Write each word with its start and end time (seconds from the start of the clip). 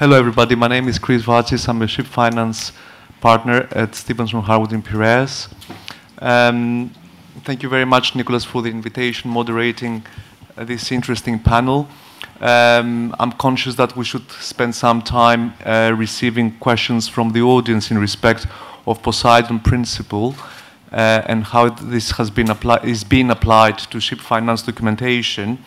Hello, 0.00 0.16
everybody. 0.18 0.54
My 0.54 0.66
name 0.66 0.88
is 0.88 0.98
Chris 0.98 1.24
Vatsis. 1.24 1.68
I'm 1.68 1.82
a 1.82 1.86
ship 1.86 2.06
finance 2.06 2.72
partner 3.20 3.68
at 3.72 3.94
Stephenson 3.94 4.40
Harwood 4.40 4.72
in 4.72 4.80
Piraeus. 4.80 5.50
Um, 6.20 6.90
thank 7.44 7.62
you 7.62 7.68
very 7.68 7.84
much, 7.84 8.16
Nicholas, 8.16 8.42
for 8.42 8.62
the 8.62 8.70
invitation, 8.70 9.30
moderating 9.30 10.02
uh, 10.56 10.64
this 10.64 10.90
interesting 10.90 11.38
panel. 11.38 11.86
Um, 12.40 13.14
I'm 13.20 13.32
conscious 13.32 13.74
that 13.74 13.94
we 13.94 14.06
should 14.06 14.30
spend 14.30 14.74
some 14.74 15.02
time 15.02 15.52
uh, 15.66 15.92
receiving 15.94 16.52
questions 16.60 17.06
from 17.06 17.32
the 17.32 17.42
audience 17.42 17.90
in 17.90 17.98
respect 17.98 18.46
of 18.86 19.02
Poseidon 19.02 19.60
principle 19.60 20.34
uh, 20.92 21.24
and 21.26 21.44
how 21.44 21.68
this 21.68 22.12
has 22.12 22.30
been 22.30 22.48
applied 22.48 22.86
is 22.86 23.04
being 23.04 23.30
applied 23.30 23.76
to 23.76 24.00
ship 24.00 24.20
finance 24.20 24.62
documentation. 24.62 25.62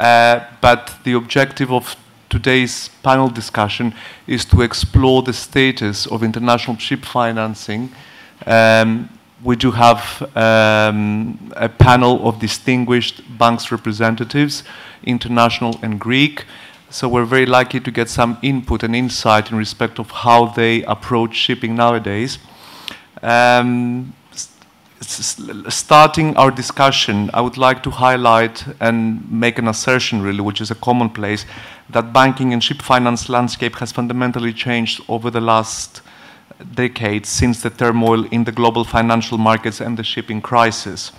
Uh, 0.00 0.40
but 0.60 0.98
the 1.04 1.12
objective 1.12 1.70
of 1.70 1.94
today's 2.28 2.88
panel 3.02 3.28
discussion 3.28 3.94
is 4.26 4.44
to 4.46 4.62
explore 4.62 5.22
the 5.22 5.32
status 5.32 6.06
of 6.06 6.22
international 6.22 6.76
ship 6.76 7.04
financing. 7.04 7.90
Um, 8.46 9.08
we 9.42 9.56
do 9.56 9.70
have 9.70 10.22
um, 10.36 11.52
a 11.56 11.68
panel 11.68 12.28
of 12.28 12.40
distinguished 12.40 13.22
banks 13.38 13.70
representatives, 13.70 14.64
international 15.04 15.78
and 15.82 16.00
Greek. 16.00 16.44
So 16.90 17.08
we're 17.08 17.24
very 17.24 17.46
lucky 17.46 17.80
to 17.80 17.90
get 17.90 18.08
some 18.08 18.38
input 18.42 18.82
and 18.82 18.96
insight 18.96 19.50
in 19.50 19.58
respect 19.58 19.98
of 19.98 20.10
how 20.10 20.46
they 20.46 20.82
approach 20.84 21.36
shipping 21.36 21.76
nowadays. 21.76 22.38
Um, 23.22 24.14
starting 25.00 26.36
our 26.36 26.50
discussion, 26.50 27.30
I 27.32 27.40
would 27.40 27.56
like 27.56 27.82
to 27.84 27.90
highlight 27.90 28.64
and 28.80 29.30
make 29.30 29.58
an 29.58 29.68
assertion, 29.68 30.22
really, 30.22 30.40
which 30.40 30.60
is 30.60 30.70
a 30.70 30.74
commonplace, 30.74 31.46
that 31.90 32.12
banking 32.12 32.52
and 32.52 32.62
ship 32.62 32.82
finance 32.82 33.28
landscape 33.28 33.76
has 33.76 33.92
fundamentally 33.92 34.52
changed 34.52 35.00
over 35.08 35.30
the 35.30 35.40
last 35.40 36.02
decades 36.74 37.28
since 37.28 37.62
the 37.62 37.70
turmoil 37.70 38.24
in 38.26 38.44
the 38.44 38.52
global 38.52 38.84
financial 38.84 39.38
markets 39.38 39.80
and 39.80 39.96
the 39.96 40.02
shipping 40.02 40.40
crisis. 40.40 41.12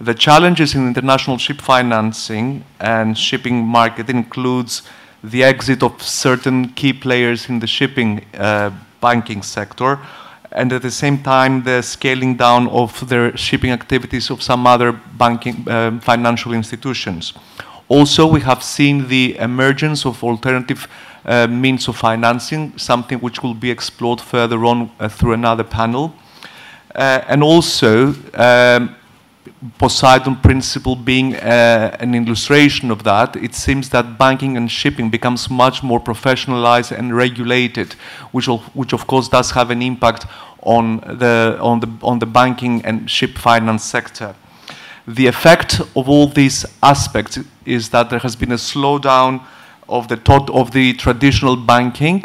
The 0.00 0.14
challenges 0.14 0.74
in 0.74 0.86
international 0.86 1.38
ship 1.38 1.60
financing 1.60 2.64
and 2.80 3.16
shipping 3.16 3.64
market 3.64 4.08
includes 4.08 4.82
the 5.22 5.44
exit 5.44 5.82
of 5.82 6.02
certain 6.02 6.70
key 6.70 6.92
players 6.92 7.48
in 7.48 7.60
the 7.60 7.66
shipping 7.66 8.24
uh, 8.34 8.70
banking 9.00 9.42
sector, 9.42 10.00
and 10.54 10.72
at 10.72 10.82
the 10.82 10.90
same 10.90 11.22
time 11.22 11.62
the 11.62 11.82
scaling 11.82 12.36
down 12.36 12.68
of 12.68 13.08
their 13.08 13.36
shipping 13.36 13.70
activities 13.70 14.30
of 14.30 14.42
some 14.42 14.66
other 14.66 14.92
banking 14.92 15.68
um, 15.68 16.00
financial 16.00 16.52
institutions. 16.52 17.32
Also, 17.88 18.26
we 18.26 18.40
have 18.40 18.62
seen 18.62 19.08
the 19.08 19.36
emergence 19.38 20.06
of 20.06 20.24
alternative 20.24 20.88
uh, 21.24 21.46
means 21.46 21.88
of 21.88 21.96
financing, 21.96 22.76
something 22.78 23.18
which 23.18 23.42
will 23.42 23.54
be 23.54 23.70
explored 23.70 24.20
further 24.20 24.64
on 24.64 24.90
uh, 24.98 25.08
through 25.08 25.32
another 25.34 25.64
panel. 25.64 26.14
Uh, 26.94 27.20
and 27.28 27.42
also, 27.42 28.14
um, 28.34 28.96
Poseidon 29.78 30.36
principle 30.36 30.94
being 30.94 31.34
uh, 31.34 31.96
an 31.98 32.14
illustration 32.14 32.90
of 32.90 33.02
that, 33.02 33.34
it 33.34 33.54
seems 33.54 33.88
that 33.90 34.16
banking 34.16 34.56
and 34.56 34.70
shipping 34.70 35.10
becomes 35.10 35.50
much 35.50 35.82
more 35.82 36.00
professionalized 36.00 36.96
and 36.96 37.14
regulated, 37.16 37.94
which, 38.30 38.46
will, 38.46 38.58
which 38.74 38.92
of 38.92 39.06
course 39.06 39.28
does 39.28 39.50
have 39.50 39.70
an 39.70 39.82
impact 39.82 40.26
on 40.62 40.98
the, 40.98 41.58
on 41.60 41.80
the, 41.80 41.88
on 42.02 42.18
the 42.20 42.26
banking 42.26 42.84
and 42.84 43.10
ship 43.10 43.36
finance 43.36 43.84
sector. 43.84 44.34
The 45.08 45.26
effect 45.26 45.80
of 45.80 46.08
all 46.08 46.28
these 46.28 46.64
aspects 46.80 47.38
is 47.64 47.88
that 47.88 48.10
there 48.10 48.20
has 48.20 48.36
been 48.36 48.52
a 48.52 48.56
slowdown 48.56 49.42
of 49.88 50.06
the, 50.06 50.20
of 50.52 50.70
the 50.70 50.92
traditional 50.94 51.56
banking, 51.56 52.24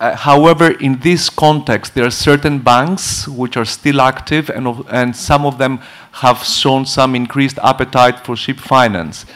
uh, 0.00 0.16
however, 0.16 0.70
in 0.70 0.98
this 1.00 1.28
context, 1.28 1.94
there 1.94 2.06
are 2.06 2.10
certain 2.10 2.58
banks 2.58 3.28
which 3.28 3.58
are 3.58 3.66
still 3.66 4.00
active, 4.00 4.48
and, 4.48 4.66
and 4.90 5.14
some 5.14 5.44
of 5.44 5.58
them 5.58 5.78
have 6.12 6.42
shown 6.42 6.86
some 6.86 7.14
increased 7.14 7.58
appetite 7.62 8.18
for 8.24 8.34
ship 8.34 8.58
finance. 8.58 9.26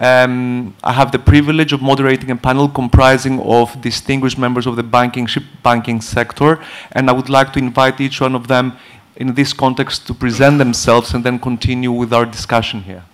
Um, 0.00 0.74
I 0.82 0.94
have 0.94 1.12
the 1.12 1.18
privilege 1.18 1.74
of 1.74 1.82
moderating 1.82 2.30
a 2.30 2.36
panel 2.36 2.66
comprising 2.66 3.40
of 3.40 3.78
distinguished 3.82 4.38
members 4.38 4.66
of 4.66 4.76
the 4.76 4.82
banking 4.82 5.26
ship 5.26 5.44
banking 5.62 6.00
sector, 6.00 6.60
and 6.92 7.10
I 7.10 7.12
would 7.12 7.28
like 7.28 7.52
to 7.52 7.58
invite 7.58 8.00
each 8.00 8.18
one 8.18 8.34
of 8.34 8.48
them 8.48 8.78
in 9.16 9.34
this 9.34 9.52
context 9.52 10.06
to 10.06 10.14
present 10.14 10.56
themselves 10.56 11.12
and 11.12 11.24
then 11.24 11.38
continue 11.38 11.92
with 11.92 12.14
our 12.14 12.24
discussion 12.24 12.82
here. 12.82 13.04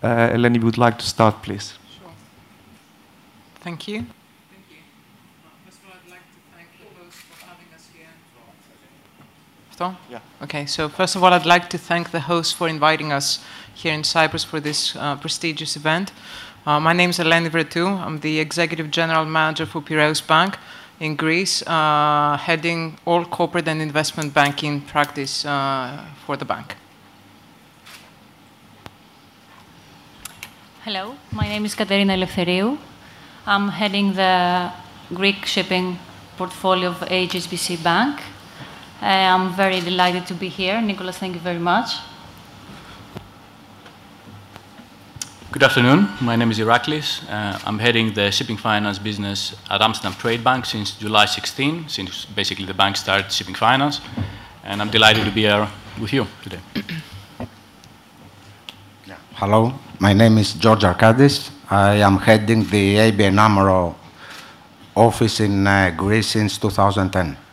Uh, 0.00 0.30
Eleni, 0.30 0.62
would 0.62 0.78
like 0.78 0.96
to 0.98 1.06
start, 1.06 1.42
please. 1.42 1.74
Sure. 1.98 2.12
Thank 3.56 3.88
you. 3.88 4.06
Yeah. 9.80 10.20
Okay, 10.42 10.66
so 10.66 10.90
first 10.90 11.16
of 11.16 11.24
all, 11.24 11.32
I'd 11.32 11.46
like 11.46 11.70
to 11.70 11.78
thank 11.78 12.10
the 12.10 12.20
host 12.20 12.54
for 12.54 12.68
inviting 12.68 13.12
us 13.12 13.42
here 13.74 13.94
in 13.94 14.04
Cyprus 14.04 14.44
for 14.44 14.60
this 14.60 14.94
uh, 14.94 15.16
prestigious 15.16 15.74
event. 15.74 16.12
Uh, 16.66 16.78
my 16.78 16.92
name 16.92 17.08
is 17.08 17.18
Eleni 17.18 17.48
Vretou. 17.48 17.86
I'm 17.86 18.20
the 18.20 18.40
Executive 18.40 18.90
General 18.90 19.24
Manager 19.24 19.64
for 19.64 19.80
Piraeus 19.80 20.20
Bank 20.20 20.58
in 21.00 21.16
Greece, 21.16 21.62
uh, 21.66 22.36
heading 22.36 22.98
all 23.06 23.24
corporate 23.24 23.68
and 23.68 23.80
investment 23.80 24.34
banking 24.34 24.82
practice 24.82 25.46
uh, 25.46 26.04
for 26.26 26.36
the 26.36 26.44
bank. 26.44 26.76
Hello, 30.84 31.14
my 31.32 31.48
name 31.48 31.64
is 31.64 31.74
Katerina 31.74 32.12
Eleftheriou. 32.12 32.76
I'm 33.46 33.68
heading 33.68 34.12
the 34.12 34.72
Greek 35.14 35.46
shipping 35.46 35.98
portfolio 36.36 36.90
of 36.90 36.96
HSBC 37.00 37.82
Bank. 37.82 38.20
Uh, 39.02 39.06
I'm 39.06 39.54
very 39.54 39.80
delighted 39.80 40.26
to 40.26 40.34
be 40.34 40.50
here. 40.50 40.78
Nicholas, 40.82 41.16
thank 41.16 41.34
you 41.34 41.40
very 41.40 41.58
much. 41.58 41.96
Good 45.50 45.62
afternoon. 45.62 46.06
My 46.20 46.36
name 46.36 46.50
is 46.50 46.58
Iraklis. 46.58 47.22
Uh, 47.26 47.58
I'm 47.64 47.78
heading 47.78 48.12
the 48.12 48.30
shipping 48.30 48.58
finance 48.58 48.98
business 48.98 49.56
at 49.70 49.80
Amsterdam 49.80 50.12
Trade 50.18 50.44
Bank 50.44 50.66
since 50.66 50.90
July 50.98 51.24
16, 51.24 51.88
since 51.88 52.26
basically 52.26 52.66
the 52.66 52.74
bank 52.74 52.94
started 52.96 53.32
shipping 53.32 53.54
finance. 53.54 54.02
And 54.64 54.82
I'm 54.82 54.90
delighted 54.90 55.24
to 55.24 55.30
be 55.30 55.42
here 55.44 55.66
with 55.98 56.12
you 56.12 56.26
today. 56.42 56.60
Hello, 59.32 59.72
my 59.98 60.12
name 60.12 60.36
is 60.36 60.52
George 60.52 60.82
Arkadis. 60.82 61.50
I 61.70 61.94
am 61.94 62.18
heading 62.18 62.64
the 62.64 62.96
ABN 62.96 63.38
AMRO 63.38 63.94
office 64.94 65.40
in 65.40 65.66
uh, 65.66 65.90
Greece 65.96 66.26
since 66.26 66.58
2010. 66.58 67.49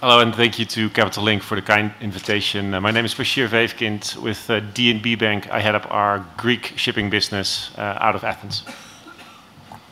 Hello, 0.00 0.20
and 0.20 0.34
thank 0.34 0.58
you 0.58 0.64
to 0.64 0.88
Capital 0.88 1.22
Link 1.22 1.42
for 1.42 1.56
the 1.56 1.60
kind 1.60 1.92
invitation. 2.00 2.72
Uh, 2.72 2.80
my 2.80 2.90
name 2.90 3.04
is 3.04 3.14
Bashir 3.14 3.46
Veefkind 3.46 4.16
with 4.16 4.48
uh, 4.48 4.62
DNB 4.72 5.18
Bank. 5.18 5.50
I 5.50 5.60
head 5.60 5.74
up 5.74 5.86
our 5.92 6.24
Greek 6.38 6.72
shipping 6.76 7.10
business 7.10 7.70
uh, 7.76 7.98
out 8.00 8.14
of 8.14 8.24
Athens. 8.24 8.62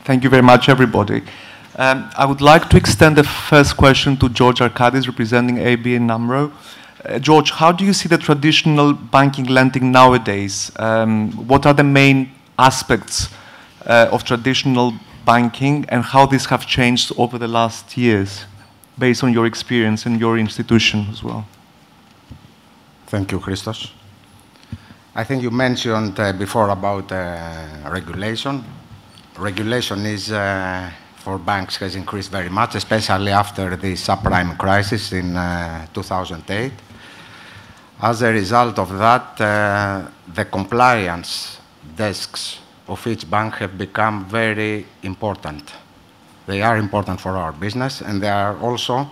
Thank 0.04 0.24
you 0.24 0.30
very 0.30 0.42
much, 0.42 0.70
everybody. 0.70 1.24
Um, 1.76 2.08
I 2.16 2.24
would 2.24 2.40
like 2.40 2.70
to 2.70 2.78
extend 2.78 3.18
the 3.18 3.22
first 3.22 3.76
question 3.76 4.16
to 4.16 4.30
George 4.30 4.60
Arkadis, 4.60 5.06
representing 5.06 5.56
ABN 5.56 6.10
AMRO. 6.10 6.52
Uh, 7.04 7.18
George, 7.18 7.50
how 7.50 7.70
do 7.70 7.84
you 7.84 7.92
see 7.92 8.08
the 8.08 8.16
traditional 8.16 8.94
banking 8.94 9.44
lending 9.44 9.92
nowadays? 9.92 10.72
Um, 10.76 11.32
what 11.46 11.66
are 11.66 11.74
the 11.74 11.84
main 11.84 12.30
aspects 12.58 13.28
uh, 13.84 14.08
of 14.10 14.24
traditional 14.24 14.94
banking 15.26 15.84
and 15.90 16.02
how 16.02 16.24
these 16.24 16.46
have 16.46 16.66
changed 16.66 17.12
over 17.18 17.36
the 17.36 17.48
last 17.48 17.98
years? 17.98 18.46
Based 18.98 19.22
on 19.22 19.32
your 19.32 19.46
experience 19.46 20.06
and 20.06 20.20
your 20.20 20.38
institution 20.38 21.06
as 21.10 21.22
well. 21.22 21.46
Thank 23.06 23.32
you, 23.32 23.38
Christos. 23.38 23.92
I 25.14 25.24
think 25.24 25.42
you 25.42 25.50
mentioned 25.50 26.18
uh, 26.20 26.32
before 26.32 26.70
about 26.70 27.10
uh, 27.10 27.90
regulation. 27.90 28.64
Regulation 29.38 30.06
is 30.06 30.30
uh, 30.30 30.90
for 31.16 31.38
banks 31.38 31.76
has 31.76 31.94
increased 31.94 32.30
very 32.30 32.48
much, 32.48 32.74
especially 32.74 33.32
after 33.32 33.76
the 33.76 33.94
subprime 33.94 34.56
crisis 34.56 35.12
in 35.12 35.36
uh, 35.36 35.86
2008. 35.92 36.72
As 38.00 38.22
a 38.22 38.32
result 38.32 38.78
of 38.78 38.96
that, 38.98 39.40
uh, 39.40 40.08
the 40.32 40.44
compliance 40.44 41.58
desks 41.96 42.58
of 42.86 43.04
each 43.06 43.28
bank 43.28 43.54
have 43.54 43.76
become 43.76 44.24
very 44.26 44.86
important 45.02 45.72
they 46.48 46.62
are 46.62 46.78
important 46.78 47.20
for 47.20 47.36
our 47.36 47.52
business, 47.52 48.00
and 48.00 48.22
they 48.22 48.30
are 48.30 48.56
also 48.58 49.06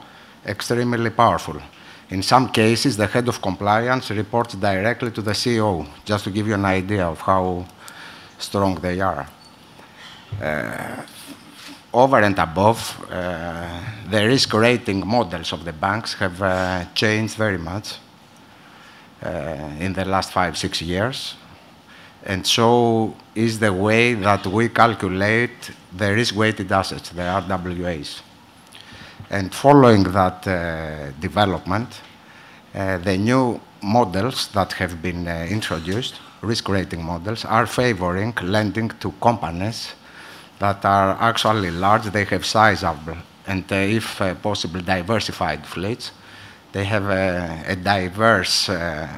extremely 0.47 1.11
powerful. 1.11 1.61
In 2.09 2.23
some 2.23 2.49
cases, 2.49 2.97
the 2.97 3.07
head 3.07 3.29
of 3.29 3.43
compliance 3.43 4.11
reports 4.11 4.55
directly 4.55 5.11
to 5.11 5.21
the 5.21 5.33
CEO, 5.33 5.87
just 6.07 6.25
to 6.25 6.31
give 6.31 6.49
you 6.49 6.55
an 6.55 6.65
idea 6.65 7.07
of 7.07 7.21
how 7.21 7.67
strong 8.39 8.77
they 8.77 9.01
are. 9.01 9.29
Uh, 10.43 11.03
over 11.93 12.21
and 12.21 12.39
above, 12.39 13.05
uh, 13.11 13.81
the 14.11 14.27
risk 14.27 14.55
rating 14.55 15.07
models 15.07 15.53
of 15.53 15.65
the 15.65 15.73
banks 15.73 16.15
have 16.15 16.41
uh, 16.41 16.85
changed 16.95 17.37
very 17.37 17.59
much 17.59 17.99
uh, 19.23 19.29
in 19.79 19.93
the 19.93 20.05
last 20.07 20.33
five, 20.33 20.57
six 20.57 20.81
years. 20.81 21.35
And 22.27 22.45
so 22.45 23.15
is 23.37 23.61
the 23.61 23.73
way 23.73 24.15
that 24.15 24.45
we 24.47 24.69
calculate 24.69 25.71
the 25.97 26.13
risk-weighted 26.13 26.71
assets, 26.73 27.11
the 27.11 27.23
RWAs. 27.23 28.21
And 29.31 29.55
following 29.55 30.03
that 30.03 30.47
uh, 30.47 31.13
development, 31.21 32.01
uh, 32.75 32.99
the 32.99 33.17
new 33.17 33.61
models 33.81 34.49
that 34.49 34.73
have 34.73 35.01
been 35.01 35.29
uh, 35.29 35.47
introduced, 35.49 36.15
risk 36.43 36.69
rating 36.69 37.05
models, 37.05 37.45
are 37.45 37.67
favoring 37.67 38.35
lending 38.43 38.89
to 39.01 39.13
companies 39.21 39.95
that 40.59 40.85
are 40.85 41.17
actually 41.21 41.71
large, 41.71 42.07
they 42.07 42.25
have 42.25 42.45
sizable, 42.45 43.17
and 43.47 43.71
uh, 43.73 43.77
if 43.77 44.21
uh, 44.21 44.35
possible, 44.35 44.81
diversified 44.81 45.65
fleets. 45.65 46.11
They 46.73 46.85
have 46.85 47.05
a, 47.05 47.63
a 47.69 47.77
diverse 47.77 48.69
uh, 48.69 49.09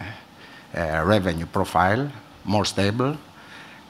revenue 0.75 1.47
profile, 1.47 2.11
more 2.44 2.64
stable, 2.64 3.17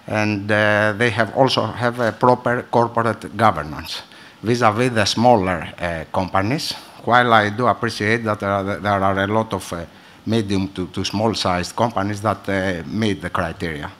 and 0.06 0.48
they 0.48 1.10
have 1.10 1.34
also 1.36 1.66
have 1.66 2.00
a 2.00 2.12
proper 2.12 2.62
corporate 2.70 3.36
governance 3.36 4.02
vis-à-vis 4.42 4.90
-vis 4.90 4.94
the 4.94 5.04
smaller 5.06 5.74
companies, 6.12 6.74
while 7.04 7.32
I 7.32 7.50
do 7.50 7.66
appreciate 7.66 8.24
that 8.24 8.40
there 8.40 8.50
are, 8.50 8.80
there 8.80 9.02
are 9.02 9.18
a 9.18 9.26
lot 9.26 9.52
of 9.52 9.72
uh, 9.72 9.84
medium 10.26 10.68
to, 10.68 10.86
to 10.88 11.04
small-sized 11.04 11.74
companies 11.74 12.20
that 12.20 12.48
uh, 12.48 12.82
meet 12.86 13.22
the 13.22 13.30
criteria. 13.30 13.90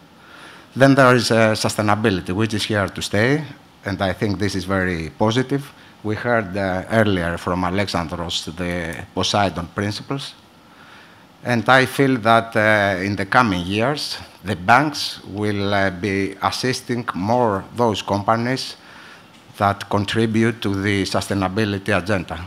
Then 0.76 0.94
there 0.94 1.14
is 1.16 1.30
uh, 1.30 1.54
sustainability, 1.54 2.32
which 2.32 2.54
is 2.54 2.64
here 2.64 2.88
to 2.88 3.02
stay, 3.02 3.42
and 3.84 4.00
I 4.02 4.12
think 4.12 4.38
this 4.38 4.54
is 4.54 4.64
very 4.64 5.10
positive. 5.18 5.72
We 6.04 6.14
heard 6.14 6.56
uh, 6.56 6.84
earlier 6.90 7.38
from 7.38 7.64
Alexandros 7.64 8.44
the 8.56 9.04
Poseidon 9.14 9.68
principles, 9.74 10.34
and 11.44 11.68
I 11.68 11.86
feel 11.86 12.16
that 12.18 12.56
uh, 12.56 13.02
in 13.02 13.16
the 13.16 13.26
coming 13.26 13.64
years, 13.64 14.18
the 14.44 14.56
banks 14.56 15.20
will 15.24 15.72
uh, 15.74 15.90
be 15.90 16.36
assisting 16.42 17.06
more 17.14 17.64
those 17.76 18.02
companies 18.02 18.76
that 19.56 19.88
contribute 19.88 20.60
to 20.62 20.74
the 20.82 21.02
sustainability 21.04 21.96
agenda. 21.96 22.46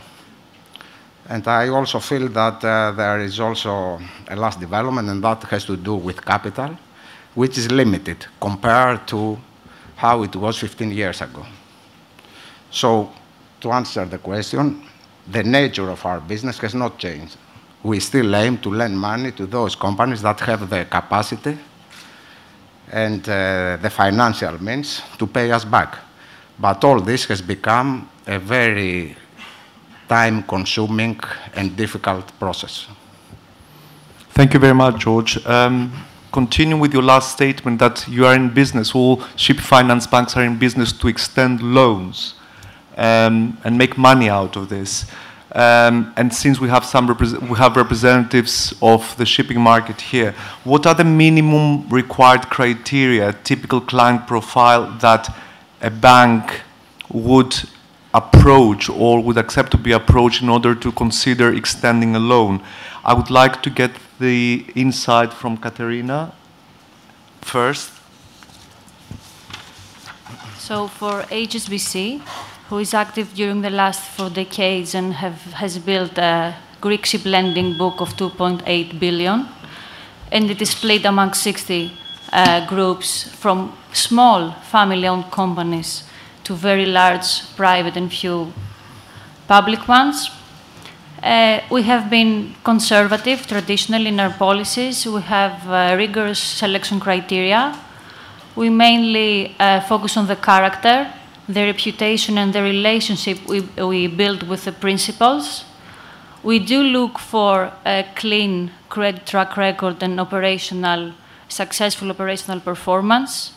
And 1.28 1.46
I 1.46 1.68
also 1.68 2.00
feel 2.00 2.28
that 2.28 2.64
uh, 2.64 2.92
there 2.92 3.20
is 3.20 3.40
also 3.40 4.00
a 4.28 4.36
last 4.36 4.60
development, 4.60 5.08
and 5.08 5.22
that 5.24 5.42
has 5.44 5.64
to 5.66 5.76
do 5.76 5.94
with 5.94 6.24
capital 6.24 6.76
which 7.34 7.56
is 7.56 7.70
limited 7.70 8.26
compared 8.40 9.06
to 9.08 9.38
how 9.96 10.22
it 10.22 10.34
was 10.36 10.58
15 10.58 10.90
years 10.90 11.20
ago. 11.20 11.46
So, 12.70 13.10
to 13.60 13.72
answer 13.72 14.04
the 14.04 14.18
question, 14.18 14.82
the 15.30 15.42
nature 15.42 15.88
of 15.90 16.04
our 16.04 16.20
business 16.20 16.58
has 16.58 16.74
not 16.74 16.98
changed. 16.98 17.36
We 17.82 18.00
still 18.00 18.34
aim 18.36 18.58
to 18.58 18.70
lend 18.70 18.98
money 18.98 19.32
to 19.32 19.46
those 19.46 19.74
companies 19.74 20.22
that 20.22 20.40
have 20.40 20.70
the 20.70 20.84
capacity 20.84 21.58
and 22.90 23.28
uh, 23.28 23.78
the 23.80 23.90
financial 23.90 24.62
means 24.62 25.02
to 25.18 25.26
pay 25.26 25.50
us 25.50 25.64
back. 25.64 25.98
But 26.58 26.84
all 26.84 27.00
this 27.00 27.24
has 27.24 27.40
become 27.42 28.08
a 28.26 28.38
very 28.38 29.16
time 30.08 30.42
consuming 30.42 31.18
and 31.54 31.74
difficult 31.76 32.38
process. 32.38 32.86
Thank 34.30 34.54
you 34.54 34.60
very 34.60 34.74
much, 34.74 35.00
George. 35.00 35.44
Um, 35.46 35.92
continue 36.32 36.76
with 36.76 36.92
your 36.92 37.02
last 37.02 37.32
statement 37.32 37.78
that 37.78 38.06
you 38.08 38.26
are 38.26 38.34
in 38.34 38.48
business, 38.52 38.94
all 38.94 39.22
ship 39.36 39.58
finance 39.58 40.06
banks 40.06 40.36
are 40.36 40.44
in 40.44 40.58
business 40.58 40.92
to 40.92 41.08
extend 41.08 41.62
loans 41.62 42.34
um, 42.96 43.58
and 43.64 43.76
make 43.76 43.96
money 43.98 44.28
out 44.28 44.56
of 44.56 44.68
this. 44.68 45.06
Um, 45.54 46.14
and 46.16 46.32
since 46.32 46.58
we 46.58 46.68
have 46.70 46.84
some 46.84 47.06
we 47.06 47.58
have 47.58 47.76
representatives 47.76 48.74
of 48.80 49.14
the 49.18 49.26
shipping 49.26 49.60
market 49.60 50.00
here, 50.00 50.34
what 50.64 50.86
are 50.86 50.94
the 50.94 51.04
minimum 51.04 51.86
required 51.90 52.48
criteria, 52.48 53.34
typical 53.44 53.80
client 53.80 54.26
profile 54.26 54.90
that 55.00 55.28
a 55.82 55.90
bank 55.90 56.62
would 57.10 57.54
approach 58.14 58.88
or 58.88 59.22
would 59.22 59.36
accept 59.36 59.70
to 59.72 59.78
be 59.78 59.92
approached 59.92 60.40
in 60.40 60.48
order 60.48 60.74
to 60.74 60.90
consider 60.92 61.52
extending 61.52 62.16
a 62.16 62.18
loan? 62.18 62.62
I 63.04 63.12
would 63.12 63.30
like 63.30 63.62
to 63.62 63.70
get 63.70 63.90
the 64.18 64.64
insight 64.74 65.34
from 65.34 65.58
Katerina 65.58 66.32
first. 67.42 67.90
So 70.56 70.88
for 70.88 71.22
HSBC, 71.24 72.22
who 72.72 72.78
is 72.78 72.94
active 72.94 73.34
during 73.34 73.60
the 73.60 73.68
last 73.68 74.00
four 74.00 74.30
decades 74.30 74.94
and 74.94 75.12
have, 75.12 75.38
has 75.52 75.78
built 75.78 76.16
a 76.16 76.54
Greek 76.80 77.04
ship 77.04 77.22
lending 77.26 77.76
book 77.76 78.00
of 78.00 78.08
2.8 78.16 78.98
billion, 78.98 79.46
and 80.30 80.50
it 80.50 80.62
is 80.62 80.70
split 80.70 81.04
among 81.04 81.34
60 81.34 81.92
uh, 82.32 82.66
groups 82.66 83.24
from 83.24 83.76
small 83.92 84.52
family-owned 84.70 85.30
companies 85.30 86.04
to 86.44 86.54
very 86.54 86.86
large 86.86 87.42
private 87.56 87.94
and 87.94 88.10
few 88.10 88.50
public 89.46 89.86
ones. 89.86 90.30
Uh, 91.22 91.60
we 91.70 91.82
have 91.82 92.08
been 92.08 92.54
conservative 92.64 93.46
traditionally 93.46 94.08
in 94.08 94.18
our 94.18 94.32
policies. 94.32 95.04
We 95.04 95.20
have 95.20 95.68
uh, 95.68 95.94
rigorous 95.98 96.38
selection 96.38 97.00
criteria. 97.00 97.78
We 98.56 98.70
mainly 98.70 99.54
uh, 99.60 99.82
focus 99.82 100.16
on 100.16 100.26
the 100.26 100.36
character, 100.36 101.12
the 101.48 101.64
reputation, 101.64 102.38
and 102.38 102.52
the 102.52 102.62
relationship 102.62 103.38
we, 103.46 103.60
we 103.60 104.06
build 104.06 104.42
with 104.44 104.64
the 104.64 104.72
principals. 104.72 105.64
We 106.42 106.58
do 106.58 106.82
look 106.82 107.18
for 107.18 107.72
a 107.84 108.04
clean 108.14 108.72
credit 108.88 109.26
track 109.26 109.56
record 109.56 110.02
and 110.02 110.20
operational, 110.20 111.12
successful 111.48 112.10
operational 112.10 112.60
performance. 112.60 113.52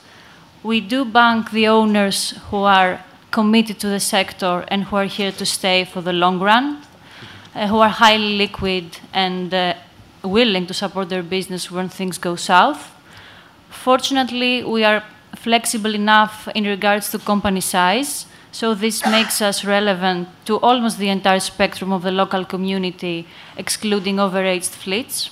We 0.63 0.81
do 0.81 1.05
bank 1.05 1.51
the 1.51 1.67
owners 1.67 2.31
who 2.49 2.57
are 2.57 3.03
committed 3.31 3.79
to 3.79 3.87
the 3.87 3.99
sector 3.99 4.65
and 4.67 4.85
who 4.85 4.95
are 4.95 5.05
here 5.05 5.31
to 5.31 5.45
stay 5.45 5.83
for 5.85 6.01
the 6.01 6.13
long 6.13 6.39
run 6.39 6.81
uh, 7.55 7.67
who 7.67 7.79
are 7.79 7.89
highly 7.89 8.37
liquid 8.37 8.99
and 9.13 9.53
uh, 9.53 9.73
willing 10.23 10.67
to 10.67 10.73
support 10.73 11.09
their 11.09 11.23
business 11.23 11.71
when 11.71 11.89
things 11.89 12.17
go 12.17 12.35
south. 12.35 12.91
Fortunately, 13.69 14.63
we 14.63 14.83
are 14.83 15.03
flexible 15.35 15.95
enough 15.95 16.47
in 16.55 16.65
regards 16.65 17.11
to 17.11 17.19
company 17.19 17.61
size, 17.61 18.25
so 18.51 18.73
this 18.73 19.05
makes 19.05 19.41
us 19.41 19.65
relevant 19.65 20.29
to 20.45 20.57
almost 20.59 20.97
the 20.97 21.09
entire 21.09 21.41
spectrum 21.41 21.91
of 21.91 22.03
the 22.03 22.11
local 22.11 22.45
community, 22.45 23.27
excluding 23.57 24.15
overaged 24.15 24.69
fleets. 24.69 25.29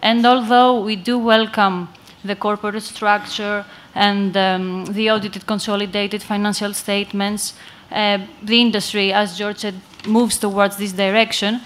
And 0.00 0.26
although 0.26 0.80
we 0.80 0.96
do 0.96 1.18
welcome 1.18 1.88
the 2.24 2.34
corporate 2.34 2.82
structure 2.82 3.64
and 3.94 4.36
um, 4.36 4.86
the 4.86 5.10
audited 5.10 5.46
consolidated 5.46 6.22
financial 6.22 6.74
statements, 6.74 7.54
uh, 7.92 8.18
the 8.42 8.60
industry, 8.60 9.12
as 9.12 9.38
George 9.38 9.58
said, 9.58 9.74
moves 10.06 10.38
towards 10.38 10.76
this 10.76 10.92
direction. 10.92 11.60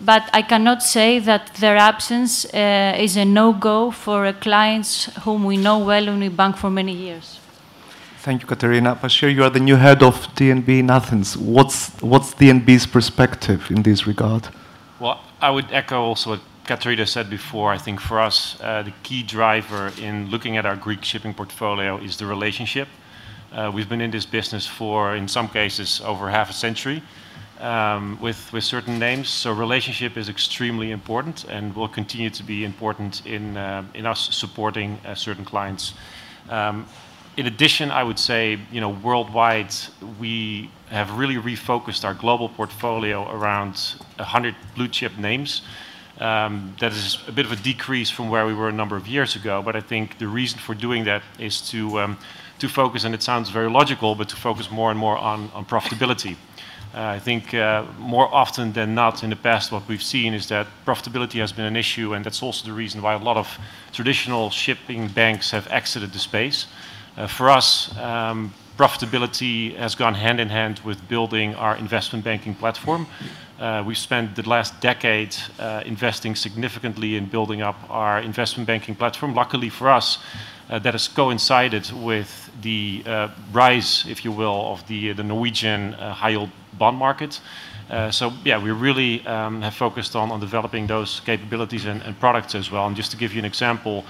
But 0.00 0.28
I 0.32 0.42
cannot 0.42 0.82
say 0.82 1.18
that 1.20 1.54
their 1.54 1.76
absence 1.76 2.44
uh, 2.52 2.94
is 2.98 3.16
a 3.16 3.24
no-go 3.24 3.90
for 3.90 4.26
uh, 4.26 4.32
clients 4.34 5.06
whom 5.24 5.44
we 5.44 5.56
know 5.56 5.78
well 5.78 6.08
and 6.08 6.20
we 6.20 6.28
bank 6.28 6.56
for 6.56 6.70
many 6.70 6.92
years. 6.92 7.40
Thank 8.18 8.42
you, 8.42 8.46
Katerina. 8.46 8.96
Bashir, 8.96 9.34
you 9.34 9.44
are 9.44 9.50
the 9.50 9.60
new 9.60 9.76
head 9.76 10.02
of 10.02 10.14
DNB 10.34 10.80
in 10.80 10.90
Athens. 10.90 11.36
What's, 11.36 11.90
what's 12.02 12.34
DNB's 12.34 12.86
perspective 12.86 13.70
in 13.70 13.82
this 13.82 14.06
regard? 14.06 14.48
Well, 15.00 15.20
I 15.40 15.50
would 15.50 15.72
echo 15.72 16.02
also 16.02 16.30
what 16.30 16.40
Katerina 16.64 17.06
said 17.06 17.30
before. 17.30 17.72
I 17.72 17.78
think 17.78 18.00
for 18.00 18.20
us, 18.20 18.60
uh, 18.60 18.82
the 18.82 18.92
key 19.02 19.22
driver 19.22 19.92
in 19.98 20.28
looking 20.28 20.56
at 20.56 20.66
our 20.66 20.76
Greek 20.76 21.04
shipping 21.04 21.32
portfolio 21.32 21.96
is 21.98 22.16
the 22.16 22.26
relationship. 22.26 22.88
Uh, 23.52 23.70
we've 23.72 23.88
been 23.88 24.00
in 24.02 24.10
this 24.10 24.26
business 24.26 24.66
for, 24.66 25.14
in 25.16 25.28
some 25.28 25.48
cases, 25.48 26.02
over 26.04 26.28
half 26.28 26.50
a 26.50 26.52
century 26.52 27.02
um, 27.60 28.18
with, 28.20 28.52
with 28.52 28.64
certain 28.64 28.98
names. 28.98 29.28
So 29.28 29.52
relationship 29.52 30.16
is 30.16 30.28
extremely 30.28 30.90
important 30.90 31.44
and 31.44 31.74
will 31.74 31.88
continue 31.88 32.30
to 32.30 32.42
be 32.42 32.64
important 32.64 33.26
in, 33.26 33.56
uh, 33.56 33.84
in 33.94 34.06
us 34.06 34.34
supporting 34.34 34.98
uh, 35.06 35.14
certain 35.14 35.44
clients. 35.44 35.94
Um, 36.48 36.86
in 37.36 37.46
addition, 37.46 37.90
I 37.90 38.02
would 38.02 38.18
say, 38.18 38.58
you 38.72 38.80
know, 38.80 38.88
worldwide, 38.88 39.74
we 40.18 40.70
have 40.88 41.18
really 41.18 41.36
refocused 41.36 42.04
our 42.04 42.14
global 42.14 42.48
portfolio 42.48 43.30
around 43.30 43.74
100 44.16 44.54
blue 44.74 44.88
chip 44.88 45.18
names. 45.18 45.62
Um, 46.18 46.74
that 46.80 46.92
is 46.92 47.18
a 47.28 47.32
bit 47.32 47.44
of 47.44 47.52
a 47.52 47.56
decrease 47.56 48.08
from 48.08 48.30
where 48.30 48.46
we 48.46 48.54
were 48.54 48.68
a 48.68 48.72
number 48.72 48.96
of 48.96 49.06
years 49.06 49.36
ago, 49.36 49.60
but 49.62 49.76
I 49.76 49.80
think 49.80 50.18
the 50.18 50.28
reason 50.28 50.58
for 50.58 50.74
doing 50.74 51.04
that 51.04 51.22
is 51.38 51.60
to, 51.70 52.00
um, 52.00 52.18
to 52.58 52.68
focus, 52.68 53.04
and 53.04 53.14
it 53.14 53.22
sounds 53.22 53.50
very 53.50 53.68
logical, 53.68 54.14
but 54.14 54.30
to 54.30 54.36
focus 54.36 54.70
more 54.70 54.90
and 54.90 54.98
more 54.98 55.18
on, 55.18 55.50
on 55.52 55.66
profitability. 55.66 56.36
Uh, 56.94 57.16
I 57.16 57.18
think 57.18 57.52
uh, 57.52 57.84
more 57.98 58.32
often 58.34 58.72
than 58.72 58.94
not 58.94 59.22
in 59.22 59.30
the 59.30 59.36
past, 59.36 59.70
what 59.70 59.86
we've 59.88 60.02
seen 60.02 60.34
is 60.34 60.48
that 60.48 60.66
profitability 60.86 61.40
has 61.40 61.52
been 61.52 61.66
an 61.66 61.76
issue, 61.76 62.14
and 62.14 62.24
that's 62.24 62.42
also 62.42 62.66
the 62.66 62.72
reason 62.72 63.02
why 63.02 63.14
a 63.14 63.18
lot 63.18 63.36
of 63.36 63.58
traditional 63.92 64.50
shipping 64.50 65.08
banks 65.08 65.50
have 65.50 65.66
exited 65.70 66.12
the 66.12 66.18
space. 66.18 66.66
Uh, 67.16 67.26
for 67.26 67.50
us, 67.50 67.96
um, 67.98 68.52
profitability 68.76 69.74
has 69.76 69.94
gone 69.94 70.14
hand 70.14 70.40
in 70.40 70.48
hand 70.48 70.80
with 70.84 71.06
building 71.08 71.54
our 71.54 71.76
investment 71.76 72.24
banking 72.24 72.54
platform. 72.54 73.06
Uh, 73.58 73.82
we've 73.86 73.96
spent 73.96 74.36
the 74.36 74.46
last 74.48 74.78
decade 74.80 75.34
uh, 75.58 75.82
investing 75.86 76.34
significantly 76.34 77.16
in 77.16 77.26
building 77.26 77.62
up 77.62 77.76
our 77.88 78.20
investment 78.20 78.66
banking 78.66 78.94
platform. 78.94 79.34
Luckily 79.34 79.70
for 79.70 79.88
us, 79.88 80.18
uh, 80.68 80.78
that 80.78 80.92
has 80.92 81.08
coincided 81.08 81.90
with 81.92 82.45
the 82.62 83.02
uh, 83.06 83.28
rise, 83.52 84.04
if 84.08 84.24
you 84.24 84.32
will, 84.32 84.72
of 84.72 84.86
the, 84.88 85.12
the 85.12 85.22
Norwegian 85.22 85.94
uh, 85.94 86.14
high 86.14 86.30
yield 86.30 86.50
bond 86.78 86.96
market. 86.96 87.40
Uh, 87.88 88.10
so 88.10 88.32
yeah, 88.44 88.62
we 88.62 88.70
really 88.70 89.24
um, 89.26 89.62
have 89.62 89.74
focused 89.74 90.16
on, 90.16 90.32
on 90.32 90.40
developing 90.40 90.86
those 90.86 91.20
capabilities 91.20 91.84
and, 91.84 92.02
and, 92.02 92.18
products 92.18 92.54
as 92.54 92.70
well. 92.70 92.86
And 92.86 92.96
just 92.96 93.12
to 93.12 93.16
give 93.16 93.32
you 93.32 93.38
an 93.38 93.44
example, 93.44 94.04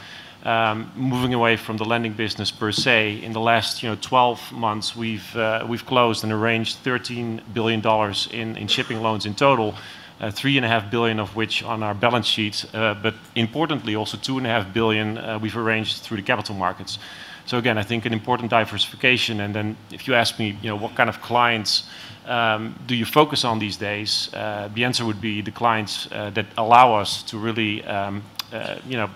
um, 0.44 0.90
moving 0.96 1.34
away 1.34 1.56
from 1.56 1.76
the 1.76 1.84
lending 1.84 2.14
business 2.14 2.50
per 2.50 2.72
se, 2.72 3.22
in 3.22 3.32
the 3.32 3.40
last 3.40 3.82
you 3.82 3.90
know 3.90 3.96
12 4.00 4.52
months, 4.52 4.96
we've 4.96 5.36
uh, 5.36 5.66
we've 5.68 5.84
closed 5.84 6.24
and 6.24 6.32
arranged 6.32 6.76
13 6.78 7.42
billion 7.52 7.80
dollars 7.80 8.28
in, 8.32 8.56
in 8.56 8.66
shipping 8.66 9.02
loans 9.02 9.26
in 9.26 9.34
total. 9.34 9.74
Uh, 10.18 10.30
three 10.30 10.56
and 10.56 10.64
a 10.64 10.68
half 10.68 10.90
billion 10.90 11.20
of 11.20 11.36
which 11.36 11.62
on 11.62 11.82
our 11.82 11.92
balance 11.92 12.26
sheet, 12.26 12.64
uh, 12.72 12.94
but 12.94 13.12
importantly 13.34 13.94
also 13.94 14.16
two 14.16 14.38
and 14.38 14.46
a 14.46 14.50
half 14.50 14.72
billion 14.72 15.18
uh, 15.18 15.38
we've 15.38 15.58
arranged 15.58 15.98
through 15.98 16.16
the 16.16 16.22
capital 16.22 16.54
markets. 16.54 16.98
So 17.46 17.58
again, 17.58 17.78
I 17.78 17.84
think 17.84 18.06
an 18.06 18.12
important 18.12 18.50
diversification. 18.50 19.40
And 19.40 19.54
then 19.54 19.76
if 19.92 20.08
you 20.08 20.14
ask 20.14 20.38
me, 20.38 20.58
you 20.60 20.68
know, 20.68 20.76
what 20.76 20.96
kind 20.96 21.08
of 21.08 21.20
clients 21.22 21.88
um, 22.26 22.74
do 22.86 22.96
you 22.96 23.04
focus 23.04 23.44
on 23.44 23.60
these 23.60 23.76
days? 23.76 24.30
Uh, 24.34 24.68
the 24.74 24.84
answer 24.84 25.04
would 25.04 25.20
be 25.20 25.42
the 25.42 25.52
clients 25.52 26.08
uh, 26.10 26.30
that 26.30 26.46
allow 26.58 26.94
us 26.94 27.22
to 27.22 27.38
really, 27.38 27.84
um, 27.84 28.24
uh, 28.52 28.76
you 28.88 28.96
know, 28.96 29.08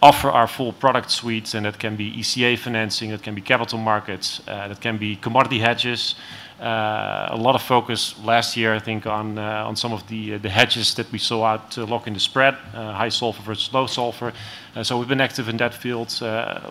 offer 0.00 0.30
our 0.30 0.46
full 0.46 0.72
product 0.72 1.10
suites, 1.10 1.54
and 1.54 1.66
that 1.66 1.78
can 1.78 1.96
be 1.96 2.12
ECA 2.12 2.56
financing, 2.56 3.10
that 3.10 3.22
can 3.22 3.34
be 3.34 3.40
capital 3.40 3.78
markets, 3.78 4.40
that 4.46 4.80
can 4.80 4.98
be 4.98 5.16
commodity 5.16 5.58
hedges. 5.58 6.14
Uh, 6.60 7.28
a 7.30 7.36
lot 7.36 7.54
of 7.54 7.62
focus 7.62 8.14
last 8.24 8.56
year, 8.56 8.74
I 8.74 8.78
think, 8.78 9.06
on 9.06 9.38
uh, 9.38 9.74
some 9.74 9.92
of 9.92 10.06
the 10.06 10.38
the 10.38 10.48
hedges 10.48 10.94
that 10.94 11.10
we 11.10 11.18
saw 11.18 11.44
out 11.44 11.70
to 11.72 11.84
lock 11.84 12.06
in 12.06 12.14
the 12.14 12.20
spread, 12.20 12.54
high 12.72 13.10
sulfur 13.10 13.42
versus 13.42 13.72
low 13.72 13.86
sulfur. 13.86 14.32
so 14.82 14.98
we've 14.98 15.08
been 15.08 15.20
active 15.20 15.48
in 15.48 15.56
that 15.56 15.74
field. 15.74 16.20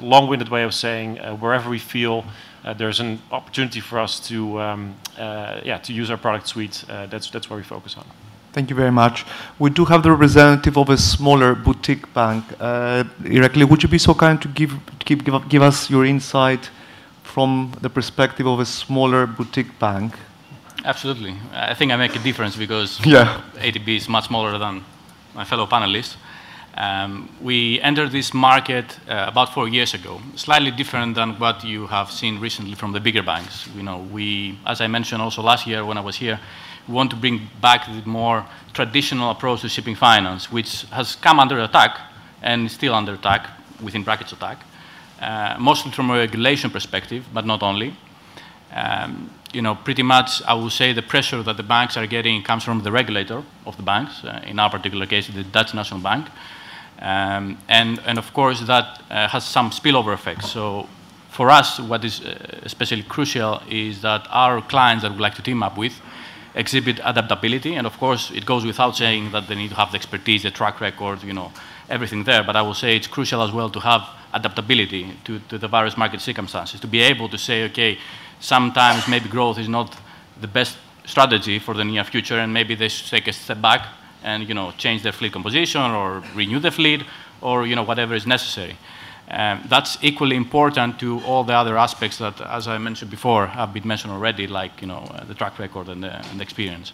long-winded 0.02 0.50
way 0.50 0.64
of 0.64 0.74
saying, 0.74 1.18
wherever 1.40 1.70
we 1.70 1.80
feel 1.80 2.24
uh, 2.64 2.74
there's 2.74 3.00
an 3.00 3.22
opportunity 3.32 3.80
for 3.80 4.00
us 4.00 4.20
to, 4.20 4.60
um, 4.62 4.96
uh, 5.18 5.60
yeah, 5.64 5.78
to 5.80 5.94
use 5.94 6.10
our 6.10 6.18
product 6.18 6.48
suite. 6.48 6.86
Uh, 6.90 7.06
that's, 7.08 7.50
where 7.50 7.58
we 7.58 7.64
focus 7.64 7.98
on. 7.98 8.06
Thank 8.54 8.70
you 8.70 8.76
very 8.76 8.92
much. 8.92 9.26
We 9.60 9.70
do 9.70 9.86
have 9.86 10.04
the 10.04 10.12
representative 10.12 10.78
of 10.78 10.90
a 10.90 10.98
smaller 10.98 11.56
boutique 11.56 12.14
bank. 12.14 12.46
Uh, 12.60 13.04
Irakli, 13.24 13.70
would 13.70 13.84
you 13.84 13.90
be 13.90 13.98
so 13.98 14.14
kind 14.14 14.42
to 14.42 14.48
give 14.48 15.64
us 15.64 15.90
your 15.90 16.06
insight 16.06 16.70
from 17.24 17.72
the 17.82 17.90
perspective 17.90 18.46
of 18.46 18.60
a 18.60 18.66
smaller 18.66 19.26
boutique 19.26 19.80
bank? 19.80 20.14
Absolutely. 20.86 21.36
I 21.54 21.74
think 21.74 21.92
I 21.92 21.96
make 21.96 22.16
a 22.16 22.20
difference 22.20 22.56
because 22.56 23.00
yeah. 23.06 23.42
ATB 23.56 23.98
is 23.98 24.10
much 24.10 24.28
smaller 24.28 24.58
than 24.58 24.84
my 25.34 25.46
fellow 25.46 25.66
panelists. 25.66 26.16
Um, 26.76 27.30
we 27.40 27.80
entered 27.82 28.12
this 28.12 28.34
market 28.34 28.98
uh, 29.08 29.26
about 29.28 29.54
four 29.54 29.68
years 29.68 29.94
ago, 29.94 30.20
slightly 30.36 30.72
different 30.72 31.16
than 31.16 31.38
what 31.40 31.64
you 31.64 31.86
have 31.88 32.12
seen 32.12 32.40
recently 32.40 32.74
from 32.74 32.94
the 32.94 33.00
bigger 33.00 33.22
banks. 33.22 33.68
You 33.76 33.84
know, 33.84 34.00
we, 34.00 34.58
as 34.66 34.82
I 34.82 34.88
mentioned 34.88 35.22
also 35.22 35.44
last 35.44 35.68
year 35.68 35.86
when 35.86 35.98
I 35.98 36.02
was 36.02 36.16
here, 36.16 36.40
we 36.88 36.94
want 36.96 37.12
to 37.12 37.16
bring 37.16 37.48
back 37.62 37.86
the 37.86 38.10
more 38.10 38.46
traditional 38.74 39.30
approach 39.30 39.62
to 39.62 39.70
shipping 39.70 39.96
finance, 39.96 40.52
which 40.52 40.84
has 40.92 41.16
come 41.16 41.40
under 41.40 41.60
attack 41.60 42.00
and 42.42 42.66
is 42.66 42.74
still 42.74 42.96
under 42.96 43.14
attack, 43.14 43.48
within 43.82 44.04
brackets 44.04 44.34
attack, 44.34 44.66
mostly 45.60 45.92
from 45.92 46.10
a 46.10 46.18
regulation 46.18 46.70
perspective, 46.70 47.26
but 47.34 47.46
not 47.46 47.64
only. 47.64 47.96
Um, 48.74 49.30
you 49.54 49.62
know, 49.62 49.76
pretty 49.76 50.04
much 50.04 50.42
I 50.48 50.54
would 50.56 50.72
say 50.72 50.94
the 50.94 51.02
pressure 51.04 51.44
that 51.44 51.58
the 51.58 51.64
banks 51.64 51.96
are 51.96 52.08
getting 52.08 52.44
comes 52.44 52.64
from 52.64 52.82
the 52.82 52.92
regulator 52.92 53.44
of 53.66 53.78
the 53.78 53.84
banks, 53.84 54.24
uh, 54.24 54.42
in 54.48 54.60
our 54.60 54.70
particular 54.70 55.06
case, 55.06 55.28
the 55.28 55.44
Dutch 55.44 55.74
National 55.74 56.00
Bank, 56.00 56.28
um, 57.00 57.58
and, 57.68 58.00
and 58.06 58.18
of 58.18 58.34
course, 58.34 58.62
that 58.62 59.02
uh, 59.12 59.28
has 59.28 59.46
some 59.46 59.70
spillover 59.70 60.14
effects. 60.14 60.50
So 60.50 60.88
for 61.30 61.50
us, 61.50 61.80
what 61.80 62.04
is 62.04 62.22
uh, 62.22 62.60
especially 62.64 63.04
crucial 63.04 63.62
is 63.70 64.02
that 64.02 64.26
our 64.30 64.62
clients 64.62 65.04
that 65.04 65.12
we 65.12 65.20
like 65.20 65.36
to 65.36 65.42
team 65.42 65.62
up 65.62 65.78
with 65.78 66.02
exhibit 66.56 67.00
adaptability. 67.04 67.76
And 67.76 67.86
of 67.86 67.98
course, 67.98 68.32
it 68.32 68.46
goes 68.46 68.66
without 68.66 68.96
saying 68.96 69.32
that 69.32 69.48
they 69.48 69.56
need 69.56 69.70
to 69.70 69.76
have 69.76 69.92
the 69.92 69.98
expertise, 69.98 70.44
the 70.44 70.52
track 70.52 70.80
record, 70.80 71.24
you 71.24 71.34
know, 71.34 71.52
everything 71.90 72.24
there. 72.24 72.44
But 72.44 72.56
I 72.56 72.62
will 72.62 72.76
say 72.76 72.96
it's 72.96 73.08
crucial 73.08 73.42
as 73.42 73.52
well 73.52 73.70
to 73.70 73.80
have 73.80 74.08
adaptability 74.34 75.08
to, 75.24 75.40
to 75.50 75.58
the 75.58 75.68
various 75.68 75.98
market 75.98 76.22
circumstances, 76.22 76.80
to 76.80 76.88
be 76.88 77.02
able 77.02 77.30
to 77.30 77.38
say, 77.38 77.64
okay, 77.66 77.98
sometimes 78.40 79.08
maybe 79.08 79.30
growth 79.30 79.60
is 79.60 79.70
not 79.70 79.96
the 80.42 80.48
best 80.48 80.78
strategy 81.06 81.60
for 81.60 81.74
the 81.74 81.84
near 81.84 82.04
future, 82.04 82.40
and 82.40 82.54
maybe 82.54 82.76
they 82.76 82.90
should 82.90 83.10
take 83.10 83.28
a 83.28 83.34
step 83.34 83.62
back 83.62 83.88
and 84.24 84.48
you 84.48 84.54
know, 84.54 84.72
change 84.78 85.04
their 85.04 85.12
fleet 85.12 85.34
composition 85.34 85.82
or 85.82 86.24
renew 86.36 86.60
the 86.60 86.72
fleet 86.72 87.04
or 87.42 87.66
you 87.66 87.76
know, 87.76 87.84
whatever 87.84 88.16
is 88.16 88.26
necessary. 88.26 88.78
Um, 89.30 89.64
that's 89.68 89.98
equally 90.02 90.36
important 90.36 91.00
to 91.00 91.22
all 91.22 91.44
the 91.44 91.54
other 91.54 91.78
aspects 91.78 92.18
that, 92.18 92.42
as 92.42 92.68
I 92.68 92.78
mentioned 92.78 93.10
before, 93.10 93.48
have 93.48 93.74
been 93.74 93.88
mentioned 93.88 94.14
already, 94.14 94.48
like 94.48 94.82
you 94.82 94.88
know, 94.88 95.10
uh, 95.14 95.24
the 95.24 95.34
track 95.34 95.60
record 95.60 95.90
and 95.90 96.04
the, 96.04 96.14
and 96.28 96.40
the 96.40 96.44
experience. 96.44 96.94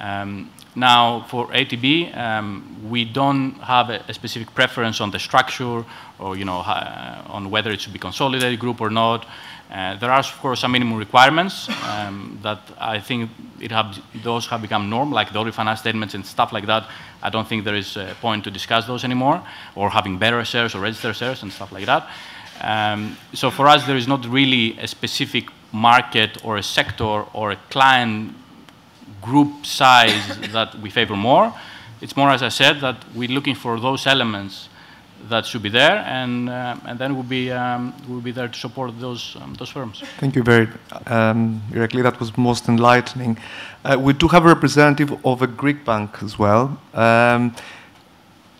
Um, 0.00 0.50
now, 0.74 1.26
for 1.28 1.48
ATB, 1.48 2.16
um, 2.16 2.88
we 2.88 3.04
don't 3.04 3.52
have 3.60 3.90
a, 3.90 4.02
a, 4.08 4.14
specific 4.14 4.54
preference 4.54 5.00
on 5.00 5.10
the 5.10 5.18
structure 5.18 5.84
or 6.18 6.36
you 6.36 6.44
know, 6.44 6.60
uh, 6.60 7.22
on 7.26 7.50
whether 7.50 7.70
it 7.70 7.80
should 7.80 7.92
be 7.92 7.98
consolidated 7.98 8.58
group 8.58 8.80
or 8.80 8.88
not. 8.88 9.26
Uh, 9.70 9.96
there 9.96 10.10
are, 10.10 10.20
of 10.20 10.40
course, 10.40 10.60
some 10.60 10.72
minimum 10.72 10.98
requirements 10.98 11.68
um, 11.84 12.38
that 12.42 12.60
I 12.80 12.98
think 12.98 13.30
have, 13.70 14.00
those 14.24 14.46
have 14.46 14.62
become 14.62 14.88
norm, 14.88 15.12
like 15.12 15.32
the 15.32 15.38
audit 15.38 15.54
finance 15.54 15.80
statements 15.80 16.14
and 16.14 16.24
stuff 16.24 16.52
like 16.52 16.66
that. 16.66 16.88
I 17.22 17.30
don't 17.30 17.46
think 17.46 17.64
there 17.64 17.76
is 17.76 17.96
a 17.96 18.16
point 18.20 18.44
to 18.44 18.50
discuss 18.50 18.86
those 18.86 19.04
anymore, 19.04 19.42
or 19.76 19.90
having 19.90 20.18
bearer 20.18 20.44
shares 20.44 20.74
or 20.74 20.80
registered 20.80 21.14
shares 21.14 21.42
and 21.42 21.52
stuff 21.52 21.72
like 21.72 21.86
that. 21.86 22.08
Um, 22.62 23.16
so 23.32 23.50
for 23.50 23.68
us, 23.68 23.86
there 23.86 23.96
is 23.96 24.08
not 24.08 24.26
really 24.26 24.78
a 24.78 24.86
specific 24.86 25.48
market 25.72 26.44
or 26.44 26.56
a 26.56 26.62
sector 26.62 27.24
or 27.32 27.52
a 27.52 27.56
client 27.70 28.34
group 29.20 29.66
size 29.66 30.38
that 30.52 30.74
we 30.80 30.90
favor 30.90 31.16
more. 31.16 31.52
It's 32.00 32.16
more, 32.16 32.30
as 32.30 32.42
I 32.42 32.48
said, 32.48 32.80
that 32.80 33.04
we're 33.14 33.28
looking 33.28 33.54
for 33.54 33.78
those 33.78 34.06
elements 34.06 34.68
that 35.28 35.44
should 35.44 35.62
be 35.62 35.68
there, 35.68 35.98
and 36.06 36.48
uh, 36.48 36.76
and 36.86 36.98
then 36.98 37.14
we'll 37.14 37.22
be 37.22 37.50
um, 37.50 37.92
we'll 38.08 38.22
be 38.22 38.32
there 38.32 38.48
to 38.48 38.58
support 38.58 38.98
those 38.98 39.36
um, 39.40 39.54
those 39.54 39.68
firms. 39.68 40.02
Thank 40.18 40.34
you 40.34 40.42
very 40.42 40.68
um, 41.06 41.62
directly. 41.70 42.02
That 42.02 42.18
was 42.18 42.36
most 42.36 42.68
enlightening. 42.68 43.36
Uh, 43.84 43.98
we 44.00 44.12
do 44.12 44.28
have 44.28 44.44
a 44.44 44.48
representative 44.48 45.24
of 45.24 45.42
a 45.42 45.46
Greek 45.46 45.84
bank 45.84 46.22
as 46.22 46.38
well. 46.38 46.78
Um, 46.94 47.54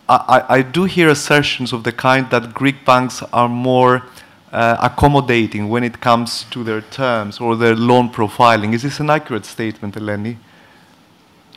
I, 0.08 0.44
I, 0.48 0.62
do 0.62 0.84
hear 0.84 1.08
assertions 1.08 1.72
of 1.72 1.84
the 1.84 1.92
kind 1.92 2.28
that 2.30 2.52
Greek 2.52 2.84
banks 2.84 3.22
are 3.32 3.48
more 3.48 4.02
uh, 4.50 4.76
accommodating 4.80 5.68
when 5.68 5.84
it 5.84 6.00
comes 6.00 6.44
to 6.50 6.64
their 6.64 6.80
terms 6.80 7.38
or 7.38 7.54
their 7.54 7.76
loan 7.76 8.10
profiling. 8.10 8.74
Is 8.74 8.82
this 8.82 8.98
an 8.98 9.08
accurate 9.08 9.44
statement, 9.44 9.94
Eleni? 9.94 10.36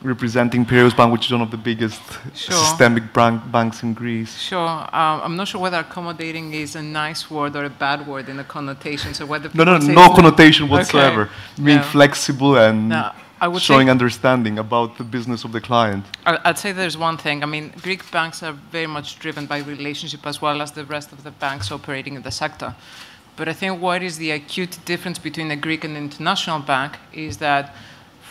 Representing 0.04 0.64
Piraeus 0.66 0.94
Bank, 0.94 1.12
which 1.12 1.26
is 1.26 1.32
one 1.32 1.40
of 1.40 1.50
the 1.50 1.56
biggest 1.56 2.00
sure. 2.34 2.54
systemic 2.54 3.12
bank, 3.12 3.50
banks 3.50 3.82
in 3.82 3.94
Greece. 3.94 4.38
Sure. 4.38 4.68
Um, 4.68 5.20
I'm 5.24 5.36
not 5.36 5.48
sure 5.48 5.60
whether 5.60 5.78
accommodating 5.78 6.52
is 6.52 6.76
a 6.76 6.82
nice 6.82 7.30
word 7.30 7.56
or 7.56 7.64
a 7.64 7.70
bad 7.70 8.06
word 8.06 8.28
in 8.28 8.36
the 8.36 8.44
connotation. 8.44 9.14
So 9.14 9.24
whether 9.26 9.50
no, 9.54 9.64
no, 9.64 9.78
no 9.78 10.14
connotation 10.14 10.68
whatsoever. 10.68 11.22
Okay. 11.22 11.64
Being 11.64 11.78
no. 11.78 11.84
flexible 11.84 12.56
and 12.58 12.90
no, 12.90 13.12
showing 13.58 13.88
understanding 13.90 14.58
about 14.58 14.98
the 14.98 15.04
business 15.04 15.42
of 15.42 15.52
the 15.52 15.60
client. 15.60 16.04
I'd 16.26 16.58
say 16.58 16.72
there's 16.72 16.98
one 16.98 17.16
thing. 17.16 17.42
I 17.42 17.46
mean, 17.46 17.72
Greek 17.82 18.08
banks 18.10 18.42
are 18.42 18.52
very 18.52 18.86
much 18.86 19.18
driven 19.18 19.46
by 19.46 19.58
relationship 19.58 20.26
as 20.26 20.40
well 20.40 20.60
as 20.60 20.72
the 20.72 20.84
rest 20.84 21.12
of 21.12 21.24
the 21.24 21.30
banks 21.30 21.72
operating 21.72 22.14
in 22.14 22.22
the 22.22 22.30
sector. 22.30 22.74
But 23.36 23.48
I 23.48 23.52
think 23.52 23.80
what 23.80 24.02
is 24.02 24.18
the 24.18 24.30
acute 24.30 24.78
difference 24.84 25.18
between 25.18 25.50
a 25.50 25.56
Greek 25.56 25.82
and 25.82 25.96
an 25.96 26.04
international 26.04 26.60
bank 26.60 26.98
is 27.12 27.38
that 27.38 27.74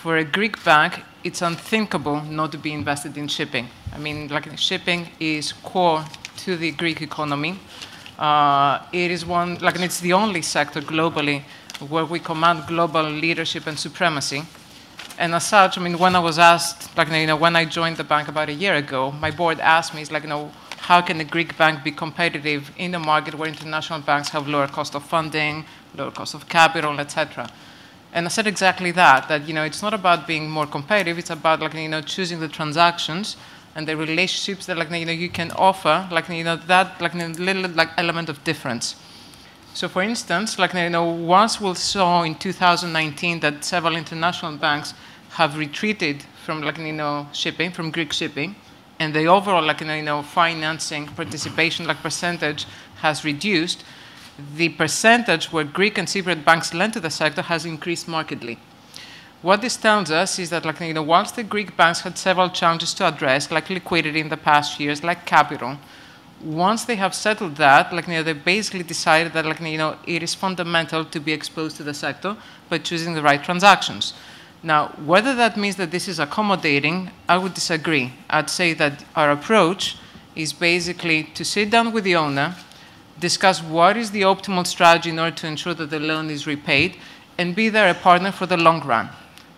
for 0.04 0.18
a 0.18 0.24
Greek 0.26 0.62
bank, 0.66 1.02
it's 1.24 1.42
unthinkable 1.42 2.20
not 2.24 2.52
to 2.52 2.58
be 2.58 2.74
invested 2.74 3.18
in 3.18 3.26
shipping. 3.30 3.70
I 3.96 3.98
mean, 3.98 4.28
like 4.28 4.58
shipping 4.58 5.08
is 5.18 5.54
core 5.54 6.04
to 6.40 6.58
the 6.58 6.72
Greek 6.72 7.02
economy. 7.02 7.58
Uh, 8.20 8.80
it 8.92 9.10
is 9.12 9.26
one, 9.26 9.60
like, 9.60 9.80
it's 9.80 10.02
the 10.02 10.12
only 10.12 10.42
sector 10.42 10.82
globally 10.82 11.44
where 11.88 12.04
we 12.04 12.20
command 12.20 12.68
global 12.68 13.04
leadership 13.04 13.66
and 13.66 13.80
supremacy. 13.80 14.44
And 15.18 15.34
as 15.36 15.48
such, 15.48 15.78
I 15.78 15.82
mean, 15.82 15.98
when 15.98 16.18
I 16.18 16.20
was 16.20 16.38
asked, 16.38 16.98
like, 16.98 17.10
you 17.10 17.26
know, 17.26 17.38
when 17.38 17.56
I 17.56 17.64
joined 17.64 17.96
the 17.96 18.04
bank 18.04 18.28
about 18.28 18.50
a 18.50 18.54
year 18.54 18.76
ago, 18.76 19.10
my 19.10 19.32
board 19.32 19.62
asked 19.62 19.94
me, 19.96 20.02
it's 20.02 20.12
like, 20.12 20.24
you 20.24 20.30
know, 20.30 20.52
how 20.80 21.00
can 21.00 21.22
a 21.22 21.24
Greek 21.24 21.58
bank 21.58 21.82
be 21.82 21.92
competitive 21.92 22.72
in 22.78 22.94
a 22.94 23.00
market 23.00 23.36
where 23.36 23.48
international 23.48 24.02
banks 24.02 24.28
have 24.30 24.50
lower 24.50 24.68
cost 24.68 24.96
of 24.96 25.04
funding, 25.06 25.64
lower 25.96 26.12
cost 26.12 26.34
of 26.34 26.50
capital, 26.50 27.00
etc. 27.00 27.50
And 28.14 28.28
I 28.28 28.30
said 28.30 28.46
exactly 28.46 28.92
that, 28.92 29.28
that, 29.28 29.48
you 29.48 29.56
know, 29.56 29.64
it's 29.64 29.82
not 29.82 29.94
about 29.94 30.28
being 30.28 30.48
more 30.48 30.68
competitive, 30.68 31.18
it's 31.18 31.32
about, 31.32 31.60
like, 31.62 31.74
you 31.74 31.90
know, 31.90 32.02
choosing 32.02 32.40
the 32.40 32.48
transactions 32.48 33.36
and 33.76 33.88
the 33.88 33.98
relationships 33.98 34.68
that, 34.68 34.78
like, 34.78 34.92
you 34.92 35.06
know, 35.06 35.12
you 35.12 35.30
can 35.30 35.50
offer, 35.54 36.08
like, 36.12 36.30
you 36.30 36.44
know, 36.44 36.56
that, 36.56 37.02
like, 37.02 37.16
a 37.16 37.28
little, 37.28 37.68
like, 37.72 37.90
element 37.98 38.30
of 38.30 38.44
difference. 38.44 38.96
So, 39.74 39.90
for 39.90 40.04
instance, 40.04 40.60
like, 40.60 40.76
you 40.76 40.92
know, 40.92 41.06
once 41.06 41.60
we 41.60 41.74
saw 41.74 42.22
in 42.22 42.36
2019 42.36 43.40
that 43.40 43.66
several 43.66 43.96
international 43.96 44.58
banks 44.58 44.94
have 45.32 45.58
retreated 45.58 46.24
from, 46.46 46.62
like, 46.62 46.78
you 46.78 46.94
know, 46.94 47.28
shipping, 47.34 47.72
from 47.72 47.90
Greek 47.90 48.14
shipping, 48.14 48.56
and 49.00 49.16
the 49.16 49.26
overall, 49.26 49.64
like, 49.64 49.82
you 49.82 50.04
know, 50.04 50.22
financing 50.22 51.08
participation, 51.08 51.88
like, 51.88 51.98
percentage 52.04 52.68
has 53.02 53.26
reduced, 53.26 53.84
the 54.56 54.70
percentage 54.70 55.52
where 55.52 55.64
Greek 55.64 55.98
and 55.98 56.08
Cypriot 56.08 56.44
banks 56.44 56.74
lend 56.74 56.94
to 56.94 57.00
the 57.00 57.10
sector 57.10 57.44
has 57.44 57.66
increased 57.66 58.08
markedly. 58.08 58.58
What 59.42 59.62
this 59.62 59.76
tells 59.76 60.10
us 60.10 60.40
is 60.40 60.50
that, 60.52 60.66
like, 60.66 60.80
you 60.80 60.94
know, 60.94 61.04
whilst 61.04 61.36
the 61.36 61.44
Greek 61.44 61.76
banks 61.76 62.02
had 62.02 62.18
several 62.18 62.50
challenges 62.50 62.94
to 62.96 63.08
address, 63.08 63.52
like 63.52 63.70
liquidity 63.70 64.20
in 64.22 64.30
the 64.30 64.38
past 64.38 64.80
years, 64.80 65.04
like 65.04 65.26
capital, 65.26 65.78
once 66.42 66.86
they 66.86 66.96
have 66.96 67.14
settled 67.14 67.58
that, 67.58 67.94
like, 67.94 68.08
you 68.08 68.14
know, 68.14 68.24
they 68.24 68.34
basically 68.34 68.84
decided 68.84 69.34
that, 69.34 69.46
like, 69.46 69.60
you 69.60 69.78
know, 69.78 69.98
it 70.08 70.24
is 70.24 70.34
fundamental 70.34 71.06
to 71.06 71.20
be 71.20 71.34
exposed 71.34 71.78
to 71.78 71.84
the 71.84 71.94
sector 71.94 72.36
by 72.70 72.78
choosing 72.78 73.14
the 73.14 73.22
right 73.22 73.44
transactions. 73.44 74.14
Now, 74.64 74.88
whether 75.06 75.36
that 75.36 75.58
means 75.58 75.76
that 75.76 75.92
this 75.92 76.08
is 76.08 76.20
accommodating, 76.20 77.12
I 77.28 77.38
would 77.38 77.54
disagree. 77.54 78.14
I'd 78.30 78.50
say 78.50 78.74
that 78.74 79.04
our 79.16 79.30
approach 79.30 79.98
is 80.36 80.54
basically 80.54 81.24
to 81.36 81.44
sit 81.44 81.70
down 81.70 81.92
with 81.92 82.06
the 82.06 82.16
owner, 82.16 82.56
discuss 83.20 83.62
what 83.62 83.98
is 83.98 84.12
the 84.12 84.22
optimal 84.22 84.66
strategy 84.66 85.10
in 85.10 85.20
order 85.20 85.36
to 85.36 85.48
ensure 85.48 85.74
that 85.74 85.90
the 85.90 86.00
loan 86.00 86.30
is 86.30 86.48
repaid, 86.48 86.98
and 87.38 87.56
be 87.56 87.70
there 87.70 87.90
a 87.90 87.94
partner 87.94 88.32
for 88.32 88.46
the 88.46 88.58
long 88.58 88.82
run. 88.82 89.10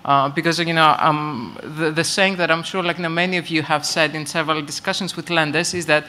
Uh, 0.06 0.30
because 0.30 0.60
you 0.60 0.74
know 0.74 0.96
um, 1.00 1.58
the, 1.80 1.90
the, 1.90 2.04
saying 2.04 2.36
that 2.36 2.52
I'm 2.52 2.62
sure 2.62 2.84
like 2.84 3.00
know, 3.00 3.10
many 3.10 3.38
of 3.38 3.48
you 3.48 3.64
have 3.64 3.84
said 3.84 4.14
in 4.14 4.28
several 4.28 4.62
discussions 4.62 5.16
with 5.16 5.32
lenders 5.32 5.74
is 5.74 5.88
that 5.88 6.06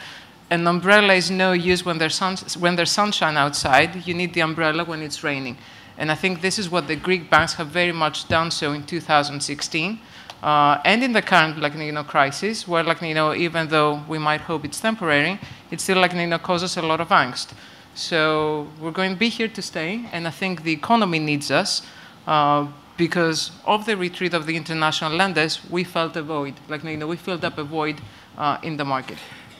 an 0.51 0.67
umbrella 0.67 1.13
is 1.13 1.31
no 1.31 1.51
use 1.51 1.83
when 1.83 1.97
there's, 1.97 2.15
sun, 2.15 2.37
when 2.59 2.75
there's 2.75 2.91
sunshine 2.91 3.35
outside. 3.35 4.07
You 4.07 4.13
need 4.13 4.33
the 4.33 4.41
umbrella 4.41 4.85
when 4.85 5.01
it's 5.01 5.23
raining. 5.23 5.57
And 5.97 6.11
I 6.11 6.15
think 6.15 6.41
this 6.41 6.59
is 6.59 6.69
what 6.69 6.87
the 6.87 6.95
Greek 6.95 7.29
banks 7.29 7.55
have 7.55 7.67
very 7.67 7.91
much 7.91 8.27
done 8.27 8.51
so 8.51 8.71
in 8.71 8.85
2016. 8.85 9.99
Uh, 10.43 10.79
and 10.85 11.03
in 11.03 11.13
the 11.13 11.21
current 11.21 11.59
like, 11.59 11.75
you 11.75 12.03
crisis, 12.03 12.67
where 12.67 12.83
like, 12.83 13.01
you 13.01 13.33
even 13.33 13.67
though 13.69 14.01
we 14.07 14.19
might 14.19 14.41
hope 14.41 14.63
it's 14.65 14.79
temporary, 14.79 15.39
it 15.71 15.81
still 15.81 15.99
like, 15.99 16.13
you 16.13 16.37
causes 16.37 16.77
a 16.77 16.81
lot 16.81 17.01
of 17.01 17.09
angst. 17.09 17.53
So 17.95 18.67
we're 18.79 18.91
going 18.91 19.13
to 19.13 19.19
be 19.19 19.29
here 19.29 19.47
to 19.47 19.61
stay, 19.61 20.05
and 20.11 20.27
I 20.27 20.31
think 20.31 20.63
the 20.63 20.71
economy 20.71 21.17
needs 21.17 21.49
us 21.49 21.81
uh, 22.27 22.67
because 22.97 23.51
of 23.65 23.85
the 23.85 23.97
retreat 23.97 24.33
of 24.33 24.45
the 24.45 24.55
international 24.55 25.13
lenders, 25.13 25.59
we 25.69 25.83
felt 25.83 26.15
a 26.15 26.21
void. 26.21 26.53
Like, 26.69 26.83
you 26.83 27.07
we 27.07 27.17
filled 27.17 27.43
up 27.43 27.57
a 27.57 27.63
void 27.63 27.99
uh, 28.37 28.59
in 28.61 28.77
the 28.77 28.85
market. 28.85 29.17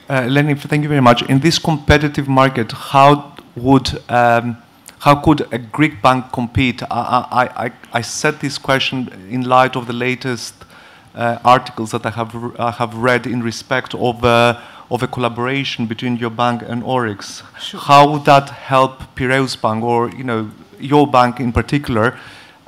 Uh, 0.08 0.26
Lenny, 0.28 0.54
thank 0.54 0.82
you 0.82 0.88
very 0.88 1.02
much. 1.02 1.22
In 1.28 1.40
this 1.40 1.58
competitive 1.58 2.28
market, 2.28 2.72
how 2.72 3.36
would 3.56 4.00
um, 4.08 4.56
how 5.00 5.16
could 5.16 5.46
a 5.52 5.58
Greek 5.58 6.02
bank 6.02 6.32
compete? 6.32 6.82
I, 6.84 6.86
I, 6.90 7.66
I, 7.66 7.72
I 7.92 8.00
set 8.00 8.40
this 8.40 8.58
question 8.58 9.08
in 9.30 9.42
light 9.42 9.76
of 9.76 9.86
the 9.86 9.92
latest 9.92 10.54
articles 11.44 11.90
that 11.90 12.06
I 12.06 12.10
have, 12.10 12.34
I 12.58 12.70
have 12.70 12.94
read 12.94 13.26
in 13.26 13.42
respect 13.42 13.94
of, 13.94 14.24
uh, 14.24 14.60
of 14.90 15.02
a 15.02 15.08
collaboration 15.08 15.86
between 15.86 16.16
your 16.16 16.30
bank 16.30 16.62
and 16.62 16.82
ORIX. 16.82 17.42
Sure. 17.60 17.80
How 17.80 18.10
would 18.10 18.24
that 18.24 18.50
help 18.50 19.02
Piraeus 19.16 19.56
Bank 19.56 19.84
or 19.84 20.10
you 20.10 20.24
know, 20.24 20.50
your 20.78 21.06
bank 21.06 21.40
in 21.40 21.52
particular 21.52 22.16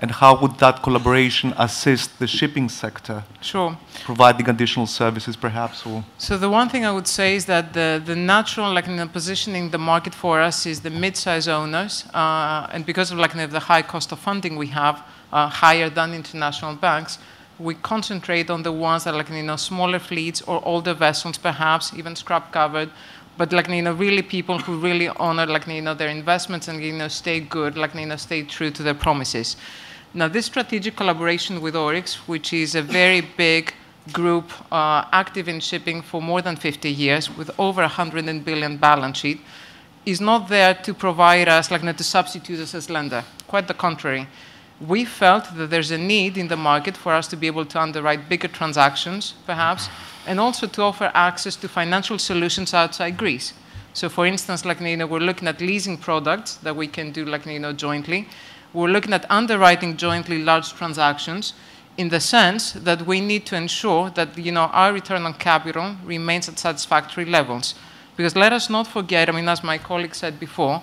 and 0.00 0.10
how 0.10 0.34
would 0.40 0.58
that 0.58 0.82
collaboration 0.82 1.52
assist 1.58 2.18
the 2.18 2.26
shipping 2.26 2.70
sector? 2.70 3.22
Sure. 3.42 3.76
Providing 4.04 4.48
additional 4.48 4.86
services, 4.86 5.36
perhaps? 5.36 5.84
Or? 5.86 6.02
So 6.16 6.38
the 6.38 6.48
one 6.48 6.70
thing 6.70 6.86
I 6.86 6.90
would 6.90 7.06
say 7.06 7.36
is 7.36 7.44
that 7.44 7.74
the, 7.74 8.02
the 8.04 8.16
natural 8.16 8.72
like, 8.72 8.88
in 8.88 9.08
positioning 9.10 9.70
the 9.70 9.78
market 9.78 10.14
for 10.14 10.40
us 10.40 10.64
is 10.64 10.80
the 10.80 10.88
mid-size 10.88 11.48
owners, 11.48 12.06
uh, 12.14 12.66
and 12.72 12.86
because 12.86 13.12
of 13.12 13.18
like, 13.18 13.34
the 13.34 13.60
high 13.60 13.82
cost 13.82 14.10
of 14.10 14.18
funding 14.18 14.56
we 14.56 14.68
have, 14.68 15.02
uh, 15.32 15.48
higher 15.48 15.90
than 15.90 16.14
international 16.14 16.76
banks, 16.76 17.18
we 17.60 17.74
concentrate 17.74 18.50
on 18.50 18.62
the 18.62 18.72
ones 18.72 19.04
that 19.04 19.14
are 19.14 19.16
like, 19.18 19.30
you 19.30 19.42
know, 19.42 19.56
smaller 19.56 19.98
fleets 19.98 20.42
or 20.42 20.60
older 20.64 20.94
vessels, 20.94 21.38
perhaps, 21.38 21.92
even 21.94 22.16
scrap 22.16 22.52
covered, 22.52 22.90
but 23.36 23.52
like 23.52 23.68
you 23.68 23.82
know 23.82 23.92
really 23.92 24.22
people 24.22 24.58
who 24.58 24.78
really 24.78 25.08
honor 25.08 25.46
like 25.46 25.66
you 25.66 25.80
know 25.80 25.94
their 25.94 26.08
investments 26.08 26.68
and 26.68 26.82
you 26.82 26.92
know 26.92 27.08
stay 27.08 27.40
good 27.40 27.78
like 27.78 27.94
you 27.94 28.04
know 28.04 28.16
stay 28.16 28.42
true 28.42 28.70
to 28.70 28.82
their 28.82 28.92
promises 28.92 29.56
now, 30.12 30.26
this 30.26 30.46
strategic 30.46 30.96
collaboration 30.96 31.60
with 31.60 31.76
ORIX, 31.76 32.14
which 32.26 32.52
is 32.52 32.74
a 32.74 32.82
very 32.82 33.20
big 33.20 33.72
group 34.12 34.50
uh, 34.72 35.04
active 35.12 35.48
in 35.48 35.60
shipping 35.60 36.02
for 36.02 36.20
more 36.20 36.42
than 36.42 36.56
50 36.56 36.90
years 36.90 37.30
with 37.30 37.48
over 37.60 37.82
100 37.82 38.44
billion 38.44 38.76
balance 38.76 39.18
sheet, 39.18 39.40
is 40.04 40.20
not 40.20 40.48
there 40.48 40.74
to 40.74 40.92
provide 40.92 41.48
us, 41.48 41.70
like, 41.70 41.82
to 41.82 42.02
substitute 42.02 42.58
us 42.58 42.74
as 42.74 42.90
lender. 42.90 43.22
Quite 43.46 43.68
the 43.68 43.74
contrary. 43.74 44.26
We 44.80 45.04
felt 45.04 45.54
that 45.56 45.70
there's 45.70 45.90
a 45.90 45.98
need 45.98 46.38
in 46.38 46.48
the 46.48 46.56
market 46.56 46.96
for 46.96 47.12
us 47.12 47.28
to 47.28 47.36
be 47.36 47.46
able 47.46 47.66
to 47.66 47.80
underwrite 47.80 48.28
bigger 48.28 48.48
transactions, 48.48 49.34
perhaps, 49.44 49.88
and 50.26 50.40
also 50.40 50.66
to 50.66 50.82
offer 50.82 51.10
access 51.14 51.56
to 51.56 51.68
financial 51.68 52.18
solutions 52.18 52.72
outside 52.72 53.16
Greece. 53.16 53.52
So, 53.92 54.08
for 54.08 54.24
instance, 54.24 54.64
like, 54.64 54.80
you 54.80 54.96
know, 54.96 55.06
we're 55.06 55.18
looking 55.18 55.48
at 55.48 55.60
leasing 55.60 55.98
products 55.98 56.54
that 56.56 56.76
we 56.76 56.86
can 56.86 57.12
do, 57.12 57.24
like, 57.24 57.44
you 57.46 57.58
know, 57.58 57.72
jointly 57.72 58.28
we're 58.72 58.88
looking 58.88 59.12
at 59.12 59.28
underwriting 59.30 59.96
jointly 59.96 60.42
large 60.42 60.72
transactions 60.74 61.54
in 61.96 62.08
the 62.08 62.20
sense 62.20 62.72
that 62.72 63.04
we 63.06 63.20
need 63.20 63.44
to 63.46 63.56
ensure 63.56 64.10
that 64.10 64.38
you 64.38 64.52
know, 64.52 64.70
our 64.72 64.92
return 64.92 65.24
on 65.24 65.34
capital 65.34 65.96
remains 66.04 66.48
at 66.48 66.58
satisfactory 66.58 67.24
levels. 67.24 67.74
Because 68.16 68.36
let 68.36 68.52
us 68.52 68.70
not 68.70 68.86
forget, 68.86 69.28
I 69.28 69.32
mean, 69.32 69.48
as 69.48 69.64
my 69.64 69.76
colleague 69.76 70.14
said 70.14 70.38
before, 70.38 70.82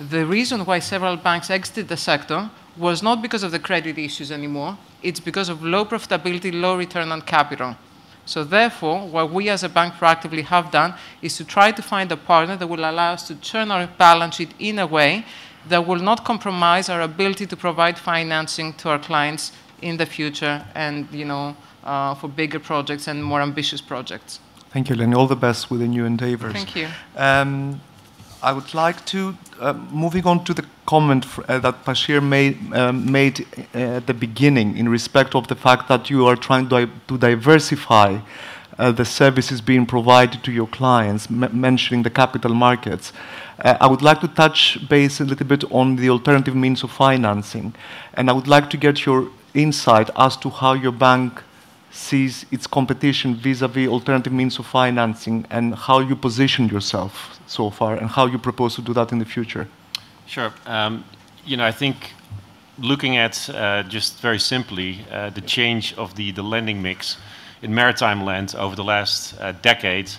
the 0.00 0.24
reason 0.24 0.64
why 0.64 0.78
several 0.78 1.16
banks 1.16 1.50
exited 1.50 1.88
the 1.88 1.96
sector 1.96 2.50
was 2.78 3.02
not 3.02 3.22
because 3.22 3.42
of 3.42 3.52
the 3.52 3.58
credit 3.58 3.98
issues 3.98 4.30
anymore, 4.30 4.78
it's 5.02 5.20
because 5.20 5.48
of 5.48 5.62
low 5.62 5.84
profitability, 5.84 6.52
low 6.52 6.76
return 6.76 7.12
on 7.12 7.22
capital. 7.22 7.76
So 8.24 8.42
therefore, 8.42 9.06
what 9.06 9.32
we 9.32 9.48
as 9.48 9.62
a 9.62 9.68
bank 9.68 9.94
proactively 9.94 10.42
have 10.44 10.70
done 10.70 10.94
is 11.22 11.36
to 11.36 11.44
try 11.44 11.70
to 11.70 11.80
find 11.80 12.10
a 12.10 12.16
partner 12.16 12.56
that 12.56 12.66
will 12.66 12.80
allow 12.80 13.12
us 13.12 13.26
to 13.28 13.36
turn 13.36 13.70
our 13.70 13.86
balance 13.86 14.36
sheet 14.36 14.52
in 14.58 14.80
a 14.80 14.86
way 14.86 15.24
that 15.68 15.86
will 15.86 16.00
not 16.00 16.24
compromise 16.24 16.88
our 16.88 17.00
ability 17.00 17.46
to 17.46 17.56
provide 17.56 17.98
financing 17.98 18.72
to 18.74 18.88
our 18.88 18.98
clients 18.98 19.52
in 19.82 19.96
the 19.96 20.06
future 20.06 20.64
and 20.74 21.08
you 21.12 21.24
know 21.24 21.56
uh, 21.84 22.14
for 22.14 22.28
bigger 22.28 22.58
projects 22.58 23.06
and 23.06 23.24
more 23.24 23.40
ambitious 23.40 23.80
projects. 23.80 24.40
Thank 24.70 24.90
you, 24.90 24.96
Lenny. 24.96 25.14
All 25.14 25.26
the 25.26 25.36
best 25.36 25.70
with 25.70 25.80
the 25.80 25.86
new 25.86 26.04
endeavors. 26.04 26.52
Thank 26.52 26.76
you. 26.76 26.88
Um, 27.16 27.80
I 28.42 28.52
would 28.52 28.74
like 28.74 29.04
to, 29.06 29.36
uh, 29.60 29.72
moving 29.90 30.26
on 30.26 30.44
to 30.44 30.52
the 30.52 30.64
comment 30.84 31.26
uh, 31.48 31.58
that 31.58 31.84
Bashir 31.84 32.22
made, 32.22 32.58
um, 32.74 33.10
made 33.10 33.46
uh, 33.74 33.96
at 33.98 34.06
the 34.06 34.14
beginning 34.14 34.76
in 34.76 34.88
respect 34.88 35.34
of 35.34 35.48
the 35.48 35.54
fact 35.54 35.88
that 35.88 36.10
you 36.10 36.26
are 36.26 36.36
trying 36.36 36.68
to, 36.68 36.88
to 37.08 37.18
diversify 37.18 38.18
uh, 38.78 38.92
the 38.92 39.04
services 39.04 39.60
being 39.60 39.86
provided 39.86 40.44
to 40.44 40.52
your 40.52 40.66
clients, 40.66 41.30
mentioning 41.30 42.02
the 42.02 42.10
capital 42.10 42.54
markets. 42.54 43.12
Uh, 43.58 43.76
I 43.80 43.86
would 43.86 44.02
like 44.02 44.20
to 44.20 44.28
touch 44.28 44.86
base 44.86 45.18
a 45.20 45.24
little 45.24 45.46
bit 45.46 45.64
on 45.72 45.96
the 45.96 46.10
alternative 46.10 46.54
means 46.54 46.82
of 46.84 46.90
financing, 46.90 47.74
and 48.14 48.28
I 48.28 48.34
would 48.34 48.48
like 48.48 48.68
to 48.70 48.76
get 48.76 49.06
your 49.06 49.28
insight 49.54 50.10
as 50.14 50.36
to 50.38 50.50
how 50.50 50.74
your 50.74 50.92
bank 50.92 51.42
sees 51.96 52.44
its 52.50 52.66
competition 52.66 53.34
vis-à-vis 53.34 53.88
alternative 53.88 54.32
means 54.32 54.58
of 54.58 54.66
financing 54.66 55.46
and 55.50 55.74
how 55.74 55.98
you 56.00 56.14
position 56.14 56.68
yourself 56.68 57.40
so 57.46 57.70
far 57.70 57.96
and 57.96 58.10
how 58.10 58.26
you 58.26 58.38
propose 58.38 58.74
to 58.74 58.82
do 58.82 58.92
that 58.92 59.12
in 59.12 59.18
the 59.18 59.24
future. 59.24 59.66
Sure. 60.26 60.52
Um, 60.66 61.04
you 61.44 61.56
know, 61.56 61.64
I 61.64 61.72
think 61.72 62.12
looking 62.78 63.16
at 63.16 63.48
uh, 63.48 63.82
just 63.84 64.20
very 64.20 64.38
simply 64.38 65.04
uh, 65.10 65.30
the 65.30 65.40
change 65.40 65.94
of 65.94 66.14
the, 66.16 66.32
the 66.32 66.42
lending 66.42 66.82
mix 66.82 67.16
in 67.62 67.74
maritime 67.74 68.24
land 68.24 68.54
over 68.56 68.76
the 68.76 68.84
last 68.84 69.34
uh, 69.40 69.52
decade, 69.62 70.10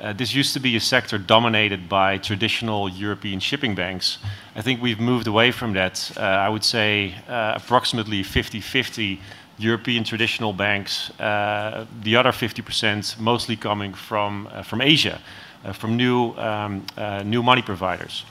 uh, 0.00 0.12
this 0.12 0.34
used 0.34 0.52
to 0.54 0.60
be 0.60 0.76
a 0.76 0.80
sector 0.80 1.18
dominated 1.18 1.88
by 1.88 2.18
traditional 2.18 2.88
European 2.88 3.40
shipping 3.40 3.74
banks. 3.74 4.18
I 4.54 4.62
think 4.62 4.82
we've 4.82 5.00
moved 5.00 5.26
away 5.26 5.50
from 5.52 5.72
that. 5.74 6.10
Uh, 6.16 6.20
I 6.20 6.48
would 6.48 6.64
say 6.64 7.14
uh, 7.28 7.54
approximately 7.56 8.22
50 8.22 8.60
50 8.60 9.20
European 9.58 10.04
traditional 10.04 10.52
banks, 10.52 11.10
uh, 11.20 11.86
the 12.02 12.16
other 12.16 12.32
50% 12.32 13.18
mostly 13.18 13.56
coming 13.56 13.94
from, 13.94 14.48
uh, 14.52 14.62
from 14.62 14.80
Asia, 14.80 15.20
uh, 15.64 15.72
from 15.72 15.96
new, 15.96 16.34
um, 16.36 16.84
new 17.24 17.42
money 17.42 17.62
providers. 17.62 18.24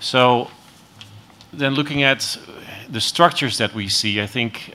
So, 0.00 0.50
then 1.52 1.74
looking 1.74 2.02
at 2.02 2.38
the 2.88 3.00
structures 3.00 3.58
that 3.58 3.74
we 3.74 3.88
see, 3.88 4.20
I 4.20 4.26
think 4.26 4.72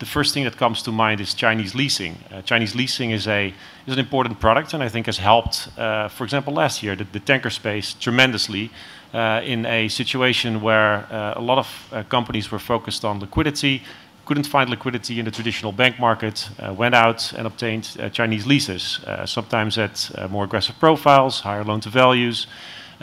the 0.00 0.06
first 0.06 0.32
thing 0.32 0.44
that 0.44 0.56
comes 0.56 0.82
to 0.82 0.90
mind 0.90 1.20
is 1.20 1.34
Chinese 1.34 1.74
leasing. 1.74 2.16
Uh, 2.32 2.40
Chinese 2.42 2.74
leasing 2.74 3.10
is 3.10 3.28
a 3.28 3.54
is 3.86 3.92
an 3.92 3.98
important 3.98 4.40
product, 4.40 4.74
and 4.74 4.82
I 4.82 4.88
think 4.88 5.06
has 5.06 5.18
helped, 5.18 5.68
uh, 5.78 6.08
for 6.08 6.24
example, 6.24 6.54
last 6.54 6.82
year 6.82 6.96
the, 6.96 7.04
the 7.04 7.20
tanker 7.20 7.50
space 7.50 7.94
tremendously 7.94 8.70
uh, 9.12 9.42
in 9.44 9.66
a 9.66 9.88
situation 9.88 10.62
where 10.62 11.06
uh, 11.12 11.34
a 11.36 11.40
lot 11.40 11.58
of 11.58 11.68
uh, 11.92 12.02
companies 12.04 12.50
were 12.50 12.58
focused 12.58 13.04
on 13.04 13.20
liquidity, 13.20 13.82
couldn't 14.30 14.46
find 14.46 14.70
liquidity 14.70 15.18
in 15.18 15.24
the 15.24 15.30
traditional 15.32 15.72
bank 15.72 15.98
market, 15.98 16.48
uh, 16.60 16.72
went 16.72 16.94
out 16.94 17.32
and 17.32 17.48
obtained 17.48 17.84
Chinese 18.12 18.46
leases, 18.46 19.00
sometimes 19.24 19.76
at 19.76 20.08
more 20.30 20.44
aggressive 20.44 20.78
profiles, 20.78 21.40
higher 21.40 21.64
loan 21.64 21.80
to 21.80 21.90
values. 21.90 22.46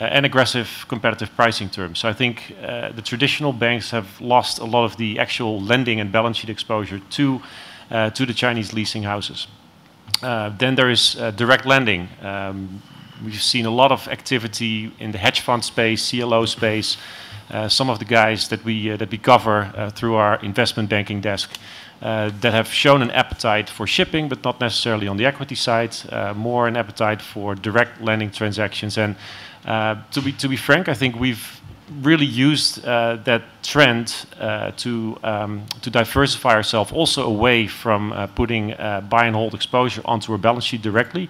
Uh, 0.00 0.02
and 0.02 0.24
aggressive 0.24 0.86
competitive 0.88 1.28
pricing 1.34 1.68
terms. 1.68 1.98
So 1.98 2.08
I 2.08 2.12
think 2.12 2.54
uh, 2.62 2.92
the 2.92 3.02
traditional 3.02 3.52
banks 3.52 3.90
have 3.90 4.08
lost 4.20 4.60
a 4.60 4.64
lot 4.64 4.84
of 4.84 4.96
the 4.96 5.18
actual 5.18 5.60
lending 5.60 6.00
and 6.00 6.12
balance 6.12 6.36
sheet 6.36 6.50
exposure 6.50 7.00
to 7.00 7.40
uh, 7.90 8.10
to 8.10 8.24
the 8.24 8.32
Chinese 8.32 8.72
leasing 8.72 9.02
houses. 9.02 9.48
then 10.58 10.74
there 10.76 10.90
is 10.90 11.16
direct 11.36 11.66
lending. 11.66 12.08
Um, 12.22 12.80
we've 13.24 13.42
seen 13.42 13.66
a 13.66 13.74
lot 13.82 13.90
of 13.90 14.08
activity 14.08 14.90
in 14.98 15.12
the 15.12 15.18
hedge 15.18 15.40
fund 15.40 15.64
space, 15.64 16.10
CLO 16.10 16.46
space. 16.46 16.96
Uh, 17.50 17.66
some 17.66 17.88
of 17.88 17.98
the 17.98 18.04
guys 18.04 18.48
that 18.48 18.62
we 18.62 18.90
uh, 18.90 18.96
that 18.96 19.10
we 19.10 19.16
cover 19.16 19.72
uh, 19.74 19.90
through 19.90 20.14
our 20.14 20.38
investment 20.42 20.88
banking 20.90 21.20
desk 21.20 21.50
that 22.00 22.52
have 22.52 22.68
shown 22.68 23.02
an 23.02 23.10
appetite 23.10 23.68
for 23.70 23.86
shipping, 23.86 24.28
but 24.28 24.44
not 24.44 24.60
necessarily 24.60 25.08
on 25.08 25.16
the 25.16 25.26
equity 25.26 25.56
side, 25.56 25.96
more 26.36 26.68
an 26.68 26.76
appetite 26.76 27.20
for 27.20 27.56
direct 27.56 28.00
lending 28.00 28.30
transactions. 28.30 28.98
And 28.98 29.16
to 30.12 30.20
be 30.22 30.32
to 30.32 30.48
be 30.48 30.56
frank, 30.56 30.88
I 30.88 30.94
think 30.94 31.18
we've 31.18 31.60
really 32.02 32.26
used 32.26 32.82
that 32.84 33.42
trend 33.62 34.26
to 34.76 35.18
um, 35.24 35.66
to 35.80 35.90
diversify 35.90 36.54
ourselves 36.54 36.92
also 36.92 37.26
away 37.26 37.66
from 37.66 38.12
putting 38.34 38.74
buy 39.08 39.26
and 39.26 39.34
hold 39.34 39.54
exposure 39.54 40.02
onto 40.04 40.32
our 40.32 40.38
balance 40.38 40.66
sheet 40.66 40.82
directly, 40.82 41.28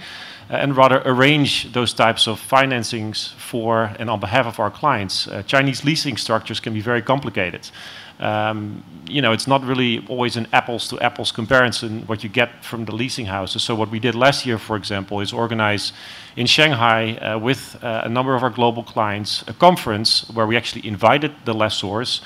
Uh, 0.50 0.54
and 0.54 0.74
rather 0.74 1.02
arrange 1.04 1.70
those 1.74 1.92
types 1.92 2.26
of 2.26 2.40
financings 2.40 3.34
for 3.34 3.94
and 3.98 4.08
on 4.08 4.18
behalf 4.18 4.46
of 4.46 4.58
our 4.58 4.70
clients. 4.70 5.28
Uh, 5.28 5.42
Chinese 5.42 5.84
leasing 5.84 6.16
structures 6.16 6.58
can 6.58 6.72
be 6.72 6.80
very 6.80 7.02
complicated. 7.02 7.70
Um, 8.18 8.82
you 9.06 9.20
know, 9.20 9.32
it's 9.32 9.46
not 9.46 9.62
really 9.62 10.02
always 10.08 10.36
an 10.36 10.46
apples 10.54 10.88
to 10.88 10.98
apples 11.00 11.32
comparison 11.32 12.02
what 12.06 12.24
you 12.24 12.30
get 12.30 12.64
from 12.64 12.86
the 12.86 12.94
leasing 12.94 13.26
houses. 13.26 13.62
So 13.62 13.74
what 13.74 13.90
we 13.90 14.00
did 14.00 14.14
last 14.14 14.46
year, 14.46 14.56
for 14.58 14.76
example, 14.76 15.20
is 15.20 15.34
organize 15.34 15.92
in 16.34 16.46
Shanghai 16.46 17.16
uh, 17.16 17.38
with 17.38 17.76
a 17.82 18.08
number 18.08 18.34
of 18.34 18.42
our 18.42 18.50
global 18.50 18.82
clients, 18.82 19.44
a 19.48 19.52
conference 19.52 20.28
where 20.32 20.46
we 20.46 20.56
actually 20.56 20.86
invited 20.86 21.32
the 21.44 21.52
lessors, 21.52 22.22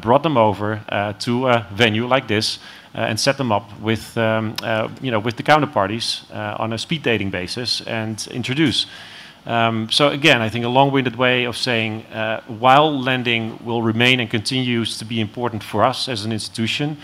brought 0.00 0.22
them 0.24 0.36
over 0.36 0.82
to 1.20 1.48
a 1.48 1.66
venue 1.72 2.06
like 2.06 2.26
this, 2.26 2.58
Uh, 2.92 3.02
and 3.02 3.20
set 3.20 3.36
them 3.36 3.52
up 3.52 3.80
with, 3.80 4.18
um, 4.18 4.52
uh, 4.64 4.88
you 5.00 5.12
know, 5.12 5.20
with 5.20 5.36
the 5.36 5.44
counterparties 5.44 6.28
uh, 6.34 6.56
on 6.58 6.72
a 6.72 6.76
speed 6.76 7.04
dating 7.04 7.30
basis 7.30 7.80
and 7.86 8.26
introduce. 8.32 8.86
Um, 9.46 9.88
so 9.90 10.08
again, 10.08 10.42
I 10.42 10.48
think 10.48 10.64
a 10.64 10.68
long-winded 10.68 11.14
way 11.14 11.46
of 11.46 11.56
saying, 11.56 12.04
while 12.58 12.90
lending 13.00 13.64
will 13.64 13.80
remain 13.80 14.18
and 14.18 14.28
continues 14.28 14.98
to 14.98 15.04
be 15.04 15.20
important 15.20 15.62
for 15.62 15.84
us 15.84 16.08
as 16.08 16.24
an 16.24 16.32
institution, 16.32 16.96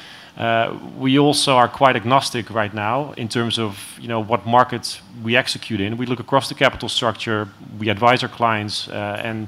we 0.99 1.21
also 1.21 1.53
are 1.55 1.69
quite 1.69 1.95
agnostic 1.95 2.51
right 2.51 2.75
now 2.75 3.13
in 3.17 3.29
terms 3.29 3.57
of, 3.59 3.97
you 4.01 4.09
know, 4.09 4.19
what 4.19 4.45
markets 4.45 5.01
we 5.23 5.37
execute 5.37 5.81
in. 5.81 5.97
We 5.97 6.07
look 6.07 6.21
across 6.21 6.49
the 6.49 6.57
capital 6.57 6.89
structure, 6.89 7.49
we 7.79 7.91
advise 7.91 8.25
our 8.25 8.33
clients, 8.37 8.89
and 8.89 9.47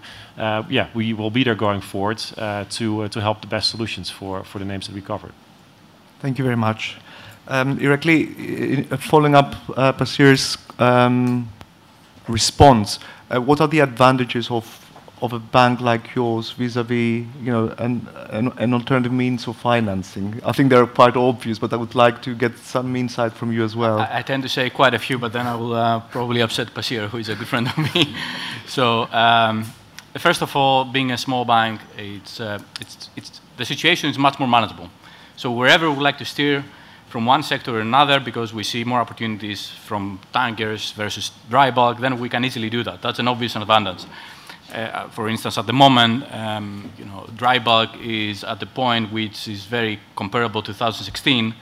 yeah, 0.71 0.87
we 0.95 1.13
will 1.15 1.31
be 1.31 1.43
there 1.43 1.57
going 1.57 1.81
forward 1.81 2.19
to 2.19 3.09
to 3.09 3.21
help 3.21 3.41
the 3.41 3.49
best 3.49 3.71
solutions 3.71 4.09
for 4.09 4.59
the 4.59 4.65
names 4.65 4.87
that 4.87 4.95
we 4.95 5.03
covered. 5.03 5.33
Thank 6.21 6.39
you 6.39 6.45
very 6.45 6.57
much. 6.57 6.97
Um, 7.47 7.79
Irakli, 7.79 8.93
uh, 8.93 8.97
following 8.97 9.35
up 9.35 9.55
uh, 9.77 9.93
Basir's 9.93 10.59
um, 10.79 11.49
response, 12.29 12.99
uh, 13.31 13.41
what 13.41 13.61
are 13.61 13.69
the 13.69 13.81
advantages 13.81 14.51
of 14.51 14.85
of 15.21 15.33
a 15.33 15.39
bank 15.41 15.81
like 15.81 16.15
yours 16.15 16.53
vis-à-vis, 16.53 17.27
you 17.43 17.51
know, 17.51 17.75
an 17.79 18.07
an 18.59 18.75
alternative 18.75 19.13
means 19.13 19.49
of 19.49 19.57
financing? 19.57 20.41
I 20.45 20.53
think 20.53 20.71
they're 20.71 20.87
quite 20.87 21.17
obvious, 21.17 21.59
but 21.59 21.73
I 21.73 21.77
would 21.77 21.95
like 21.95 22.21
to 22.23 22.35
get 22.35 22.57
some 22.59 22.95
insight 22.97 23.33
from 23.33 23.53
you 23.53 23.65
as 23.65 23.75
well. 23.75 23.99
I 23.99 24.23
tend 24.23 24.43
to 24.43 24.49
say 24.49 24.71
quite 24.71 24.95
a 24.95 24.99
few, 24.99 25.19
but 25.19 25.33
then 25.33 25.47
I 25.47 25.55
will 25.57 26.01
probably 26.11 26.43
upset 26.43 26.75
Basir, 26.75 27.09
who 27.09 27.19
is 27.19 27.29
a 27.29 27.35
good 27.35 27.49
friend 27.49 27.67
of 27.69 27.79
me. 27.79 28.15
So, 28.67 29.09
um, 29.13 29.65
First 30.17 30.43
of 30.43 30.57
all, 30.57 30.85
being 30.85 31.13
a 31.13 31.19
small 31.19 31.45
bank, 31.45 31.81
the 31.97 33.65
situation 33.65 34.11
is 34.11 34.19
much 34.19 34.39
more 34.39 34.49
manageable. 34.49 34.91
So 35.39 35.53
wherever 35.53 35.89
we 35.89 35.99
like 35.99 36.19
to 36.19 36.25
steer 36.25 36.65
from 37.11 37.25
one 37.25 37.45
sector 37.45 37.77
or 37.77 37.81
another 37.81 38.19
because 38.19 38.53
we 38.53 38.65
see 38.65 38.83
more 38.83 38.99
opportunities 38.99 39.69
from 39.69 40.19
tankers 40.33 40.91
versus 40.91 41.31
dry 41.49 41.71
bulk, 41.71 42.01
then 42.01 42.19
we 42.19 42.29
can 42.29 42.45
easily 42.45 42.69
do 42.69 42.83
that. 42.83 43.03
That's 43.03 43.21
an 43.21 43.29
obvious 43.29 43.55
advantage. 43.55 44.05
Uh, 44.75 44.79
uh, 44.79 45.09
for 45.11 45.29
instance, 45.29 45.57
at 45.57 45.67
the 45.69 45.73
moment, 45.73 46.25
um, 46.35 46.91
you 46.99 47.05
know, 47.05 47.25
dry 47.37 47.61
bulk 47.61 47.91
is 48.03 48.43
at 48.43 48.59
the 48.59 48.67
point 48.67 49.13
which 49.13 49.47
is 49.47 49.65
very 49.65 50.01
comparable 50.17 50.61
to 50.61 50.73
2016, 50.73 51.55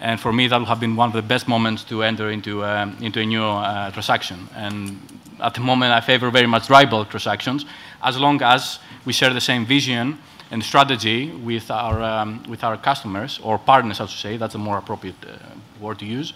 and 0.00 0.20
for 0.20 0.30
me, 0.30 0.46
that 0.46 0.58
would 0.58 0.68
have 0.68 0.80
been 0.80 0.94
one 0.94 1.08
of 1.08 1.14
the 1.14 1.22
best 1.22 1.48
moments 1.48 1.82
to 1.84 2.02
enter 2.02 2.28
into 2.28 2.62
um, 2.62 2.94
a 3.00 3.24
new 3.24 3.42
uh, 3.42 3.90
transaction. 3.90 4.50
And 4.54 5.00
at 5.40 5.54
the 5.54 5.60
moment, 5.60 5.92
I 5.92 6.02
favor 6.02 6.30
very 6.30 6.46
much 6.46 6.66
dry 6.66 6.84
bulk 6.84 7.08
transactions 7.08 7.64
as 8.02 8.18
long 8.18 8.42
as 8.42 8.80
we 9.06 9.14
share 9.14 9.32
the 9.32 9.40
same 9.40 9.64
vision 9.64 10.18
and 10.54 10.62
strategy 10.62 11.32
with 11.44 11.68
our 11.70 12.00
um, 12.00 12.42
with 12.48 12.62
our 12.62 12.76
customers 12.76 13.40
or 13.42 13.58
partners, 13.58 14.00
I 14.00 14.06
should 14.06 14.20
say. 14.20 14.36
That's 14.36 14.54
a 14.54 14.58
more 14.58 14.78
appropriate 14.78 15.16
uh, 15.26 15.36
word 15.80 15.98
to 15.98 16.06
use. 16.06 16.32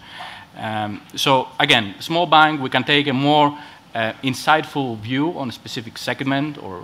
Um, 0.57 1.00
so 1.14 1.46
again, 1.61 1.94
small 2.00 2.26
bank, 2.26 2.61
we 2.61 2.68
can 2.68 2.83
take 2.83 3.07
a 3.07 3.12
more 3.12 3.57
uh, 3.94 4.12
insightful 4.22 4.98
view 4.98 5.38
on 5.38 5.48
a 5.48 5.52
specific 5.52 5.98
segment 5.98 6.59
or 6.59 6.83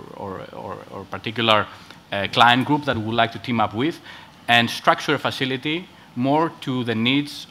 or 0.93 1.05
particular 1.11 1.67
uh, 2.11 2.27
client 2.31 2.65
group 2.65 2.85
that 2.85 2.95
we 2.95 3.03
would 3.03 3.21
like 3.21 3.31
to 3.33 3.39
team 3.39 3.59
up 3.59 3.73
with 3.73 3.99
and 4.47 4.69
structure 4.69 5.15
a 5.15 5.19
facility 5.19 5.87
more 6.15 6.51
to 6.61 6.83
the 6.85 6.95
needs 6.95 7.47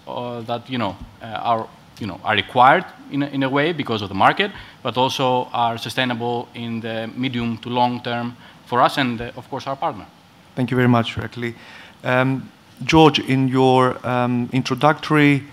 that, 0.47 0.71
you 0.71 0.79
know, 0.79 0.97
are 1.21 1.69
required 2.35 2.85
in 3.11 3.43
a 3.43 3.49
way 3.49 3.73
because 3.73 4.03
of 4.03 4.09
the 4.09 4.15
market, 4.15 4.51
but 4.83 4.97
also 4.97 5.49
are 5.53 5.79
sustainable 5.79 6.49
in 6.55 6.81
the 6.81 7.07
medium 7.15 7.59
to 7.59 7.69
long 7.69 8.01
term 8.03 8.37
for 8.67 8.81
us 8.81 8.99
and, 8.99 9.21
uh, 9.21 9.31
of 9.37 9.49
course, 9.51 9.67
our 9.67 9.77
partner. 9.77 10.07
Thank 10.55 10.71
you 10.71 10.77
very 10.77 10.89
much, 10.89 11.17
Irakli. 11.17 11.55
Um, 12.03 12.51
George, 12.83 13.19
in 13.19 13.49
your 13.49 14.05
um, 14.07 14.49
introductory 14.53 15.45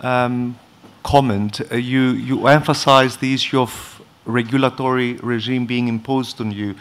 um, 0.00 0.58
comment, 1.02 1.60
uh, 1.60 1.76
you 1.76 2.10
you 2.10 2.46
emphasized 2.48 3.20
the 3.20 3.34
issue 3.34 3.60
of 3.60 4.02
regulatory 4.24 5.14
regime 5.22 5.66
being 5.66 5.88
imposed 5.88 6.40
on 6.40 6.52
you. 6.52 6.74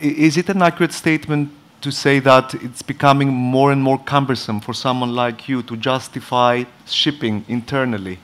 Is 0.00 0.36
it 0.36 0.48
an 0.48 0.62
accurate 0.62 0.92
statement 0.92 1.50
to 1.80 1.90
say 1.90 2.20
that 2.20 2.54
it's 2.54 2.82
becoming 2.82 3.28
more 3.28 3.72
and 3.72 3.82
more 3.82 3.98
cumbersome 3.98 4.60
for 4.60 4.74
someone 4.74 5.14
like 5.14 5.48
you 5.48 5.62
to 5.62 5.76
justify 5.76 6.64
shipping 6.86 7.44
internally 7.48 8.18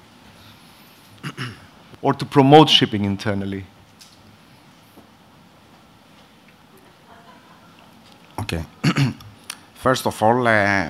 or 2.02 2.12
to 2.12 2.24
promote 2.24 2.68
shipping 2.68 3.04
internally? 3.04 3.64
Okay. 8.46 8.64
First 9.74 10.06
of 10.06 10.22
all, 10.22 10.46
uh, 10.46 10.88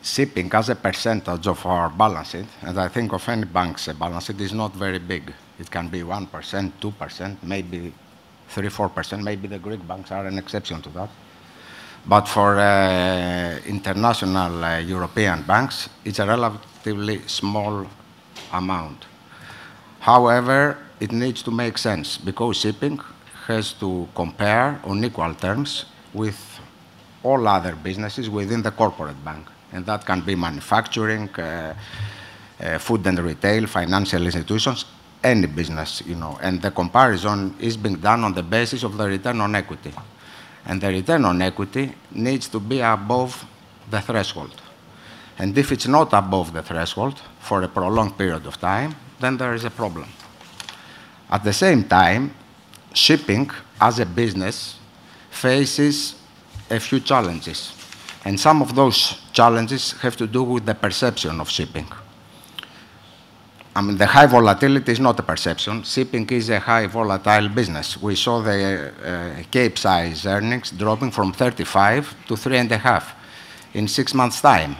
shipping 0.00 0.48
as 0.54 0.68
a 0.68 0.76
percentage 0.76 1.48
of 1.48 1.66
our 1.66 1.88
balance 1.88 2.30
sheet, 2.30 2.46
and 2.62 2.78
I 2.78 2.86
think 2.86 3.12
of 3.12 3.28
any 3.28 3.46
bank's 3.46 3.88
balance 3.88 4.26
sheet, 4.26 4.40
is 4.40 4.52
not 4.52 4.72
very 4.76 5.00
big. 5.00 5.32
It 5.58 5.68
can 5.68 5.88
be 5.88 6.02
1%, 6.02 6.28
2%, 6.80 7.36
maybe 7.42 7.92
3, 8.48 8.68
4%. 8.68 9.22
Maybe 9.24 9.48
the 9.48 9.58
Greek 9.58 9.84
banks 9.88 10.12
are 10.12 10.24
an 10.26 10.38
exception 10.38 10.82
to 10.82 10.88
that. 10.90 11.10
But 12.06 12.28
for 12.28 12.60
uh, 12.60 13.58
international 13.66 14.62
uh, 14.62 14.78
European 14.78 15.42
banks, 15.42 15.88
it's 16.04 16.20
a 16.20 16.26
relatively 16.26 17.22
small 17.26 17.88
amount. 18.52 19.06
However, 19.98 20.78
it 21.00 21.10
needs 21.10 21.42
to 21.42 21.50
make 21.50 21.76
sense 21.76 22.18
because 22.18 22.58
shipping 22.58 23.00
has 23.48 23.72
to 23.80 24.06
compare 24.14 24.80
on 24.84 25.04
equal 25.04 25.34
terms 25.34 25.86
with 26.12 26.53
all 27.24 27.48
other 27.48 27.74
businesses 27.74 28.30
within 28.30 28.62
the 28.62 28.70
corporate 28.70 29.24
bank, 29.24 29.46
and 29.72 29.84
that 29.86 30.04
can 30.06 30.20
be 30.20 30.36
manufacturing, 30.36 31.28
uh, 31.30 31.74
uh, 32.60 32.78
food 32.78 33.04
and 33.06 33.18
retail, 33.18 33.66
financial 33.66 34.24
institutions, 34.24 34.84
any 35.22 35.46
business, 35.46 36.02
you 36.06 36.14
know. 36.14 36.38
And 36.40 36.62
the 36.62 36.70
comparison 36.70 37.56
is 37.58 37.76
being 37.76 37.96
done 37.96 38.22
on 38.22 38.34
the 38.34 38.42
basis 38.42 38.84
of 38.84 38.96
the 38.96 39.06
return 39.08 39.40
on 39.40 39.54
equity. 39.54 39.92
And 40.66 40.80
the 40.80 40.88
return 40.88 41.24
on 41.24 41.42
equity 41.42 41.92
needs 42.12 42.48
to 42.48 42.60
be 42.60 42.80
above 42.80 43.44
the 43.90 44.00
threshold. 44.00 44.60
And 45.38 45.56
if 45.58 45.72
it's 45.72 45.88
not 45.88 46.12
above 46.12 46.52
the 46.52 46.62
threshold 46.62 47.20
for 47.40 47.62
a 47.62 47.68
prolonged 47.68 48.16
period 48.16 48.46
of 48.46 48.60
time, 48.60 48.94
then 49.18 49.36
there 49.36 49.54
is 49.54 49.64
a 49.64 49.70
problem. 49.70 50.08
At 51.30 51.42
the 51.42 51.52
same 51.52 51.84
time, 51.84 52.34
shipping 52.92 53.50
as 53.80 53.98
a 53.98 54.06
business 54.06 54.78
faces 55.30 56.14
a 56.70 56.80
few 56.80 57.00
challenges, 57.00 57.72
and 58.24 58.38
some 58.38 58.62
of 58.62 58.74
those 58.74 59.20
challenges 59.32 59.92
have 60.02 60.16
to 60.16 60.26
do 60.26 60.42
with 60.42 60.64
the 60.66 60.74
perception 60.74 61.40
of 61.40 61.48
shipping. 61.48 61.86
I 63.76 63.82
mean, 63.82 63.96
the 63.96 64.06
high 64.06 64.26
volatility 64.26 64.92
is 64.92 65.00
not 65.00 65.18
a 65.18 65.22
perception. 65.22 65.82
Shipping 65.82 66.28
is 66.30 66.48
a 66.48 66.60
high 66.60 66.86
volatile 66.86 67.48
business. 67.48 68.00
We 68.00 68.14
saw 68.14 68.40
the 68.40 68.92
uh, 68.92 69.42
Capesize 69.50 70.26
earnings 70.26 70.70
dropping 70.70 71.10
from 71.10 71.32
35 71.32 72.26
to 72.28 72.34
3.5 72.34 73.04
in 73.74 73.88
six 73.88 74.14
months' 74.14 74.40
time. 74.40 74.76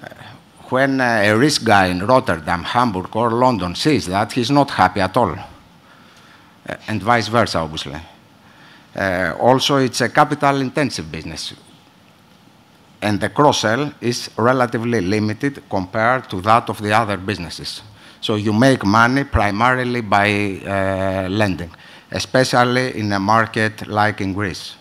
Uh, 0.00 0.08
when 0.68 1.00
uh, 1.00 1.22
a 1.24 1.32
risk 1.32 1.64
guy 1.64 1.86
in 1.86 2.04
Rotterdam, 2.04 2.64
Hamburg, 2.64 3.16
or 3.16 3.30
London 3.30 3.74
sees 3.74 4.06
that, 4.06 4.32
he's 4.32 4.50
not 4.50 4.70
happy 4.70 5.00
at 5.00 5.16
all, 5.16 5.34
and 6.88 7.02
vice 7.02 7.28
versa, 7.28 7.58
obviously. 7.58 7.98
Also, 9.38 9.76
it's 9.76 10.00
a 10.00 10.08
capital-intensive 10.08 11.10
business, 11.12 11.54
and 13.02 13.20
the 13.20 13.28
cross-sell 13.28 13.92
is 14.00 14.30
relatively 14.36 15.00
limited 15.00 15.62
compared 15.68 16.30
to 16.30 16.40
that 16.40 16.70
of 16.70 16.80
the 16.80 16.92
other 16.92 17.18
businesses. 17.18 17.82
So 18.20 18.36
you 18.36 18.52
make 18.52 18.84
money 18.84 19.24
primarily 19.24 20.00
by 20.00 20.60
uh, 20.64 21.28
lending, 21.28 21.70
especially 22.10 22.98
in 22.98 23.12
a 23.12 23.20
market 23.20 23.86
like 23.86 24.22
in 24.22 24.32
Greece. 24.32 24.74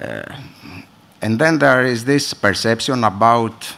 Uh, 0.00 0.22
and 1.20 1.38
then 1.38 1.58
there 1.58 1.84
is 1.84 2.04
this 2.04 2.32
perception 2.32 3.04
about 3.04 3.76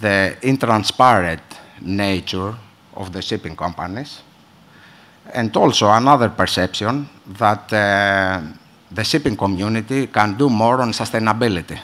the 0.00 0.36
intransparent 0.42 1.40
nature 1.80 2.54
of 2.94 3.12
the 3.12 3.22
shipping 3.22 3.56
companies, 3.56 4.20
and 5.32 5.56
also 5.56 5.90
another 5.90 6.28
perception 6.28 7.08
that 7.26 7.72
uh, 7.72 8.40
the 8.90 9.04
shipping 9.04 9.36
community 9.36 10.06
can 10.08 10.36
do 10.36 10.48
more 10.48 10.80
on 10.80 10.92
sustainability. 10.92 11.78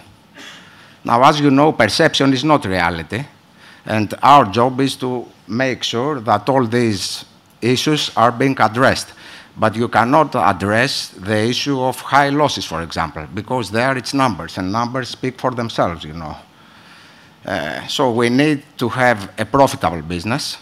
Now, 1.05 1.23
as 1.25 1.41
you 1.41 1.51
know, 1.51 1.73
perception 1.73 2.33
is 2.33 2.45
not 2.45 2.65
reality, 2.65 3.25
and 3.87 4.13
our 4.23 4.45
job 4.47 4.81
is 4.81 4.97
to 4.97 5.27
make 5.47 5.83
sure 5.83 6.21
that 6.21 6.49
all 6.49 6.67
these 6.67 7.25
issues 7.63 8.11
are 8.17 8.33
being 8.33 8.57
addressed. 8.61 9.15
But 9.57 9.75
you 9.75 9.89
cannot 9.89 10.37
address 10.37 11.09
the 11.09 11.49
issue 11.49 11.81
of 11.81 12.01
high 12.01 12.29
losses, 12.29 12.65
for 12.65 12.83
example, 12.83 13.27
because 13.35 13.71
there 13.71 13.97
it's 13.97 14.15
numbers, 14.15 14.59
and 14.59 14.71
numbers 14.71 15.09
speak 15.09 15.41
for 15.41 15.51
themselves, 15.51 16.05
you 16.05 16.13
know. 16.13 16.37
Uh, 17.45 17.87
so 17.87 18.13
we 18.13 18.29
need 18.29 18.63
to 18.77 18.89
have 18.89 19.33
a 19.39 19.45
profitable 19.45 20.03
business, 20.03 20.59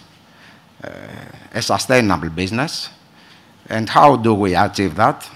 uh, 0.85 0.89
a 1.57 1.62
sustainable 1.62 2.31
business. 2.31 2.90
And 3.69 3.88
how 3.88 4.16
do 4.16 4.35
we 4.35 4.55
achieve 4.55 4.95
that? 4.97 5.29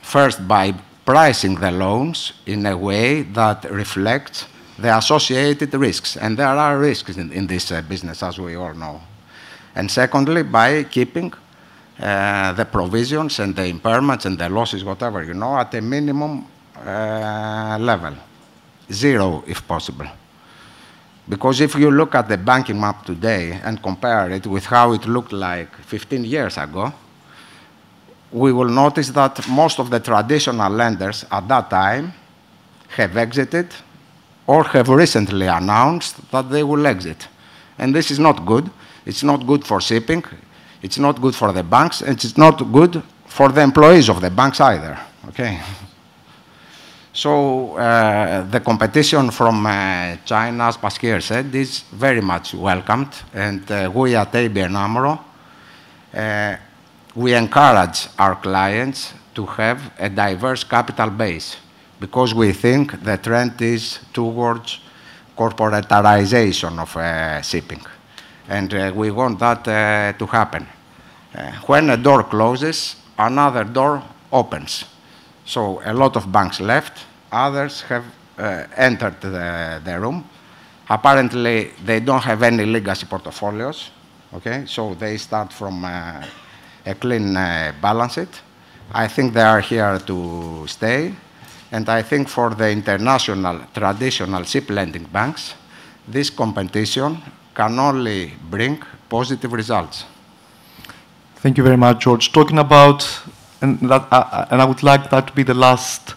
First, 0.00 0.46
by 0.46 0.74
pricing 1.04 1.56
the 1.56 1.70
loans 1.70 2.32
in 2.46 2.64
a 2.66 2.76
way 2.76 3.22
that 3.22 3.64
reflects 3.70 4.46
the 4.78 4.96
associated 4.96 5.74
risks. 5.74 6.16
And 6.16 6.38
there 6.38 6.46
are 6.46 6.78
risks 6.78 7.16
in, 7.16 7.32
in 7.32 7.46
this 7.46 7.72
uh, 7.72 7.82
business, 7.82 8.22
as 8.22 8.38
we 8.38 8.54
all 8.54 8.74
know. 8.74 9.00
And 9.74 9.90
secondly, 9.90 10.42
by 10.42 10.84
keeping 10.84 11.32
uh, 12.00 12.52
the 12.52 12.64
provisions 12.64 13.40
and 13.40 13.54
the 13.54 13.62
impairments 13.62 14.24
and 14.24 14.38
the 14.38 14.48
losses, 14.48 14.84
whatever, 14.84 15.22
you 15.22 15.34
know, 15.34 15.58
at 15.58 15.74
a 15.74 15.80
minimum 15.80 16.46
uh, 16.76 17.76
level, 17.78 18.14
zero 18.90 19.44
if 19.46 19.66
possible. 19.66 20.06
Because 21.28 21.60
if 21.60 21.74
you 21.74 21.90
look 21.90 22.14
at 22.14 22.28
the 22.28 22.36
banking 22.36 22.80
map 22.80 23.04
today 23.04 23.60
and 23.62 23.82
compare 23.82 24.30
it 24.30 24.46
with 24.46 24.66
how 24.66 24.92
it 24.92 25.06
looked 25.06 25.32
like 25.32 25.74
15 25.76 26.24
years 26.24 26.58
ago, 26.58 26.92
we 28.32 28.52
will 28.52 28.68
notice 28.68 29.10
that 29.10 29.48
most 29.48 29.78
of 29.78 29.90
the 29.90 30.00
traditional 30.00 30.70
lenders 30.72 31.24
at 31.30 31.46
that 31.48 31.70
time 31.70 32.12
have 32.88 33.16
exited 33.16 33.68
or 34.46 34.64
have 34.64 34.88
recently 34.88 35.46
announced 35.46 36.16
that 36.30 36.50
they 36.50 36.62
will 36.62 36.86
exit. 36.86 37.28
And 37.78 37.94
this 37.94 38.10
is 38.10 38.18
not 38.18 38.44
good. 38.44 38.70
It's 39.06 39.22
not 39.22 39.46
good 39.46 39.64
for 39.64 39.80
shipping. 39.80 40.24
It's 40.82 40.98
not 40.98 41.20
good 41.20 41.34
for 41.34 41.52
the 41.52 41.62
banks, 41.62 42.02
and 42.02 42.12
it's 42.12 42.36
not 42.36 42.72
good 42.72 43.02
for 43.26 43.50
the 43.50 43.60
employees 43.60 44.08
of 44.08 44.20
the 44.20 44.30
banks 44.30 44.60
either. 44.60 44.98
Okay. 45.28 45.60
So 47.12 47.76
uh, 47.76 48.42
the 48.48 48.60
competition 48.60 49.30
from 49.32 49.66
uh, 49.66 50.16
China, 50.24 50.68
as 50.68 50.76
Bashir 50.76 51.20
said, 51.20 51.52
is 51.54 51.80
very 51.92 52.20
much 52.20 52.54
welcomed, 52.54 53.12
and 53.34 53.68
uh, 53.70 53.90
we 53.92 54.14
at 54.14 54.32
uh, 56.12 56.56
we 57.16 57.34
encourage 57.34 58.08
our 58.18 58.36
clients 58.36 59.12
to 59.34 59.44
have 59.46 59.92
a 59.98 60.08
diverse 60.08 60.62
capital 60.62 61.10
base 61.10 61.56
because 61.98 62.32
we 62.32 62.52
think 62.52 63.02
the 63.02 63.16
trend 63.16 63.60
is 63.60 63.98
towards 64.12 64.80
corporatization 65.36 66.78
of 66.78 66.96
uh, 66.96 67.42
shipping 67.42 67.80
and 68.48 68.72
uh, 68.74 68.92
we 68.94 69.10
want 69.10 69.38
that 69.38 69.64
to 70.18 70.26
happen. 70.26 70.66
When 71.66 71.90
a 71.90 71.96
door 71.96 72.24
closes, 72.24 72.96
another 73.18 73.64
door 73.64 74.02
opens. 74.32 74.84
So 75.50 75.82
a 75.84 75.92
lot 75.92 76.14
of 76.14 76.30
banks 76.30 76.60
left, 76.60 77.06
others 77.32 77.82
have 77.88 78.04
uh, 78.38 78.66
entered 78.76 79.20
the, 79.20 79.80
the, 79.84 79.98
room. 79.98 80.24
Apparently, 80.88 81.72
they 81.84 81.98
don't 81.98 82.22
have 82.22 82.44
any 82.44 82.64
legacy 82.64 83.04
portfolios, 83.06 83.90
okay? 84.32 84.62
So 84.66 84.94
they 84.94 85.16
start 85.16 85.52
from 85.52 85.84
uh, 85.84 86.22
a 86.86 86.94
clean 86.94 87.36
uh, 87.36 87.72
balance 87.82 88.14
sheet. 88.14 88.42
I 88.92 89.08
think 89.08 89.34
they 89.34 89.42
are 89.42 89.60
here 89.60 89.98
to 89.98 90.66
stay. 90.68 91.12
And 91.72 91.88
I 91.88 92.02
think 92.02 92.28
for 92.28 92.50
the 92.50 92.70
international 92.70 93.62
traditional 93.74 94.44
ship 94.44 94.70
lending 94.70 95.06
banks, 95.12 95.54
this 96.06 96.30
competition 96.30 97.18
can 97.52 97.76
only 97.76 98.34
bring 98.48 98.80
positive 99.08 99.52
results. 99.52 100.04
Thank 101.42 101.58
you 101.58 101.64
very 101.64 101.76
much, 101.76 102.04
George. 102.04 102.30
Talking 102.30 102.58
about, 102.60 103.02
and, 103.62 103.78
that, 103.80 104.08
uh, 104.10 104.16
uh, 104.16 104.46
and 104.50 104.62
I 104.62 104.64
would 104.64 104.82
like 104.82 105.10
that 105.10 105.26
to 105.28 105.32
be 105.32 105.42
the 105.42 105.54
last 105.54 106.14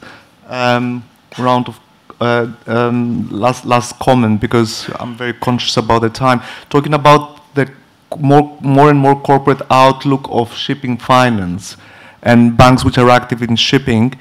um, 0.48 1.04
round 1.38 1.68
of 1.68 1.80
uh, 2.22 2.48
um, 2.68 3.28
last 3.30 3.66
last 3.66 4.00
comment 4.00 4.40
because 4.40 4.90
I'm 5.00 5.16
very 5.16 5.34
conscious 5.34 5.78
about 5.78 6.04
the 6.04 6.10
time. 6.10 6.42
Talking 6.70 6.94
about 6.94 7.54
the 7.56 7.72
more 8.20 8.58
more 8.62 8.90
and 8.90 9.00
more 9.00 9.20
corporate 9.20 9.62
outlook 9.70 10.28
of 10.30 10.54
shipping 10.54 10.98
finance 10.98 11.76
and 12.22 12.56
banks 12.56 12.86
which 12.86 12.98
are 12.98 13.10
active 13.10 13.42
in 13.42 13.56
shipping. 13.56 14.14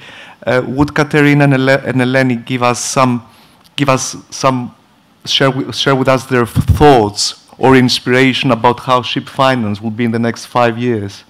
Uh, 0.45 0.61
would 0.67 0.93
Katerina 0.93 1.45
and, 1.45 1.53
Ele 1.53 1.69
and 1.69 2.01
Eleni 2.01 2.43
give 2.45 2.63
us 2.63 2.83
some 2.83 3.25
give 3.75 3.87
us 3.89 4.17
some 4.29 4.75
share 5.25 5.51
with, 5.51 5.73
share 5.75 5.95
with 5.95 6.09
us 6.09 6.25
their 6.25 6.45
thoughts 6.45 7.47
or 7.57 7.75
inspiration 7.77 8.51
about 8.51 8.81
how 8.81 9.01
ship 9.01 9.29
finance 9.29 9.79
will 9.81 9.91
be 9.91 10.03
in 10.03 10.11
the 10.11 10.19
next 10.19 10.45
five 10.45 10.77
years. 10.77 11.23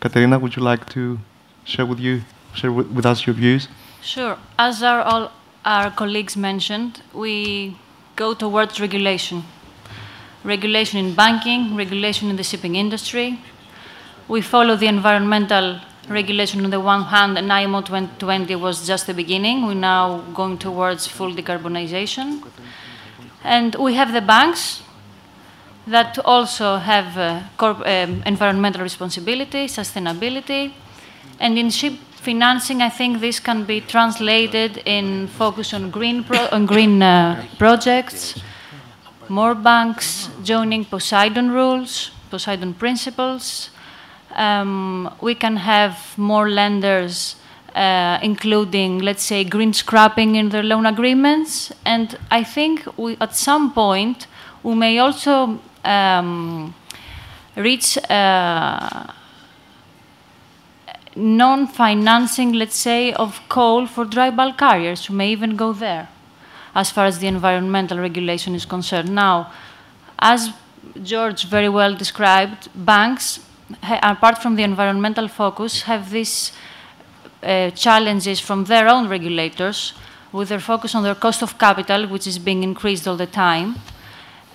Katerina, 0.00 0.38
would 0.38 0.56
you 0.56 0.62
like 0.62 0.88
to 0.90 1.18
share 1.64 1.84
with 1.84 2.00
you, 2.00 2.22
share 2.54 2.72
with, 2.72 3.04
us 3.04 3.26
your 3.26 3.34
views? 3.34 3.68
Sure. 4.02 4.38
As 4.58 4.82
our, 4.82 5.02
all 5.02 5.30
our 5.64 5.90
colleagues 5.90 6.36
mentioned, 6.36 7.02
we 7.12 7.76
go 8.16 8.32
towards 8.32 8.80
regulation. 8.80 9.44
Regulation 10.42 11.04
in 11.04 11.14
banking, 11.14 11.76
regulation 11.76 12.30
in 12.30 12.36
the 12.36 12.42
shipping 12.42 12.76
industry. 12.76 13.38
We 14.26 14.40
follow 14.40 14.74
the 14.74 14.86
environmental 14.86 15.80
regulation 16.08 16.64
on 16.64 16.70
the 16.70 16.80
one 16.80 17.02
hand, 17.02 17.36
and 17.36 17.52
IMO 17.52 17.82
2020 17.82 18.56
was 18.56 18.86
just 18.86 19.06
the 19.06 19.12
beginning. 19.12 19.66
We're 19.66 19.74
now 19.74 20.22
going 20.32 20.56
towards 20.56 21.06
full 21.06 21.34
decarbonization. 21.34 22.42
And 23.44 23.74
we 23.74 23.94
have 23.94 24.14
the 24.14 24.22
banks 24.22 24.82
that 25.86 26.18
also 26.24 26.76
have 26.76 27.16
uh, 27.16 27.42
um, 27.58 28.22
environmental 28.26 28.82
responsibility, 28.82 29.66
sustainability. 29.66 30.72
And 31.38 31.58
in 31.58 31.70
ship 31.70 31.94
financing, 32.16 32.82
I 32.82 32.90
think 32.90 33.20
this 33.20 33.40
can 33.40 33.64
be 33.64 33.80
translated 33.80 34.82
in 34.84 35.28
focus 35.28 35.72
on 35.72 35.90
green, 35.90 36.24
on 36.52 36.66
green 36.66 37.02
uh, 37.02 37.44
projects, 37.58 38.40
more 39.28 39.54
banks 39.54 40.28
joining 40.42 40.84
Poseidon 40.84 41.50
rules, 41.50 42.10
Poseidon 42.30 42.74
principles, 42.74 43.70
um, 44.36 45.12
we 45.20 45.34
can 45.34 45.56
have 45.56 46.16
more 46.16 46.48
lenders 46.48 47.36
uh, 47.74 48.18
including, 48.22 48.98
let's 48.98 49.22
say, 49.22 49.44
green 49.44 49.72
scrapping 49.72 50.34
in 50.34 50.48
their 50.48 50.62
loan 50.62 50.86
agreements. 50.86 51.72
And 51.84 52.18
I 52.30 52.42
think 52.44 52.86
we, 52.96 53.16
at 53.20 53.36
some 53.36 53.72
point 53.72 54.26
we 54.62 54.74
may 54.74 54.98
also 54.98 55.60
um, 55.84 56.74
reach 57.56 57.98
uh, 58.08 59.06
non-financing, 61.16 62.52
let's 62.52 62.76
say, 62.76 63.12
of 63.12 63.40
coal 63.48 63.86
for 63.86 64.04
dry 64.04 64.30
bulk 64.30 64.58
carriers. 64.58 65.06
who 65.06 65.14
may 65.14 65.30
even 65.30 65.56
go 65.56 65.72
there, 65.72 66.08
as 66.74 66.90
far 66.90 67.06
as 67.06 67.18
the 67.18 67.26
environmental 67.26 67.98
regulation 67.98 68.54
is 68.54 68.64
concerned. 68.64 69.14
Now, 69.14 69.52
as 70.18 70.50
George 71.02 71.44
very 71.44 71.68
well 71.68 71.94
described, 71.94 72.68
banks 72.74 73.40
apart 73.82 74.42
from 74.42 74.56
the 74.56 74.62
environmental 74.62 75.28
focus, 75.28 75.82
have 75.82 76.10
these 76.10 76.52
uh, 77.42 77.70
challenges 77.70 78.40
from 78.40 78.64
their 78.64 78.88
own 78.88 79.08
regulators 79.08 79.94
with 80.32 80.48
their 80.48 80.60
focus 80.60 80.94
on 80.94 81.02
their 81.02 81.14
cost 81.14 81.42
of 81.42 81.58
capital, 81.58 82.06
which 82.06 82.26
is 82.26 82.38
being 82.38 82.62
increased 82.62 83.06
all 83.08 83.16
the 83.16 83.26
time. 83.26 83.76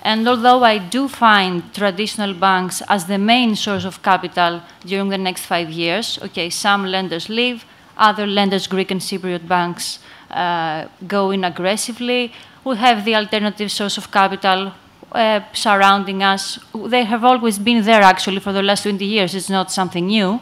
And 0.05 0.27
although 0.27 0.63
I 0.63 0.77
do 0.77 1.07
find 1.07 1.73
traditional 1.73 2.35
banks 2.35 2.83
as 2.87 3.05
the 3.05 3.17
main 3.17 3.55
source 3.55 3.85
of 3.85 4.03
capital 4.03 4.61
during 4.85 5.09
the 5.09 5.17
next 5.17 5.47
five 5.47 5.71
years, 5.71 6.19
okay, 6.21 6.51
some 6.51 6.85
lenders 6.85 7.27
leave, 7.27 7.65
other 7.97 8.27
lenders, 8.27 8.67
Greek 8.67 8.91
and 8.91 9.01
Cypriot 9.01 9.47
banks, 9.47 9.97
uh, 10.29 10.85
go 11.07 11.31
in 11.31 11.43
aggressively. 11.43 12.31
We 12.63 12.75
have 12.75 13.03
the 13.03 13.15
alternative 13.15 13.71
source 13.71 13.97
of 13.97 14.11
capital, 14.11 14.73
uh, 15.11 15.39
surrounding 15.53 16.21
us. 16.21 16.59
They 16.75 17.03
have 17.05 17.23
always 17.23 17.57
been 17.57 17.83
there, 17.83 18.03
actually, 18.03 18.41
for 18.41 18.53
the 18.53 18.61
last 18.61 18.83
20 18.83 19.03
years. 19.03 19.33
It's 19.33 19.49
not 19.49 19.71
something 19.71 20.05
new. 20.05 20.39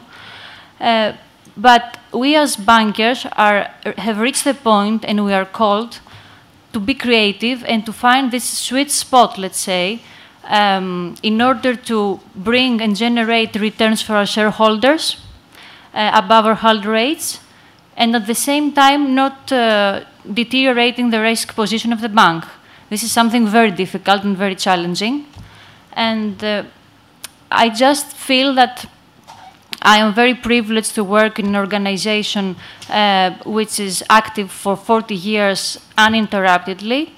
Uh, 0.78 1.14
but 1.56 1.96
we 2.12 2.36
as 2.36 2.56
bankers 2.56 3.26
are, 3.32 3.70
have 3.96 4.18
reached 4.18 4.44
the 4.44 4.52
point, 4.52 5.06
and 5.06 5.24
we 5.24 5.32
are 5.32 5.46
called 5.46 6.00
to 6.74 6.80
be 6.80 6.94
creative 6.94 7.64
and 7.64 7.86
to 7.86 7.92
find 7.92 8.30
this 8.30 8.44
sweet 8.44 8.90
spot, 8.90 9.38
let's 9.38 9.58
say, 9.58 10.00
um, 10.44 11.14
in 11.22 11.40
order 11.40 11.74
to 11.74 12.20
bring 12.34 12.82
and 12.82 12.94
generate 12.94 13.54
returns 13.56 14.02
for 14.02 14.14
our 14.14 14.26
shareholders 14.26 15.16
uh, 15.94 16.10
above 16.12 16.44
our 16.44 16.54
hurdle 16.54 16.92
rates, 16.92 17.40
and 17.96 18.14
at 18.14 18.26
the 18.26 18.34
same 18.34 18.72
time 18.72 19.14
not 19.14 19.50
uh, 19.52 20.04
deteriorating 20.32 21.10
the 21.10 21.20
risk 21.20 21.54
position 21.54 21.92
of 21.92 22.00
the 22.00 22.08
bank. 22.08 22.44
This 22.90 23.02
is 23.02 23.12
something 23.12 23.46
very 23.46 23.70
difficult 23.70 24.24
and 24.24 24.36
very 24.36 24.56
challenging. 24.56 25.26
And 25.92 26.42
uh, 26.42 26.64
I 27.50 27.68
just 27.70 28.06
feel 28.06 28.54
that 28.54 28.86
I 29.84 29.98
am 29.98 30.14
very 30.14 30.34
privileged 30.34 30.94
to 30.94 31.04
work 31.04 31.38
in 31.38 31.46
an 31.46 31.56
organization 31.56 32.56
uh, 32.88 33.32
which 33.44 33.78
is 33.78 34.02
active 34.08 34.50
for 34.50 34.76
40 34.76 35.14
years 35.14 35.78
uninterruptedly. 35.98 37.12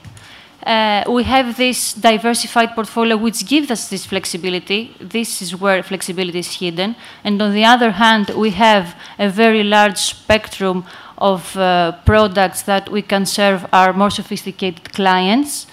Uh, 0.66 1.04
we 1.08 1.22
have 1.22 1.56
this 1.56 1.94
diversified 1.94 2.74
portfolio 2.74 3.16
which 3.16 3.46
gives 3.46 3.70
us 3.70 3.88
this 3.88 4.04
flexibility. 4.04 4.96
This 5.00 5.40
is 5.40 5.54
where 5.54 5.80
flexibility 5.84 6.40
is 6.40 6.52
hidden. 6.56 6.96
And 7.22 7.40
on 7.40 7.54
the 7.54 7.64
other 7.64 7.92
hand, 7.92 8.30
we 8.30 8.50
have 8.50 8.96
a 9.16 9.28
very 9.28 9.62
large 9.62 9.98
spectrum 9.98 10.84
of 11.18 11.56
uh, 11.56 11.92
products 12.04 12.62
that 12.62 12.88
we 12.90 13.00
can 13.00 13.26
serve 13.26 13.64
our 13.72 13.92
more 13.92 14.10
sophisticated 14.10 14.92
clients. 14.92 15.65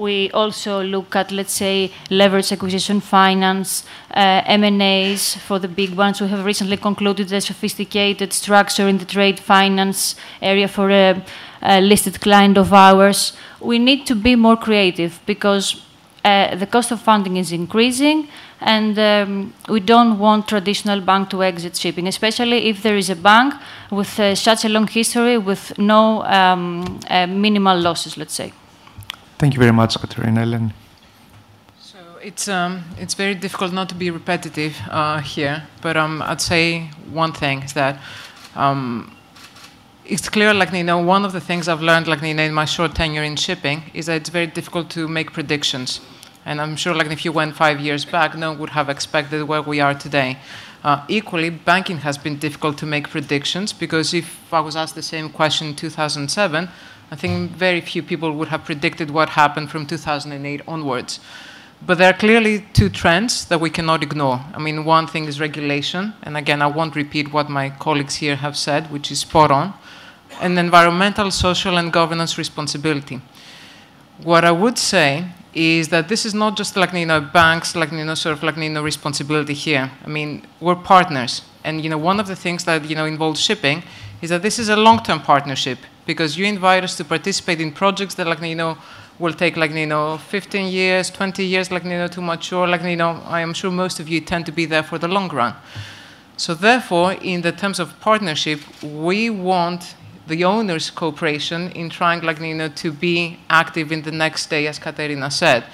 We 0.00 0.30
also 0.30 0.82
look 0.82 1.14
at, 1.14 1.30
let's 1.30 1.52
say, 1.52 1.92
leverage 2.08 2.52
acquisition 2.52 3.00
finance, 3.00 3.84
uh, 4.16 4.40
M&As 4.46 5.36
for 5.36 5.58
the 5.58 5.68
big 5.68 5.94
ones. 5.94 6.22
We 6.22 6.28
have 6.28 6.42
recently 6.42 6.78
concluded 6.78 7.30
a 7.34 7.40
sophisticated 7.42 8.32
structure 8.32 8.88
in 8.88 8.96
the 8.96 9.04
trade 9.04 9.38
finance 9.38 10.16
area 10.40 10.68
for 10.68 10.90
a, 10.90 11.22
a 11.60 11.82
listed 11.82 12.18
client 12.18 12.56
of 12.56 12.72
ours. 12.72 13.34
We 13.60 13.78
need 13.78 14.06
to 14.06 14.14
be 14.14 14.36
more 14.36 14.56
creative 14.56 15.20
because 15.26 15.82
uh, 16.24 16.56
the 16.56 16.66
cost 16.66 16.92
of 16.92 17.02
funding 17.02 17.36
is 17.36 17.52
increasing 17.52 18.28
and 18.62 18.98
um, 18.98 19.52
we 19.68 19.80
don't 19.80 20.18
want 20.18 20.48
traditional 20.48 21.02
bank 21.02 21.28
to 21.28 21.42
exit 21.42 21.76
shipping, 21.76 22.08
especially 22.08 22.70
if 22.70 22.82
there 22.82 22.96
is 22.96 23.10
a 23.10 23.16
bank 23.16 23.52
with 23.90 24.18
uh, 24.18 24.34
such 24.34 24.64
a 24.64 24.68
long 24.70 24.86
history 24.86 25.36
with 25.36 25.76
no 25.78 26.22
um, 26.24 27.00
uh, 27.10 27.26
minimal 27.26 27.78
losses, 27.78 28.16
let's 28.16 28.32
say. 28.32 28.54
Thank 29.40 29.54
you 29.54 29.60
very 29.60 29.72
much, 29.72 29.98
Katerina 29.98 30.42
Eleni. 30.42 30.70
So 31.80 31.96
it's 32.22 32.46
um, 32.46 32.84
it's 32.98 33.14
very 33.14 33.34
difficult 33.34 33.72
not 33.72 33.88
to 33.88 33.94
be 33.94 34.10
repetitive 34.10 34.76
uh, 34.90 35.20
here, 35.20 35.62
but 35.80 35.96
um, 35.96 36.20
I'd 36.20 36.42
say 36.42 36.90
one 37.10 37.32
thing 37.32 37.62
is 37.62 37.72
that 37.72 37.96
um, 38.54 39.16
it's 40.04 40.28
clear, 40.28 40.52
like 40.52 40.74
you 40.74 40.84
know, 40.84 40.98
one 40.98 41.24
of 41.24 41.32
the 41.32 41.40
things 41.40 41.68
I've 41.68 41.80
learned, 41.80 42.06
like 42.06 42.20
you 42.20 42.34
know, 42.34 42.42
in 42.42 42.52
my 42.52 42.66
short 42.66 42.94
tenure 42.94 43.22
in 43.22 43.36
shipping, 43.36 43.84
is 43.94 44.04
that 44.06 44.16
it's 44.16 44.28
very 44.28 44.46
difficult 44.46 44.90
to 44.90 45.08
make 45.08 45.32
predictions. 45.32 46.02
And 46.44 46.60
I'm 46.60 46.76
sure, 46.76 46.94
like 46.94 47.10
if 47.10 47.24
you 47.24 47.32
went 47.32 47.56
five 47.56 47.80
years 47.80 48.04
back, 48.04 48.36
no 48.36 48.50
one 48.50 48.58
would 48.60 48.70
have 48.70 48.90
expected 48.90 49.42
where 49.44 49.62
we 49.62 49.80
are 49.80 49.94
today. 49.94 50.36
Uh, 50.84 51.02
equally, 51.08 51.48
banking 51.48 51.98
has 51.98 52.18
been 52.18 52.38
difficult 52.38 52.76
to 52.76 52.84
make 52.84 53.08
predictions 53.08 53.72
because 53.72 54.12
if 54.12 54.52
I 54.52 54.60
was 54.60 54.76
asked 54.76 54.96
the 54.96 55.02
same 55.02 55.30
question 55.30 55.68
in 55.68 55.76
2007, 55.76 56.68
I 57.12 57.16
think 57.16 57.50
very 57.50 57.80
few 57.80 58.02
people 58.04 58.30
would 58.32 58.48
have 58.48 58.64
predicted 58.64 59.10
what 59.10 59.30
happened 59.30 59.70
from 59.70 59.84
2008 59.84 60.62
onwards. 60.68 61.18
But 61.84 61.98
there 61.98 62.10
are 62.10 62.16
clearly 62.16 62.66
two 62.72 62.88
trends 62.88 63.46
that 63.46 63.60
we 63.60 63.70
cannot 63.70 64.02
ignore. 64.02 64.40
I 64.54 64.58
mean, 64.58 64.84
one 64.84 65.06
thing 65.06 65.24
is 65.24 65.40
regulation, 65.40 66.12
and 66.22 66.36
again, 66.36 66.62
I 66.62 66.66
won't 66.66 66.94
repeat 66.94 67.32
what 67.32 67.48
my 67.48 67.70
colleagues 67.70 68.16
here 68.16 68.36
have 68.36 68.56
said, 68.56 68.92
which 68.92 69.10
is 69.10 69.20
spot 69.20 69.50
on, 69.50 69.74
and 70.40 70.58
environmental, 70.58 71.30
social, 71.30 71.78
and 71.78 71.92
governance 71.92 72.38
responsibility. 72.38 73.20
What 74.22 74.44
I 74.44 74.52
would 74.52 74.78
say 74.78 75.24
is 75.52 75.88
that 75.88 76.08
this 76.08 76.24
is 76.24 76.34
not 76.34 76.56
just 76.56 76.76
like 76.76 76.92
you 76.92 77.06
know 77.06 77.20
banks 77.20 77.74
like 77.74 77.90
you 77.90 78.04
know 78.04 78.14
sort 78.14 78.36
of 78.36 78.42
like 78.44 78.56
you 78.56 78.70
know 78.70 78.84
responsibility 78.84 79.54
here. 79.54 79.90
I 80.04 80.08
mean, 80.08 80.46
we're 80.60 80.76
partners, 80.76 81.42
and 81.64 81.82
you 81.82 81.90
know 81.90 81.98
one 81.98 82.20
of 82.20 82.26
the 82.28 82.36
things 82.36 82.64
that 82.64 82.88
you 82.88 82.94
know 82.94 83.06
involves 83.06 83.40
shipping 83.40 83.82
is 84.20 84.30
that 84.30 84.42
this 84.42 84.58
is 84.58 84.68
a 84.68 84.76
long-term 84.76 85.20
partnership 85.20 85.78
because 86.06 86.36
you 86.36 86.44
invite 86.46 86.84
us 86.84 86.96
to 86.96 87.04
participate 87.04 87.60
in 87.60 87.72
projects 87.72 88.14
that, 88.14 88.26
like, 88.26 88.40
you 88.42 88.54
know, 88.54 88.76
will 89.18 89.32
take, 89.32 89.56
like, 89.56 89.72
you 89.72 89.86
know, 89.86 90.18
15 90.18 90.72
years, 90.72 91.10
20 91.10 91.44
years, 91.44 91.70
like, 91.70 91.84
you 91.84 91.90
know, 91.90 92.08
to 92.08 92.20
mature. 92.20 92.66
Like, 92.66 92.82
you 92.82 92.96
know, 92.96 93.22
I 93.26 93.40
am 93.40 93.52
sure 93.52 93.70
most 93.70 94.00
of 94.00 94.08
you 94.08 94.20
tend 94.20 94.46
to 94.46 94.52
be 94.52 94.64
there 94.64 94.82
for 94.82 94.98
the 94.98 95.08
long 95.08 95.28
run. 95.28 95.54
So 96.36 96.54
therefore, 96.54 97.12
in 97.12 97.42
the 97.42 97.52
terms 97.52 97.78
of 97.78 98.00
partnership, 98.00 98.60
we 98.82 99.28
want 99.28 99.94
the 100.26 100.44
owner's 100.44 100.90
cooperation 100.90 101.70
in 101.72 101.90
trying, 101.90 102.22
like, 102.22 102.40
you 102.40 102.54
know, 102.54 102.68
to 102.68 102.92
be 102.92 103.38
active 103.48 103.92
in 103.92 104.02
the 104.02 104.12
next 104.12 104.48
day, 104.48 104.66
as 104.66 104.78
Katerina 104.78 105.30
said. 105.30 105.64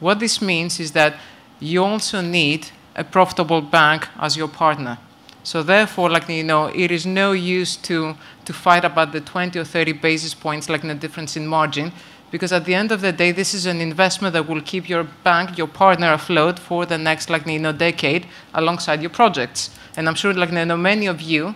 What 0.00 0.20
this 0.20 0.40
means 0.40 0.80
is 0.80 0.92
that 0.92 1.16
you 1.60 1.84
also 1.84 2.20
need 2.20 2.68
a 2.96 3.04
profitable 3.04 3.60
bank 3.60 4.08
as 4.18 4.36
your 4.36 4.48
partner. 4.48 4.98
So 5.44 5.62
therefore, 5.62 6.10
like 6.10 6.28
you 6.28 6.42
know, 6.42 6.66
it 6.74 6.90
is 6.90 7.04
no 7.04 7.32
use 7.32 7.76
to 7.76 8.16
to 8.46 8.52
fight 8.52 8.84
about 8.84 9.12
the 9.12 9.20
20 9.20 9.58
or 9.58 9.64
30 9.64 9.92
basis 9.92 10.34
points, 10.34 10.68
like 10.68 10.82
the 10.82 10.94
difference 10.94 11.36
in 11.36 11.46
margin, 11.46 11.92
because 12.30 12.50
at 12.50 12.64
the 12.64 12.74
end 12.74 12.90
of 12.90 13.00
the 13.02 13.12
day, 13.12 13.30
this 13.30 13.54
is 13.54 13.66
an 13.66 13.80
investment 13.80 14.32
that 14.32 14.48
will 14.48 14.62
keep 14.62 14.88
your 14.88 15.04
bank, 15.22 15.56
your 15.56 15.68
partner, 15.68 16.12
afloat 16.12 16.58
for 16.58 16.86
the 16.86 16.98
next 16.98 17.28
like 17.30 17.46
you 17.46 17.58
know 17.58 17.72
decade, 17.72 18.26
alongside 18.54 19.02
your 19.02 19.10
projects. 19.10 19.70
And 19.96 20.08
I'm 20.08 20.14
sure 20.14 20.32
like 20.32 20.50
you 20.50 20.64
know, 20.64 20.76
many 20.76 21.06
of 21.06 21.20
you 21.20 21.54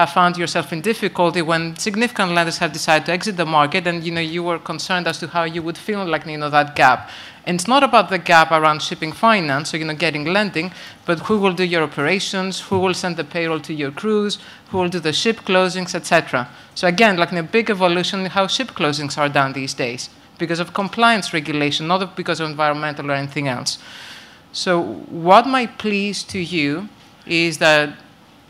have 0.00 0.10
found 0.10 0.36
yourself 0.36 0.72
in 0.72 0.80
difficulty 0.80 1.42
when 1.42 1.76
significant 1.76 2.32
lenders 2.32 2.58
have 2.58 2.72
decided 2.72 3.04
to 3.06 3.12
exit 3.12 3.36
the 3.36 3.44
market, 3.44 3.86
and 3.86 4.02
you 4.02 4.12
know 4.12 4.20
you 4.20 4.42
were 4.42 4.58
concerned 4.58 5.06
as 5.06 5.18
to 5.18 5.26
how 5.26 5.44
you 5.44 5.62
would 5.62 5.78
feel 5.78 6.04
like 6.04 6.24
you 6.26 6.38
know 6.38 6.50
that 6.50 6.74
gap. 6.74 7.10
And 7.46 7.54
it's 7.56 7.68
not 7.68 7.82
about 7.82 8.08
the 8.08 8.18
gap 8.18 8.50
around 8.50 8.82
shipping 8.82 9.12
finance, 9.12 9.70
so 9.70 9.76
you 9.76 9.84
know 9.84 9.94
getting 9.94 10.24
lending, 10.24 10.72
but 11.04 11.18
who 11.26 11.36
will 11.38 11.52
do 11.52 11.64
your 11.64 11.82
operations, 11.82 12.60
who 12.68 12.78
will 12.78 12.94
send 12.94 13.16
the 13.16 13.24
payroll 13.24 13.60
to 13.60 13.74
your 13.74 13.90
crews, 13.90 14.38
who 14.68 14.78
will 14.78 14.88
do 14.88 15.00
the 15.00 15.12
ship 15.12 15.36
closings, 15.48 15.94
etc. 15.94 16.48
So 16.74 16.88
again, 16.88 17.16
like 17.16 17.32
a 17.32 17.42
big 17.42 17.70
evolution 17.70 18.26
how 18.26 18.46
ship 18.46 18.68
closings 18.68 19.18
are 19.18 19.28
done 19.28 19.52
these 19.52 19.74
days 19.74 20.10
because 20.38 20.60
of 20.60 20.72
compliance 20.72 21.34
regulation, 21.34 21.86
not 21.86 22.16
because 22.16 22.40
of 22.40 22.48
environmental 22.48 23.10
or 23.10 23.14
anything 23.14 23.48
else. 23.48 23.78
So 24.52 24.82
what 25.26 25.46
my 25.46 25.66
pleas 25.66 26.24
to 26.34 26.38
you 26.38 26.88
is 27.26 27.58
that 27.58 27.88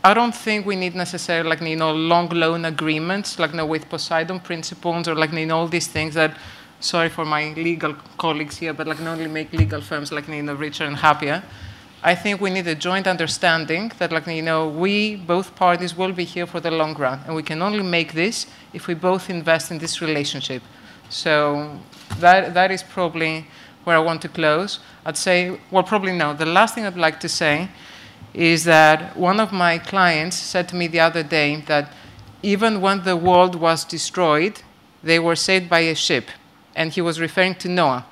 I 0.03 0.15
don't 0.15 0.33
think 0.33 0.65
we 0.65 0.75
need 0.75 0.95
necessarily 0.95 1.47
like 1.47 1.61
you 1.61 1.75
know 1.75 1.91
long 1.91 2.27
loan 2.29 2.65
agreements 2.65 3.37
like 3.37 3.51
you 3.51 3.57
know, 3.57 3.67
with 3.67 3.87
Poseidon 3.87 4.39
principles 4.39 5.07
or 5.07 5.13
like 5.13 5.31
you 5.31 5.45
know 5.45 5.59
all 5.59 5.67
these 5.67 5.85
things 5.87 6.15
that 6.15 6.35
sorry 6.79 7.07
for 7.09 7.23
my 7.23 7.53
legal 7.53 7.93
colleagues 8.17 8.57
here, 8.57 8.73
but 8.73 8.87
like 8.87 8.99
not 8.99 9.19
only 9.19 9.29
make 9.29 9.53
legal 9.53 9.79
firms 9.79 10.11
like 10.11 10.27
you 10.27 10.41
know 10.41 10.55
richer 10.55 10.85
and 10.85 10.95
happier. 10.95 11.43
I 12.03 12.15
think 12.15 12.41
we 12.41 12.49
need 12.49 12.65
a 12.65 12.73
joint 12.73 13.05
understanding 13.05 13.91
that 13.99 14.11
like 14.11 14.25
you 14.25 14.41
know 14.41 14.67
we 14.67 15.17
both 15.17 15.55
parties 15.55 15.95
will 15.95 16.13
be 16.13 16.23
here 16.23 16.47
for 16.47 16.59
the 16.59 16.71
long 16.71 16.95
run, 16.95 17.19
and 17.27 17.35
we 17.35 17.43
can 17.43 17.61
only 17.61 17.83
make 17.83 18.13
this 18.13 18.47
if 18.73 18.87
we 18.87 18.95
both 18.95 19.29
invest 19.29 19.69
in 19.69 19.77
this 19.77 20.01
relationship. 20.01 20.63
So 21.09 21.77
that 22.17 22.55
that 22.55 22.71
is 22.71 22.81
probably 22.81 23.45
where 23.83 23.97
I 23.97 23.99
want 23.99 24.23
to 24.23 24.29
close. 24.29 24.79
I'd 25.05 25.17
say 25.17 25.59
well 25.69 25.83
probably 25.83 26.13
no. 26.13 26.33
The 26.33 26.47
last 26.47 26.73
thing 26.73 26.87
I'd 26.87 26.97
like 26.97 27.19
to 27.19 27.29
say 27.29 27.69
is 28.33 28.63
that 28.63 29.17
one 29.17 29.39
of 29.39 29.51
my 29.51 29.77
clients 29.77 30.37
said 30.37 30.69
to 30.69 30.75
me 30.75 30.87
the 30.87 30.99
other 30.99 31.23
day 31.23 31.57
that 31.67 31.91
even 32.43 32.81
when 32.81 33.03
the 33.03 33.17
world 33.17 33.55
was 33.55 33.83
destroyed, 33.83 34.61
they 35.03 35.19
were 35.19 35.35
saved 35.35 35.69
by 35.69 35.79
a 35.79 35.95
ship. 35.95 36.29
And 36.75 36.91
he 36.91 37.01
was 37.01 37.19
referring 37.19 37.55
to 37.55 37.69
Noah. 37.69 38.05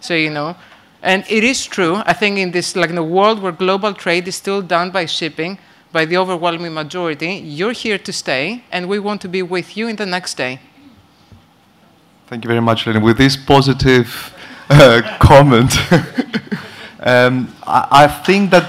So, 0.00 0.14
you 0.14 0.30
know, 0.30 0.56
and 1.02 1.24
it 1.28 1.44
is 1.44 1.64
true. 1.66 2.02
I 2.06 2.14
think 2.14 2.38
in 2.38 2.50
this, 2.52 2.74
like 2.74 2.90
in 2.90 2.98
a 2.98 3.04
world 3.04 3.40
where 3.40 3.52
global 3.52 3.92
trade 3.92 4.26
is 4.26 4.36
still 4.36 4.62
done 4.62 4.90
by 4.90 5.06
shipping, 5.06 5.58
by 5.92 6.04
the 6.04 6.16
overwhelming 6.16 6.74
majority, 6.74 7.34
you're 7.34 7.72
here 7.72 7.98
to 7.98 8.12
stay, 8.12 8.64
and 8.72 8.88
we 8.88 8.98
want 8.98 9.20
to 9.22 9.28
be 9.28 9.42
with 9.42 9.76
you 9.76 9.88
in 9.88 9.96
the 9.96 10.06
next 10.06 10.34
day. 10.36 10.60
Thank 12.26 12.44
you 12.44 12.48
very 12.48 12.60
much, 12.60 12.86
Lenny. 12.86 12.98
With 12.98 13.18
this 13.18 13.36
positive 13.36 14.34
uh, 14.68 15.00
comment, 15.20 15.72
um, 17.00 17.54
I, 17.62 17.88
I 18.04 18.06
think 18.08 18.50
that 18.50 18.66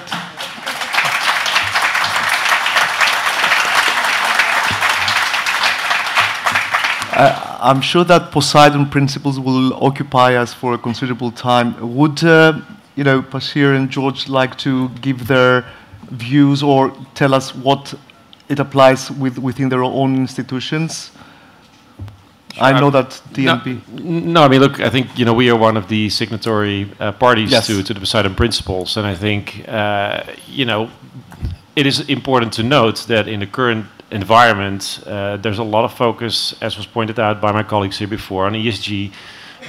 Uh, 7.18 7.58
I'm 7.60 7.82
sure 7.82 8.04
that 8.04 8.32
Poseidon 8.32 8.90
principles 8.90 9.40
will 9.40 9.74
occupy 9.84 10.36
us 10.36 10.54
for 10.54 10.76
a 10.76 10.78
considerable 10.78 11.32
time. 11.32 11.96
Would 11.96 12.24
uh, 12.24 12.62
you 12.96 13.04
know, 13.04 13.24
Bashir 13.24 13.76
and 13.76 13.90
George 13.90 14.30
like 14.30 14.56
to 14.60 14.90
give 15.02 15.26
their 15.26 15.66
views 16.12 16.62
or 16.62 16.96
tell 17.16 17.34
us 17.34 17.56
what 17.56 17.96
it 18.50 18.60
applies 18.60 19.10
with, 19.10 19.40
within 19.40 19.70
their 19.70 19.84
own 19.84 20.16
institutions? 20.16 21.10
I 22.62 22.80
know 22.80 22.92
that 22.92 23.10
DNB. 23.34 23.88
No, 24.04 24.42
no, 24.42 24.44
I 24.44 24.48
mean, 24.48 24.62
look, 24.62 24.80
I 24.80 24.90
think 24.90 25.18
you 25.18 25.26
know 25.26 25.34
we 25.34 25.50
are 25.50 25.58
one 25.58 25.76
of 25.76 25.88
the 25.88 26.10
signatory 26.10 26.92
uh, 27.00 27.14
parties 27.14 27.52
yes. 27.52 27.66
to 27.66 27.82
to 27.82 27.94
the 27.96 28.00
Poseidon 28.00 28.36
Principles, 28.36 28.96
and 28.96 29.08
I 29.08 29.16
think 29.16 29.66
uh, 29.68 30.24
you 30.48 30.66
know 30.66 30.90
it 31.76 31.88
is 31.88 32.00
important 32.10 32.54
to 32.54 32.64
note 32.64 33.06
that 33.08 33.28
in 33.28 33.40
the 33.40 33.48
current 33.48 33.86
environment, 34.12 35.04
uh, 35.06 35.38
there's 35.38 35.60
a 35.60 35.64
lot 35.64 35.86
of 35.86 35.94
focus, 35.94 36.56
as 36.62 36.78
was 36.78 36.86
pointed 36.86 37.20
out 37.20 37.42
by 37.42 37.52
my 37.52 37.64
colleagues 37.64 37.98
here 37.98 38.08
before, 38.08 38.46
on 38.46 38.54
ESG, 38.54 39.12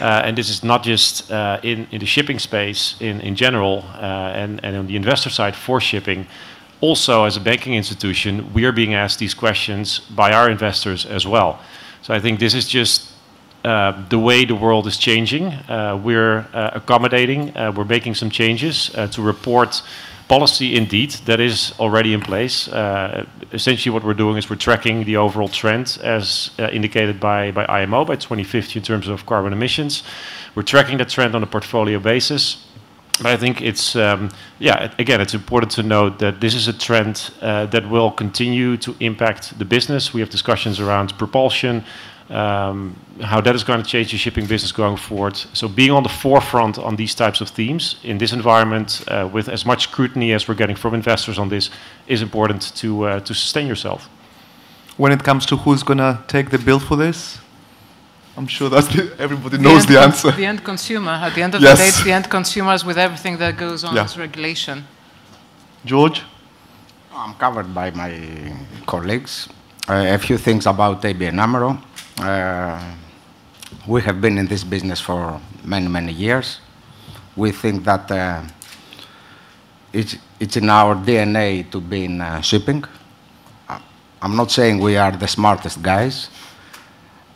Uh, 0.01 0.23
and 0.25 0.39
this 0.39 0.49
is 0.49 0.63
not 0.63 0.85
just 0.85 1.31
uh, 1.31 1.59
in, 1.63 1.87
in 1.91 1.99
the 1.99 2.07
shipping 2.07 2.39
space 2.39 2.95
in, 3.01 3.21
in 3.21 3.35
general 3.35 3.85
uh, 3.95 4.33
and, 4.35 4.61
and 4.65 4.77
on 4.77 4.87
the 4.87 4.95
investor 4.95 5.31
side 5.31 5.57
for 5.57 5.81
shipping. 5.81 6.27
Also, 6.81 7.25
as 7.25 7.37
a 7.37 7.41
banking 7.41 7.75
institution, 7.75 8.53
we 8.53 8.65
are 8.65 8.71
being 8.71 8.95
asked 8.95 9.19
these 9.19 9.35
questions 9.35 9.99
by 9.99 10.31
our 10.33 10.49
investors 10.49 11.05
as 11.05 11.27
well. 11.27 11.59
So 12.03 12.15
I 12.15 12.21
think 12.21 12.39
this 12.39 12.55
is 12.55 12.69
just 12.69 13.11
uh, 13.65 14.05
the 14.09 14.19
way 14.19 14.45
the 14.45 14.55
world 14.55 14.87
is 14.87 14.97
changing. 14.97 15.47
Uh, 15.47 16.01
we're 16.01 16.47
accommodating, 16.53 17.53
we're 17.75 17.85
making 17.85 18.15
some 18.15 18.31
changes 18.31 18.91
to 19.11 19.21
report 19.21 19.83
policy 20.29 20.77
indeed 20.77 21.11
that 21.25 21.41
is 21.41 21.73
already 21.79 22.13
in 22.13 22.21
place. 22.21 22.69
Uh, 22.69 23.27
essentially, 23.53 23.93
what 23.93 24.05
we're 24.05 24.15
doing 24.15 24.37
is 24.37 24.51
we're 24.51 24.57
tracking 24.57 25.05
the 25.05 25.17
overall 25.17 25.49
trend 25.49 25.99
as 26.03 26.51
uh, 26.59 26.69
indicated 26.71 27.19
by, 27.19 27.51
by 27.51 27.65
IMO 27.67 28.05
by 28.05 28.17
2050 28.17 28.79
in 28.79 28.85
terms 28.85 29.09
of 29.09 29.25
carbon 29.27 29.53
emissions. 29.53 30.03
We're 30.55 30.63
tracking 30.63 30.99
that 30.99 31.09
trend 31.09 31.35
on 31.35 31.43
a 31.43 31.47
portfolio 31.47 31.99
basis. 31.99 32.65
But 33.19 33.27
I 33.27 33.37
think 33.37 33.61
it's, 33.63 33.97
um, 33.97 34.31
yeah, 34.61 34.95
again, 34.99 35.21
it's 35.21 35.35
important 35.35 35.73
to 35.73 35.83
note 35.83 36.21
that 36.21 36.41
this 36.41 36.55
is 36.55 36.69
a 36.69 36.73
trend 36.73 37.31
uh, 37.43 37.67
that 37.67 37.91
will 37.91 38.13
continue 38.13 38.77
to 38.77 38.95
impact 39.01 39.59
the 39.59 39.65
business. 39.65 40.15
We 40.15 40.21
have 40.21 40.31
discussions 40.31 40.79
around 40.79 41.19
propulsion, 41.19 41.85
how 42.31 43.41
that 43.41 43.55
is 43.55 43.65
going 43.65 43.83
to 43.83 43.89
change 43.89 44.11
the 44.11 44.19
shipping 44.19 44.47
business 44.47 44.73
going 44.73 44.97
forward. 44.97 45.37
So 45.55 45.69
being 45.69 45.91
on 45.91 46.03
the 46.03 46.09
forefront 46.09 46.79
on 46.79 46.97
these 46.97 47.15
types 47.15 47.41
of 47.41 47.49
themes 47.49 47.97
in 48.03 48.19
this 48.19 48.33
environment 48.33 49.03
uh, 49.09 49.29
with 49.33 49.49
as 49.49 49.65
much 49.65 49.85
scrutiny 49.85 50.33
as 50.33 50.49
we're 50.49 50.55
getting 50.55 50.77
from 50.77 50.95
investors 50.95 51.39
on 51.39 51.49
this 51.49 51.71
is 52.07 52.23
important 52.23 52.75
to, 52.77 53.05
uh, 53.05 53.21
to 53.21 53.35
sustain 53.35 53.67
yourself. 53.67 54.09
When 54.97 55.13
it 55.13 55.23
comes 55.23 55.47
to 55.47 55.57
who's 55.57 55.83
going 55.83 55.99
to 55.99 56.19
take 56.27 56.51
the 56.51 56.59
bill 56.59 56.81
for 56.81 56.97
this, 56.97 57.39
I'm 58.37 58.47
sure 58.47 58.69
that's 58.69 58.89
the, 58.95 59.15
everybody 59.19 59.57
the 59.57 59.63
knows 59.63 59.87
the 59.87 59.99
answer. 60.01 60.31
The 60.31 60.47
end 60.47 60.63
consumer. 60.65 61.13
At 61.13 61.35
the 61.35 61.43
end 61.43 61.55
of 61.55 61.63
yes. 61.63 61.79
the 61.79 61.83
day, 61.83 61.89
it's 61.89 62.05
the 62.05 62.13
end 62.13 62.31
consumers 62.31 62.85
with 62.85 62.99
everything 62.99 63.39
that 63.39 63.57
goes 63.57 63.85
on 63.85 63.95
yeah. 63.95 64.05
as 64.05 64.17
regulation. 64.17 64.85
George? 65.85 66.23
I'm 67.13 67.35
covered 67.35 67.75
by 67.75 67.91
my 67.91 68.13
colleagues. 68.87 69.49
Uh, 69.89 70.15
a 70.15 70.19
few 70.19 70.39
things 70.39 70.67
about 70.67 71.03
ABN 71.03 71.41
AMRO. 71.41 71.79
Uh, 72.21 72.97
we 73.87 74.03
have 74.03 74.21
been 74.21 74.39
in 74.39 74.47
this 74.49 74.65
business 74.65 75.01
for 75.01 75.41
many, 75.63 75.87
many 75.87 76.13
years. 76.13 76.59
We 77.37 77.53
think 77.53 77.85
that 77.85 78.11
uh, 78.11 78.43
it's, 79.93 80.17
it's 80.41 80.57
in 80.57 80.69
our 80.69 80.97
DNA 80.97 81.71
to 81.71 81.81
be 81.81 82.07
in 82.07 82.21
uh, 82.21 82.41
shipping. 82.41 82.85
Uh, 83.69 83.79
I'm 84.21 84.35
not 84.35 84.51
saying 84.51 84.81
we 84.81 84.97
are 84.97 85.13
the 85.13 85.29
smartest 85.29 85.81
guys. 85.81 86.29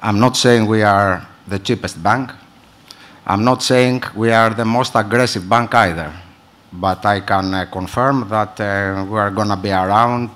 I'm 0.00 0.18
not 0.18 0.36
saying 0.36 0.66
we 0.66 0.82
are 0.82 1.28
the 1.46 1.60
cheapest 1.60 2.02
bank. 2.02 2.32
I'm 3.24 3.44
not 3.44 3.62
saying 3.62 4.02
we 4.16 4.32
are 4.32 4.50
the 4.50 4.64
most 4.64 4.96
aggressive 4.96 5.48
bank 5.48 5.76
either. 5.76 6.12
But 6.72 7.06
I 7.06 7.20
can 7.20 7.54
uh, 7.54 7.66
confirm 7.66 8.28
that 8.30 8.60
uh, 8.60 9.06
we 9.08 9.16
are 9.16 9.30
going 9.30 9.48
to 9.48 9.56
be 9.56 9.70
around 9.70 10.34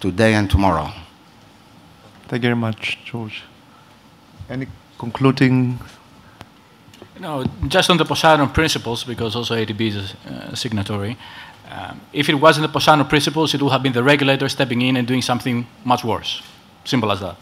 today 0.00 0.34
and 0.34 0.48
tomorrow. 0.48 1.01
Thank 2.32 2.44
you 2.44 2.48
very 2.48 2.56
much, 2.56 2.98
George. 3.04 3.42
Any 4.48 4.66
concluding? 4.96 5.78
No, 7.20 7.44
just 7.68 7.90
on 7.90 7.98
the 7.98 8.06
Poseidon 8.06 8.48
principles, 8.48 9.04
because 9.04 9.36
also 9.36 9.54
ADB 9.54 9.80
is 9.82 9.96
a 9.96 10.32
uh, 10.32 10.54
signatory. 10.54 11.18
Um, 11.70 12.00
if 12.14 12.30
it 12.30 12.34
wasn't 12.34 12.66
the 12.66 12.72
Poseidon 12.72 13.04
principles, 13.04 13.52
it 13.52 13.60
would 13.60 13.70
have 13.70 13.82
been 13.82 13.92
the 13.92 14.02
regulator 14.02 14.48
stepping 14.48 14.80
in 14.80 14.96
and 14.96 15.06
doing 15.06 15.20
something 15.20 15.66
much 15.84 16.04
worse. 16.04 16.40
Simple 16.86 17.12
as 17.12 17.20
that. 17.20 17.36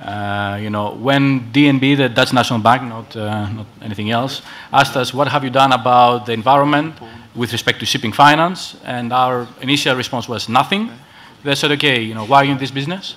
Uh, 0.00 0.58
you 0.58 0.70
know, 0.70 0.94
when 0.94 1.50
DNB, 1.52 1.96
the 1.96 2.08
Dutch 2.08 2.32
National 2.32 2.60
Bank, 2.60 2.84
not, 2.84 3.16
uh, 3.16 3.48
not 3.50 3.66
anything 3.82 4.12
else, 4.12 4.42
asked 4.72 4.96
us, 4.96 5.12
what 5.12 5.26
have 5.26 5.42
you 5.42 5.50
done 5.50 5.72
about 5.72 6.24
the 6.26 6.32
environment 6.32 6.94
with 7.34 7.50
respect 7.50 7.80
to 7.80 7.86
shipping 7.86 8.12
finance? 8.12 8.76
And 8.84 9.12
our 9.12 9.48
initial 9.60 9.96
response 9.96 10.28
was 10.28 10.48
nothing. 10.48 10.88
They 11.42 11.56
said, 11.56 11.72
okay, 11.72 12.00
you 12.00 12.14
know, 12.14 12.26
why 12.26 12.42
are 12.42 12.44
you 12.44 12.52
in 12.52 12.58
this 12.58 12.70
business? 12.70 13.16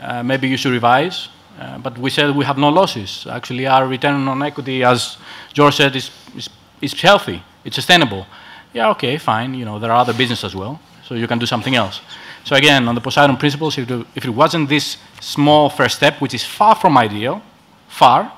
Uh, 0.00 0.22
maybe 0.22 0.48
you 0.48 0.56
should 0.56 0.72
revise. 0.72 1.28
Uh, 1.58 1.78
but 1.78 1.98
we 1.98 2.08
said 2.10 2.34
we 2.34 2.44
have 2.44 2.56
no 2.56 2.68
losses. 2.70 3.26
Actually, 3.30 3.66
our 3.66 3.86
return 3.86 4.26
on 4.28 4.42
equity, 4.42 4.82
as 4.82 5.18
George 5.52 5.76
said, 5.76 5.94
is, 5.94 6.10
is, 6.34 6.48
is 6.80 6.98
healthy. 7.00 7.42
It's 7.64 7.76
sustainable. 7.76 8.26
Yeah, 8.72 8.90
okay, 8.90 9.18
fine. 9.18 9.54
You 9.54 9.64
know, 9.64 9.78
there 9.78 9.90
are 9.90 10.00
other 10.00 10.14
businesses 10.14 10.44
as 10.44 10.56
well, 10.56 10.80
so 11.04 11.14
you 11.14 11.26
can 11.26 11.38
do 11.38 11.46
something 11.46 11.74
else. 11.74 12.00
So 12.44 12.56
again, 12.56 12.88
on 12.88 12.94
the 12.94 13.00
Poseidon 13.00 13.36
principles, 13.36 13.76
if, 13.76 13.90
if 14.14 14.24
it 14.24 14.30
wasn't 14.30 14.68
this 14.68 14.96
small 15.20 15.68
first 15.68 15.96
step, 15.96 16.20
which 16.20 16.32
is 16.32 16.44
far 16.44 16.74
from 16.74 16.96
ideal, 16.96 17.42
far, 17.88 18.32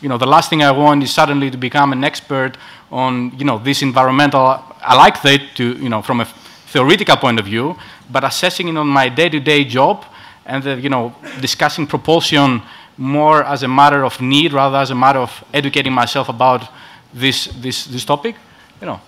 you 0.00 0.08
know, 0.08 0.18
the 0.18 0.26
last 0.26 0.50
thing 0.50 0.62
I 0.62 0.70
want 0.70 1.02
is 1.02 1.12
suddenly 1.12 1.50
to 1.50 1.56
become 1.56 1.92
an 1.92 2.04
expert 2.04 2.56
on, 2.92 3.36
you 3.36 3.44
know, 3.44 3.58
this 3.58 3.82
environmental. 3.82 4.62
I 4.80 4.94
like 4.94 5.20
that 5.22 5.40
to, 5.56 5.72
you 5.72 5.88
know, 5.88 6.02
from 6.02 6.20
a 6.20 6.26
theoretical 6.68 7.16
point 7.16 7.40
of 7.40 7.46
view, 7.46 7.76
but 8.10 8.22
assessing 8.22 8.68
it 8.68 8.76
on 8.76 8.86
my 8.86 9.08
day-to-day 9.08 9.64
-day 9.64 9.70
job 9.70 10.04
and 10.46 10.62
the, 10.62 10.80
you 10.80 10.88
know, 10.88 11.14
discussing 11.40 11.86
propulsion 11.86 12.62
more 12.96 13.44
as 13.44 13.62
a 13.62 13.68
matter 13.68 14.04
of 14.04 14.20
need 14.20 14.52
rather 14.52 14.78
as 14.78 14.90
a 14.90 14.94
matter 14.94 15.18
of 15.18 15.44
educating 15.52 15.92
myself 15.92 16.28
about 16.28 16.68
this, 17.12 17.46
this, 17.60 17.84
this 17.84 18.04
topic, 18.04 18.36
you 18.80 18.86
know, 18.86 19.00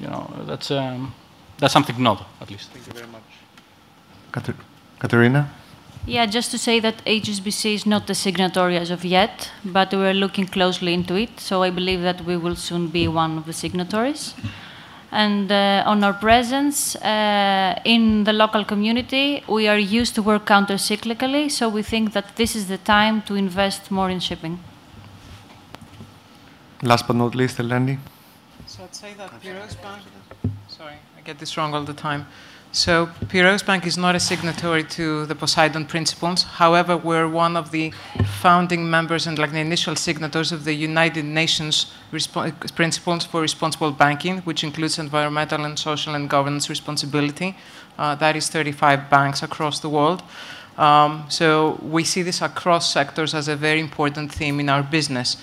you 0.00 0.08
know 0.08 0.30
that's, 0.46 0.70
um, 0.70 1.14
that's 1.58 1.72
something 1.72 1.94
to 1.94 2.02
note, 2.02 2.20
at 2.40 2.50
least. 2.50 2.70
Thank 2.70 2.86
you 2.86 2.92
very 2.92 3.06
much. 3.06 3.22
Katerina? 4.98 5.50
Yeah, 6.06 6.26
just 6.26 6.50
to 6.50 6.58
say 6.58 6.80
that 6.80 7.02
HSBC 7.04 7.74
is 7.74 7.86
not 7.86 8.06
the 8.06 8.14
signatory 8.14 8.76
as 8.76 8.90
of 8.90 9.04
yet, 9.04 9.50
but 9.64 9.92
we're 9.92 10.12
looking 10.12 10.46
closely 10.46 10.92
into 10.92 11.14
it, 11.14 11.40
so 11.40 11.62
I 11.62 11.70
believe 11.70 12.02
that 12.02 12.24
we 12.24 12.36
will 12.36 12.56
soon 12.56 12.88
be 12.88 13.08
one 13.08 13.38
of 13.38 13.46
the 13.46 13.52
signatories 13.52 14.34
and 15.14 15.50
uh, 15.52 15.84
on 15.86 16.02
our 16.02 16.12
presence 16.12 16.96
uh, 16.96 17.80
in 17.84 18.24
the 18.24 18.32
local 18.32 18.64
community. 18.64 19.44
We 19.48 19.68
are 19.68 19.78
used 19.78 20.14
to 20.16 20.22
work 20.22 20.44
counter-cyclically, 20.44 21.50
so 21.50 21.68
we 21.68 21.82
think 21.82 22.12
that 22.12 22.34
this 22.34 22.56
is 22.56 22.66
the 22.66 22.78
time 22.78 23.22
to 23.22 23.34
invest 23.36 23.90
more 23.90 24.10
in 24.10 24.20
shipping. 24.20 24.58
Last 26.82 27.06
but 27.06 27.16
not 27.16 27.34
least, 27.34 27.58
Eleni. 27.58 27.98
So 28.66 28.82
I'd 28.82 28.94
say 28.94 29.14
that 29.14 29.30
Piraeus 29.40 29.76
Bank, 29.80 30.02
sorry, 30.68 30.96
I 31.16 31.20
get 31.22 31.38
this 31.38 31.56
wrong 31.56 31.74
all 31.74 31.84
the 31.84 31.94
time. 31.94 32.26
So 32.74 33.06
Piraeus 33.28 33.62
Bank 33.62 33.86
is 33.86 33.96
not 33.96 34.16
a 34.16 34.20
signatory 34.20 34.82
to 34.98 35.26
the 35.26 35.36
Poseidon 35.36 35.86
Principles. 35.86 36.42
However, 36.42 36.96
we're 36.96 37.28
one 37.28 37.56
of 37.56 37.70
the 37.70 37.92
founding 38.40 38.90
members 38.90 39.28
and 39.28 39.38
like 39.38 39.52
the 39.52 39.60
initial 39.60 39.94
signatories 39.94 40.50
of 40.50 40.64
the 40.64 40.74
United 40.74 41.24
Nations 41.24 41.92
Principles 42.74 43.26
for 43.26 43.40
Responsible 43.40 43.92
Banking, 43.92 44.38
which 44.38 44.64
includes 44.64 44.98
environmental 44.98 45.64
and 45.64 45.78
social 45.78 46.16
and 46.16 46.28
governance 46.28 46.68
responsibility. 46.68 47.56
Uh, 47.96 48.16
that 48.16 48.34
is 48.34 48.48
35 48.48 49.08
banks 49.08 49.44
across 49.44 49.78
the 49.78 49.88
world. 49.88 50.24
Um, 50.76 51.26
so 51.28 51.78
we 51.80 52.02
see 52.02 52.22
this 52.22 52.42
across 52.42 52.92
sectors 52.92 53.34
as 53.34 53.46
a 53.46 53.54
very 53.54 53.78
important 53.78 54.32
theme 54.32 54.58
in 54.58 54.68
our 54.68 54.82
business. 54.82 55.36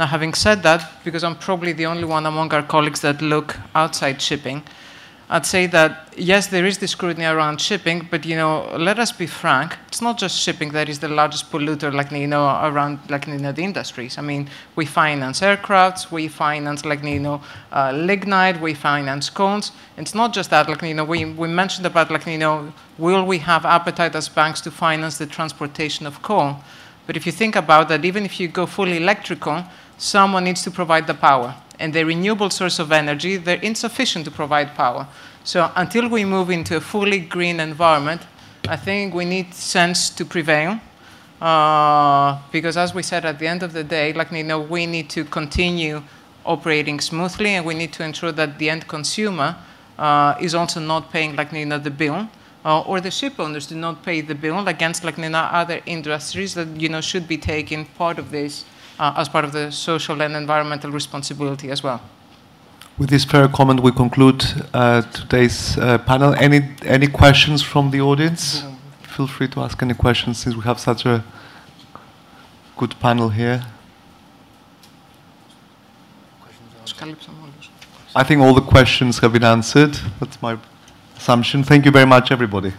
Now, 0.00 0.06
having 0.06 0.34
said 0.34 0.64
that, 0.64 0.90
because 1.04 1.22
I'm 1.22 1.36
probably 1.36 1.74
the 1.74 1.86
only 1.86 2.06
one 2.06 2.26
among 2.26 2.52
our 2.52 2.64
colleagues 2.64 3.02
that 3.02 3.22
look 3.22 3.56
outside 3.72 4.20
shipping, 4.20 4.64
I'd 5.30 5.46
say 5.46 5.66
that 5.68 6.12
yes, 6.16 6.48
there 6.48 6.66
is 6.66 6.76
this 6.78 6.90
scrutiny 6.90 7.24
around 7.24 7.60
shipping, 7.60 8.06
but 8.10 8.26
you 8.26 8.36
know, 8.36 8.70
let 8.76 8.98
us 8.98 9.12
be 9.12 9.26
frank. 9.26 9.78
It's 9.88 10.02
not 10.02 10.18
just 10.18 10.38
shipping 10.38 10.72
that 10.72 10.88
is 10.88 10.98
the 10.98 11.08
largest 11.08 11.50
polluter, 11.50 11.92
like 11.92 12.10
you 12.10 12.26
know, 12.26 12.44
around 12.62 12.98
like 13.08 13.26
you 13.26 13.38
know 13.38 13.52
the 13.52 13.62
industries. 13.62 14.18
I 14.18 14.20
mean, 14.22 14.50
we 14.76 14.84
finance 14.84 15.40
aircrafts, 15.40 16.10
we 16.10 16.28
finance 16.28 16.84
like 16.84 17.02
you 17.02 17.20
know 17.20 17.40
uh, 17.72 17.92
lignite, 17.92 18.60
we 18.60 18.74
finance 18.74 19.30
cones. 19.30 19.72
It's 19.96 20.14
not 20.14 20.34
just 20.34 20.50
that. 20.50 20.68
Like 20.68 20.82
you 20.82 20.94
know, 20.94 21.04
we 21.04 21.24
we 21.24 21.48
mentioned 21.48 21.86
about 21.86 22.10
like 22.10 22.26
you 22.26 22.38
know, 22.38 22.72
will 22.98 23.24
we 23.24 23.38
have 23.38 23.64
appetite 23.64 24.14
as 24.14 24.28
banks 24.28 24.60
to 24.62 24.70
finance 24.70 25.16
the 25.16 25.26
transportation 25.26 26.06
of 26.06 26.20
coal? 26.20 26.56
But 27.06 27.16
if 27.16 27.24
you 27.24 27.32
think 27.32 27.56
about 27.56 27.88
that, 27.88 28.04
even 28.04 28.24
if 28.24 28.38
you 28.38 28.48
go 28.48 28.66
fully 28.66 28.98
electrical, 28.98 29.64
someone 29.96 30.44
needs 30.44 30.62
to 30.62 30.70
provide 30.70 31.06
the 31.06 31.14
power 31.14 31.54
and 31.78 31.92
the 31.92 32.04
renewable 32.04 32.50
source 32.50 32.78
of 32.78 32.92
energy, 32.92 33.36
they're 33.36 33.60
insufficient 33.60 34.24
to 34.24 34.30
provide 34.30 34.74
power. 34.74 35.06
So 35.44 35.70
until 35.74 36.08
we 36.08 36.24
move 36.24 36.50
into 36.50 36.76
a 36.76 36.80
fully 36.80 37.18
green 37.18 37.58
environment, 37.60 38.22
I 38.68 38.76
think 38.76 39.14
we 39.14 39.24
need 39.24 39.54
sense 39.54 40.08
to 40.10 40.24
prevail. 40.24 40.80
Uh, 41.40 42.38
because 42.52 42.76
as 42.76 42.94
we 42.94 43.02
said 43.02 43.24
at 43.24 43.40
the 43.40 43.48
end 43.48 43.64
of 43.64 43.72
the 43.72 43.82
day, 43.82 44.12
like 44.12 44.30
you 44.30 44.44
know, 44.44 44.60
we 44.60 44.86
need 44.86 45.10
to 45.10 45.24
continue 45.24 46.02
operating 46.44 47.00
smoothly, 47.00 47.50
and 47.50 47.66
we 47.66 47.74
need 47.74 47.92
to 47.94 48.04
ensure 48.04 48.30
that 48.30 48.58
the 48.58 48.70
end 48.70 48.86
consumer 48.86 49.56
uh, 49.98 50.36
is 50.40 50.54
also 50.54 50.78
not 50.78 51.10
paying 51.10 51.34
like 51.34 51.52
you 51.52 51.66
know, 51.66 51.78
the 51.78 51.90
bill, 51.90 52.28
uh, 52.64 52.82
or 52.82 53.00
the 53.00 53.10
ship 53.10 53.40
owners 53.40 53.66
do 53.66 53.74
not 53.74 54.04
pay 54.04 54.20
the 54.20 54.36
bill 54.36 54.68
against 54.68 55.02
like 55.02 55.18
you 55.18 55.28
know, 55.28 55.38
other 55.38 55.80
industries 55.86 56.54
that 56.54 56.68
you 56.80 56.88
know 56.88 57.00
should 57.00 57.26
be 57.26 57.36
taking 57.36 57.86
part 57.86 58.20
of 58.20 58.30
this 58.30 58.64
uh, 58.98 59.14
as 59.16 59.28
part 59.28 59.44
of 59.44 59.52
the 59.52 59.70
social 59.70 60.20
and 60.22 60.36
environmental 60.36 60.90
responsibility 60.90 61.70
as 61.70 61.82
well. 61.82 62.00
With 62.98 63.10
this 63.10 63.24
fair 63.24 63.48
comment, 63.48 63.80
we 63.80 63.90
conclude 63.92 64.44
uh, 64.74 65.02
today's 65.02 65.78
uh, 65.78 65.98
panel. 65.98 66.34
Any 66.34 66.60
any 66.84 67.06
questions 67.06 67.62
from 67.62 67.90
the 67.90 68.00
audience? 68.00 68.62
Feel 69.02 69.26
free 69.26 69.48
to 69.48 69.60
ask 69.60 69.82
any 69.82 69.94
questions 69.94 70.38
since 70.38 70.54
we 70.54 70.62
have 70.62 70.78
such 70.78 71.06
a 71.06 71.24
good 72.76 72.94
panel 73.00 73.30
here. 73.30 73.64
I 78.14 78.22
think 78.24 78.42
all 78.42 78.54
the 78.54 78.60
questions 78.60 79.18
have 79.20 79.32
been 79.32 79.44
answered. 79.44 79.98
That's 80.20 80.40
my 80.42 80.58
assumption. 81.16 81.64
Thank 81.64 81.86
you 81.86 81.90
very 81.90 82.06
much, 82.06 82.30
everybody. 82.30 82.72